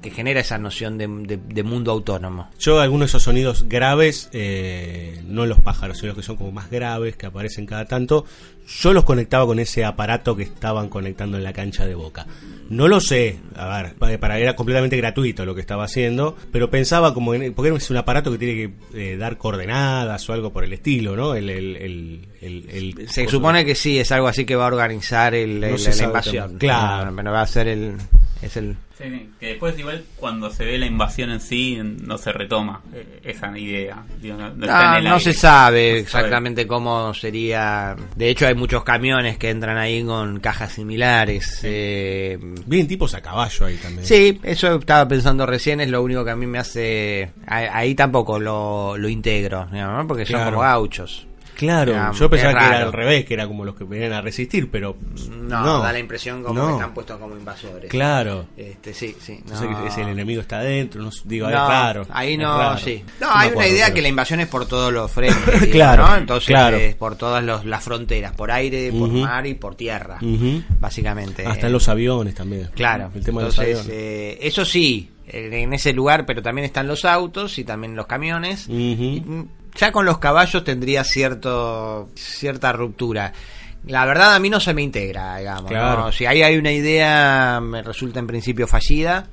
[0.00, 2.48] que genera esa noción de, de- de mundo autónomo.
[2.60, 6.52] Yo algunos de esos sonidos graves, eh, no los pájaros, sino los que son como
[6.52, 8.24] más graves, que aparecen cada tanto,
[8.66, 12.26] yo los conectaba con ese aparato que estaban conectando en la cancha de Boca.
[12.68, 16.68] No lo sé, a ver, pa- para era completamente gratuito lo que estaba haciendo, pero
[16.68, 18.54] pensaba como en, porque es un aparato que tiene
[18.92, 21.34] que eh, dar coordenadas o algo por el estilo, ¿no?
[21.36, 22.68] El, el, el, el-
[22.98, 26.04] el- Se supone que sí, es algo así que va a organizar el, No la
[26.04, 26.58] invasión.
[26.58, 27.12] Claro.
[27.14, 27.94] Pero va a ser el...
[28.42, 32.32] Es el Sí, que después igual cuando se ve la invasión en sí no se
[32.32, 34.02] retoma eh, esa idea.
[34.22, 35.24] Digo, no, no está Ah, en el no aire.
[35.24, 37.94] se sabe No exactamente cómo sería.
[38.16, 41.60] De hecho, hay muchos camiones que entran ahí con cajas similares.
[41.62, 44.06] eh, Bien tipos a caballo ahí también.
[44.06, 47.32] Sí, eso estaba pensando recién, es lo único que a mí me hace...
[47.46, 49.68] Ahí tampoco lo, lo integro,
[50.08, 50.50] porque son Claro.
[50.52, 51.26] como gauchos.
[51.56, 54.70] Claro, yo pensaba que era al revés, que era como los que venían a resistir,
[54.70, 54.96] pero
[55.40, 56.66] No, da la impresión como no.
[56.68, 57.90] que están puestos como invasores.
[57.90, 58.46] Claro.
[58.56, 59.40] Este, sí, sí.
[59.48, 59.86] No.
[59.86, 62.06] es el enemigo está adentro, no, sé, digo, es raro.
[62.10, 62.78] Ahí no, raro.
[62.78, 63.02] sí.
[63.20, 65.60] No hay una idea pero- que la invasión es por todos los frentes.
[65.60, 66.16] digo, Claro.
[66.16, 66.76] Entonces, claro.
[66.76, 70.18] es por todas los- las fronteras, por aire, por mar y por tierra,
[70.80, 71.46] básicamente.
[71.46, 72.68] Hasta en los aviones también.
[72.74, 73.10] Claro.
[73.14, 73.98] El tema Entonces, de los aviones.
[74.02, 78.66] eh, eso sí, en ese lugar, pero también están los autos y también los camiones.
[78.68, 79.44] Y, mm,
[79.76, 83.32] ya con los caballos tendría cierto cierta ruptura.
[83.86, 85.70] La verdad a mí no se me integra, digamos.
[85.70, 86.06] Claro.
[86.06, 86.12] ¿no?
[86.12, 89.28] Si ahí hay una idea, me resulta en principio fallida.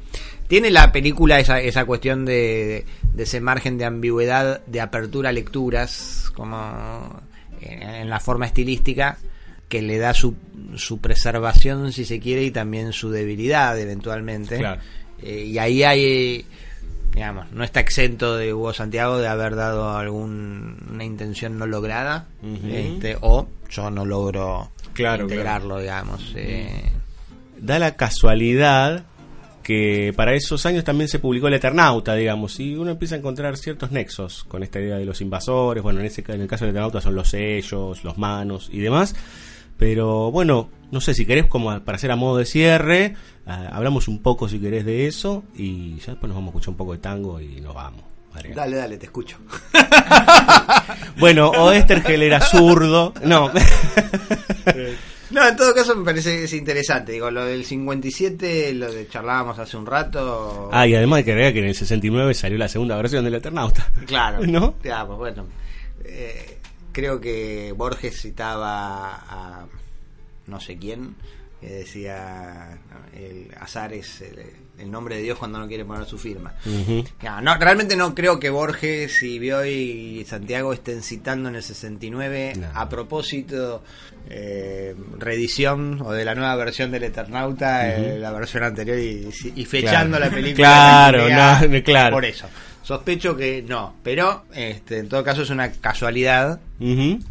[0.48, 5.32] Tiene la película esa, esa cuestión de, de ese margen de ambigüedad, de apertura a
[5.32, 7.22] lecturas, como
[7.62, 9.18] en, en la forma estilística,
[9.68, 10.36] que le da su,
[10.76, 14.58] su preservación, si se quiere, y también su debilidad, eventualmente.
[14.58, 14.82] Claro.
[15.24, 16.46] Eh, y ahí hay,
[17.14, 22.28] digamos, no está exento de Hugo Santiago de haber dado alguna intención no lograda,
[22.68, 26.34] este, o yo no logro Claro, integrarlo, digamos.
[26.36, 26.92] eh,
[27.60, 29.06] Da la casualidad
[29.64, 33.56] que para esos años también se publicó El Eternauta, digamos, y uno empieza a encontrar
[33.58, 36.72] ciertos nexos con esta idea de los invasores, bueno, en, ese, en el caso del
[36.72, 39.16] Eternauta son los sellos, los manos y demás,
[39.84, 44.08] pero bueno, no sé si querés como para hacer a modo de cierre, ah, hablamos
[44.08, 46.94] un poco si querés de eso y ya después nos vamos a escuchar un poco
[46.94, 48.02] de tango y nos vamos.
[48.56, 49.38] Dale, dale, te escucho.
[51.18, 53.14] Bueno, Oestergel era zurdo.
[53.26, 53.52] No.
[55.32, 57.12] No, en todo caso me parece que es interesante.
[57.14, 60.70] Digo, lo del 57, lo de charlábamos hace un rato.
[60.72, 63.90] Ah, y además hay que que en el 69 salió la segunda versión del Eternauta.
[64.06, 64.42] Claro.
[64.48, 64.76] ¿No?
[64.84, 65.48] Ya, pues bueno.
[66.06, 66.60] Eh,
[66.94, 69.66] creo que Borges citaba a
[70.48, 71.16] no sé quién,
[71.60, 72.78] que decía:
[73.16, 74.40] el azar es el,
[74.78, 76.54] el nombre de Dios cuando no quiere poner su firma.
[77.22, 79.70] No, no, realmente no creo que Borges y Bioy
[80.22, 82.68] y Santiago estén citando en el 69 No.
[82.74, 83.84] a propósito
[84.30, 89.66] eh, reedición o de la nueva versión del Eternauta, eh, la versión anterior y, y
[89.66, 90.26] fechando Claro.
[90.32, 90.68] la película.
[91.10, 92.16] Claro, no, claro.
[92.18, 92.48] Por eso.
[92.84, 96.60] Sospecho que no, pero este, en todo caso es una casualidad.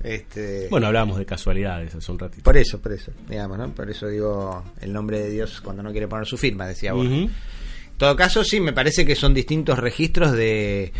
[0.02, 2.42] Este, Bueno, hablábamos de casualidades hace un ratito.
[2.42, 3.68] por eso, por eso, digamos, ¿no?
[3.68, 6.94] Por eso digo el nombre de Dios cuando no quiere poner su firma, decía.
[6.94, 7.04] Ujú.
[7.04, 7.30] En
[7.98, 10.92] todo caso, sí, me parece que son distintos registros de...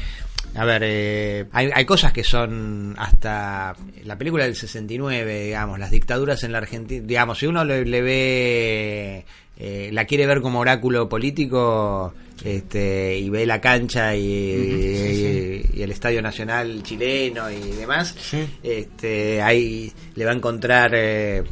[0.55, 3.75] A ver, eh, hay, hay cosas que son hasta
[4.05, 8.03] la película del 69, digamos, las dictaduras en la Argentina, digamos, si uno le, le
[8.03, 9.25] ve,
[9.59, 12.13] eh, la quiere ver como oráculo político,
[12.45, 18.15] este, y ve la cancha y, y- y el Estadio Nacional chileno y demás,
[18.63, 21.43] este, ahí le va a encontrar, eh,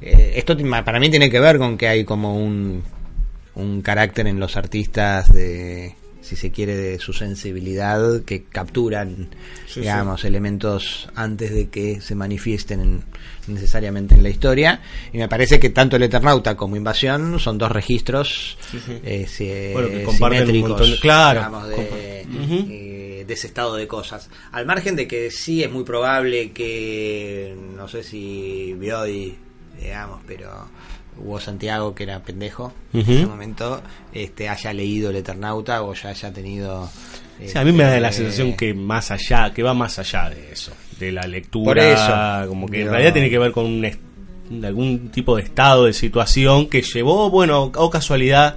[0.00, 2.82] eh, esto para mí tiene que ver con que hay como un,
[3.54, 5.94] un carácter en los artistas de
[6.28, 9.28] si se quiere de su sensibilidad que capturan
[9.66, 13.04] Sí, digamos elementos antes de que se manifiesten en-
[13.46, 14.80] necesariamente en la historia
[15.12, 18.58] y me parece que tanto el Eternauta como Invasión son dos registros
[19.04, 21.40] eh, si- Bueno, que comparten un simétricos montón de- claro.
[21.40, 22.66] digamos, de, Compa- Ujú.
[22.70, 27.54] eh, de ese estado de cosas al margen de que sí es muy probable que
[27.76, 29.34] no sé si Bioy
[29.80, 30.50] digamos pero
[31.18, 33.82] Hugo Santiago que era pendejo en ese momento
[34.12, 36.88] este haya leído el Eternauta o ya haya tenido
[37.46, 40.28] Sí, a mí me da la este, sensación que más allá, que va más allá
[40.28, 42.48] de eso, de la lectura, eso.
[42.48, 43.84] como que en realidad tiene que ver con un
[44.64, 48.56] algún tipo de estado de situación que llevó, bueno, o casualidad,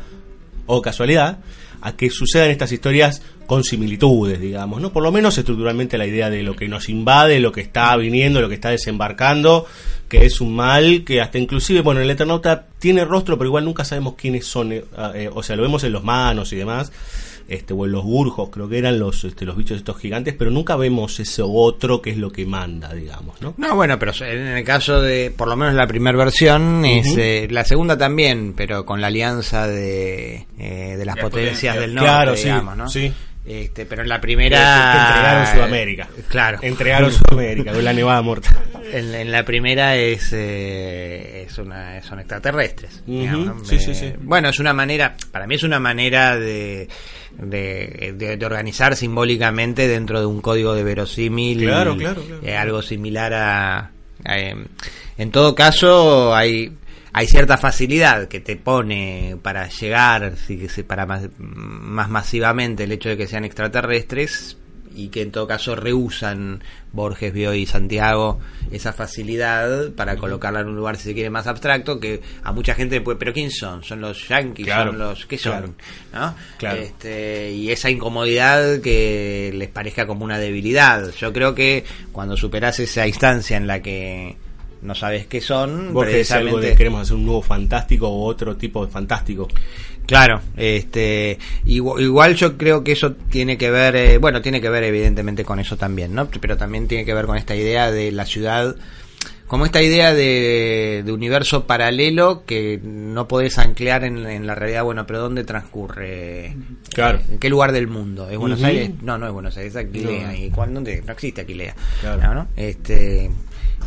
[0.65, 1.39] o casualidad,
[1.81, 3.21] a que sucedan estas historias
[3.51, 4.93] con similitudes, digamos, ¿no?
[4.93, 8.39] Por lo menos estructuralmente la idea de lo que nos invade, lo que está viniendo,
[8.39, 9.65] lo que está desembarcando,
[10.07, 13.83] que es un mal que hasta inclusive, bueno, el Eternauta tiene rostro, pero igual nunca
[13.83, 16.93] sabemos quiénes son, eh, eh, o sea, lo vemos en los manos y demás,
[17.49, 20.49] este, o en los burjos, creo que eran los, este, los bichos estos gigantes, pero
[20.49, 23.53] nunca vemos ese otro que es lo que manda, digamos, ¿no?
[23.57, 27.49] No, bueno, pero en el caso de, por lo menos la primera versión, es eh,
[27.51, 32.35] la segunda también, pero con la alianza de, eh, de las potencias, del norte, Claro,
[32.35, 32.89] digamos, sí, ¿no?
[32.89, 33.13] sí.
[33.43, 34.59] Este, pero en la primera
[35.09, 36.07] entregaron Sudamérica.
[36.27, 36.59] Claro.
[36.61, 38.55] Entregaron Sudamérica con la nevada mortal.
[38.93, 43.01] En, en la primera es, eh, es una, son extraterrestres.
[43.07, 43.63] Digamos, ¿no?
[43.65, 44.13] sí, Eh, sí, sí.
[44.19, 46.89] Bueno, es una manera, para mí es una manera de,
[47.37, 51.59] de, de- de organizar simbólicamente dentro de un código de verosímil.
[51.61, 52.41] Claro, claro, claro.
[52.43, 53.91] eh, algo similar a...
[54.25, 54.65] a, em,
[55.17, 56.73] en todo caso, hay
[57.13, 60.33] hay cierta facilidad que te pone para llegar,
[60.87, 64.57] para más, más masivamente el hecho de que sean extraterrestres
[64.95, 68.39] y que en todo caso rehusan Borges, Bioy y Santiago
[68.71, 72.75] esa facilidad para colocarla en un lugar si se quiere más abstracto que a mucha
[72.75, 73.83] gente puede, pero ¿quién son?
[73.83, 74.65] ¿Son los yanquis?
[74.65, 75.75] Claro, ¿Son los qué son?
[76.13, 76.35] ¿No?
[76.57, 76.81] Claro.
[76.81, 81.11] Este, y esa incomodidad que les parezca como una debilidad.
[81.15, 84.37] Yo creo que cuando superas esa instancia en la que
[84.81, 88.25] no sabes qué son, Vos decís algo de precisamente queremos hacer un nuevo fantástico o
[88.25, 89.47] otro tipo de fantástico.
[90.05, 94.69] Claro, este, igual, igual yo creo que eso tiene que ver, eh, bueno, tiene que
[94.69, 96.27] ver evidentemente con eso también, ¿no?
[96.27, 98.75] Pero también tiene que ver con esta idea de la ciudad,
[99.51, 104.85] como esta idea de, de universo paralelo que no podés anclar en, en la realidad,
[104.85, 106.55] bueno, pero ¿dónde transcurre?
[106.93, 107.19] Claro.
[107.29, 108.29] ¿En qué lugar del mundo?
[108.29, 108.63] ¿Es Buenos.
[108.63, 108.91] Aires?
[109.01, 110.27] No, no es Buenos Aires, es Aquilea.
[110.27, 110.33] No.
[110.35, 110.75] ¿Y cuándo?
[110.75, 111.03] ¿Dónde?
[111.05, 111.75] No existe Aquilea.
[111.99, 112.33] Claro.
[112.33, 112.47] ¿no?
[112.55, 113.29] Este,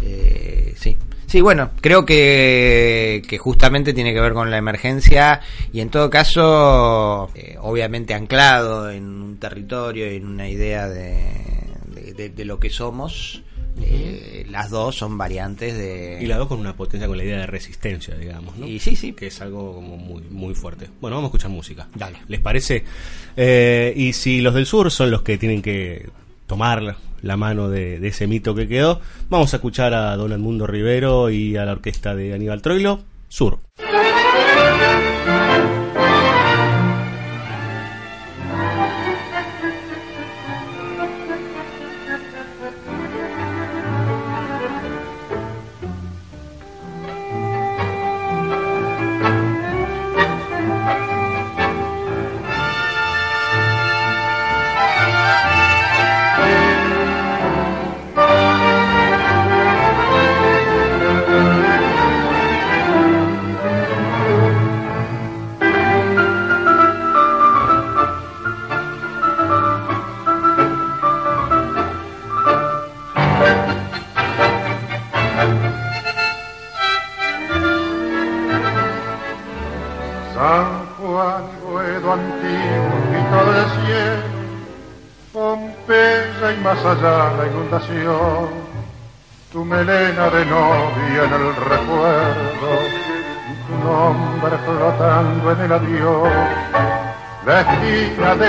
[0.03, 0.95] eh, sí.
[1.27, 5.41] Sí, bueno, creo que, que justamente tiene que ver con la emergencia
[5.73, 11.17] y en todo caso, eh, obviamente anclado en un territorio y en una idea de,
[11.87, 13.43] de, de- de lo que somos,
[13.81, 16.19] eh, las dos son variantes de...
[16.23, 18.67] Y la dos con una potencia con la idea de resistencia, digamos, ¿no?
[18.67, 19.13] Y sí, sí.
[19.13, 20.89] Que es algo como muy, muy fuerte.
[21.01, 21.89] Bueno, vamos a escuchar música.
[21.95, 22.19] Dale.
[22.29, 22.85] ¿Les parece?
[23.37, 26.09] Eh, y si los del sur son los que tienen que
[26.47, 30.33] tomar la, la mano de, de ese mito que quedó, vamos a escuchar a Don
[30.33, 33.59] Edmundo Rivero y a la orquesta de Aníbal Troilo, Sur.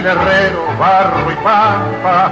[0.08, 2.32] Herrero, barro y pampa,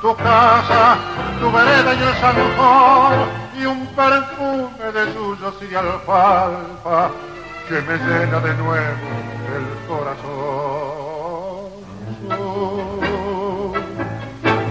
[0.00, 0.96] tu casa,
[1.40, 3.28] tu vereda y el zanjón,
[3.60, 7.10] y un perfume de suyos y alfalfa
[7.68, 9.08] que me llena de nuevo
[9.56, 11.10] el corazón.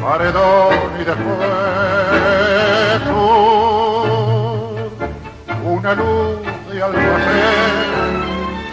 [0.01, 1.49] Paredón y después
[3.05, 4.89] sur,
[5.65, 6.39] una luz
[6.71, 7.89] de almacén.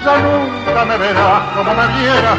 [0.04, 2.38] Ya nunca me verás como me vieras,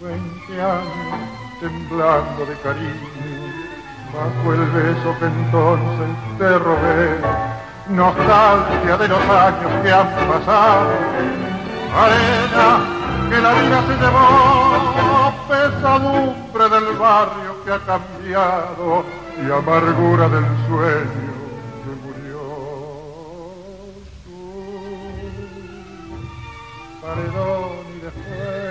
[0.00, 1.20] Veinte años
[1.60, 2.92] temblando de cariño,
[4.12, 6.08] bajo el beso que entonces
[6.38, 7.18] te robé,
[7.88, 10.90] nostalgia de los años que han pasado,
[11.96, 12.68] arena
[13.30, 19.04] que la vida se llevó, pesadumbre del barrio que ha cambiado
[19.38, 21.36] y amargura del sueño
[27.06, 28.65] paredón y después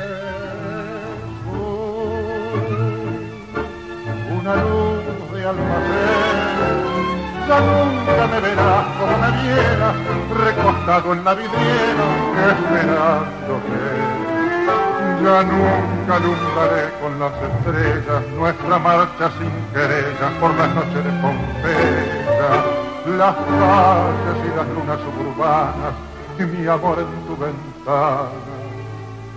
[4.45, 7.15] una luz de almacén.
[7.47, 9.95] Ya nunca me verás como me vieras,
[10.37, 12.05] recostado en la vidriera,
[12.51, 13.81] esperándote.
[15.23, 22.51] Ya nunca alumbraré con las estrellas nuestra marcha sin querellas por las noches de Pompeya,
[23.17, 25.93] las calles y las lunas suburbanas
[26.37, 28.29] y mi amor en tu ventana.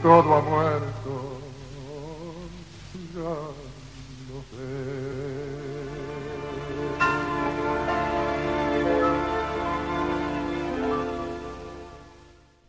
[0.03, 1.38] Todo ha muerto,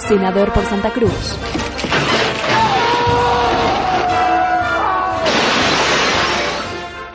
[0.00, 1.38] senador por Santa Cruz.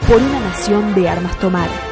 [0.08, 1.85] por una nación de armas tomar.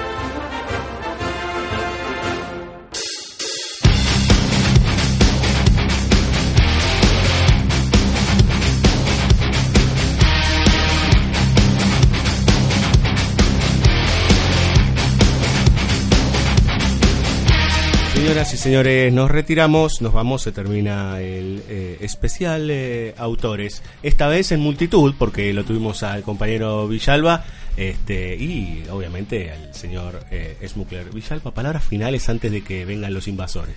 [18.33, 23.83] Señoras y señores, nos retiramos, nos vamos, se termina el eh, especial eh, autores.
[24.01, 27.45] Esta vez en multitud, porque lo tuvimos al compañero Villalba
[27.77, 31.11] este, y obviamente al señor eh, Smuckler.
[31.13, 33.75] Villalpa, palabras finales antes de que vengan los invasores.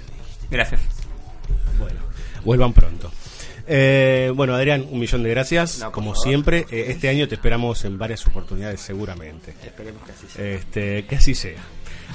[0.50, 0.80] Gracias.
[1.78, 2.00] Bueno,
[2.42, 3.12] vuelvan pronto.
[3.66, 5.84] Eh, bueno, Adrián, un millón de gracias.
[5.92, 9.54] como siempre, eh, este año te esperamos en varias oportunidades, seguramente.
[9.62, 10.44] Esperemos que así sea.
[10.46, 11.62] Este, que así sea.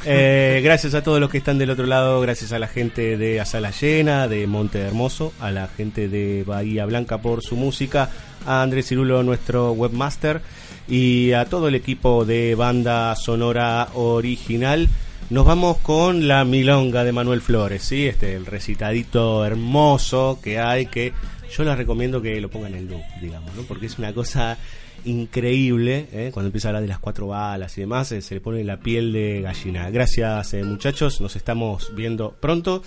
[0.03, 3.40] Eh, gracias a todos los que están del otro lado, gracias a la gente de
[3.40, 8.10] Asala Llena, de Monte Hermoso, a la gente de Bahía Blanca por su música,
[8.48, 10.41] a Andrés Cirulo, nuestro webmaster,
[10.88, 14.90] y a todo el equipo de banda sonora original.
[15.30, 18.07] Nos vamos con la milonga de Manuel Flores, ¿sí?
[18.07, 21.14] Este, el recitadito hermoso que hay, que
[21.56, 23.61] yo les recomiendo que lo pongan en loop, digamos, ¿no?
[23.64, 24.57] Porque es una cosa
[25.06, 26.32] increíble, ¿eh?
[26.34, 28.80] cuando empieza a hablar de las cuatro balas y demás, eh, se le pone la
[28.80, 29.90] piel de gallina.
[29.90, 32.84] Gracias eh, muchachos, nos estamos viendo pronto.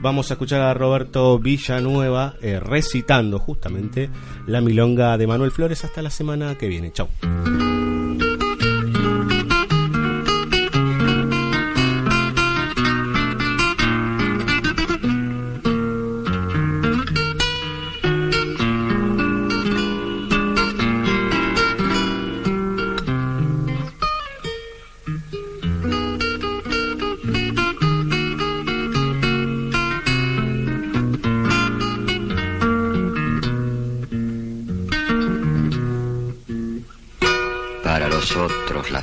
[0.00, 4.10] Vamos a escuchar a Roberto Villanueva recitando justamente
[4.46, 6.92] la milonga de Manuel Flores hasta la semana que viene.
[6.92, 7.08] Chau.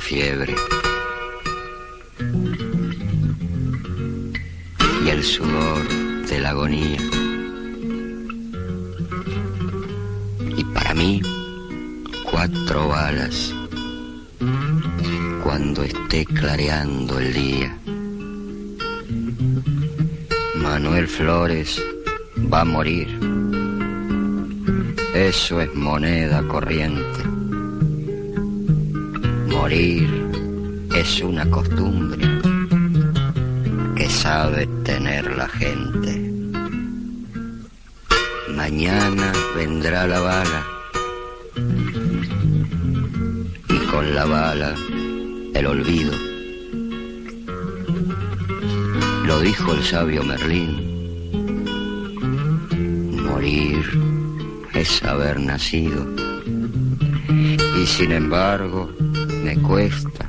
[0.00, 0.54] Fiebre
[5.04, 5.82] y el sudor
[6.28, 7.00] de la agonía.
[10.56, 11.22] Y para mí,
[12.30, 13.54] cuatro balas
[15.42, 17.78] cuando esté clareando el día.
[20.56, 21.82] Manuel Flores
[22.52, 23.08] va a morir.
[25.14, 27.33] Eso es moneda corriente.
[29.64, 30.10] Morir
[30.94, 32.22] es una costumbre
[33.96, 36.12] que sabe tener la gente.
[38.54, 40.66] Mañana vendrá la bala
[43.70, 44.74] y con la bala
[45.54, 46.12] el olvido.
[49.24, 50.72] Lo dijo el sabio Merlín.
[53.24, 53.82] Morir
[54.74, 56.06] es haber nacido.
[57.80, 58.90] Y sin embargo,
[59.44, 60.26] me cuesta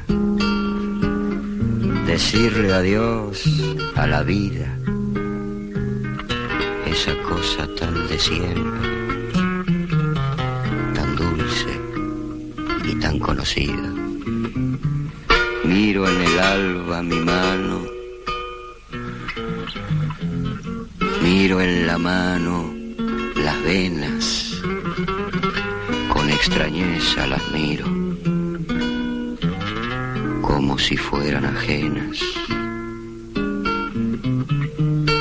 [2.06, 3.46] decirle adiós
[3.96, 4.68] a la vida,
[6.86, 8.90] esa cosa tan de siempre,
[10.96, 11.74] tan dulce
[12.84, 13.90] y tan conocida.
[15.64, 17.78] Miro en el alba mi mano,
[21.24, 22.74] miro en la mano
[23.36, 24.62] las venas,
[26.12, 27.95] con extrañeza las miro
[30.88, 32.20] si fueran ajenas.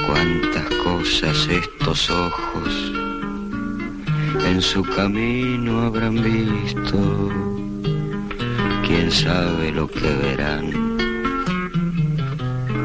[0.06, 2.92] Cuántas cosas estos ojos
[4.46, 7.32] en su camino habrán visto.
[8.86, 10.66] quién sabe lo que verán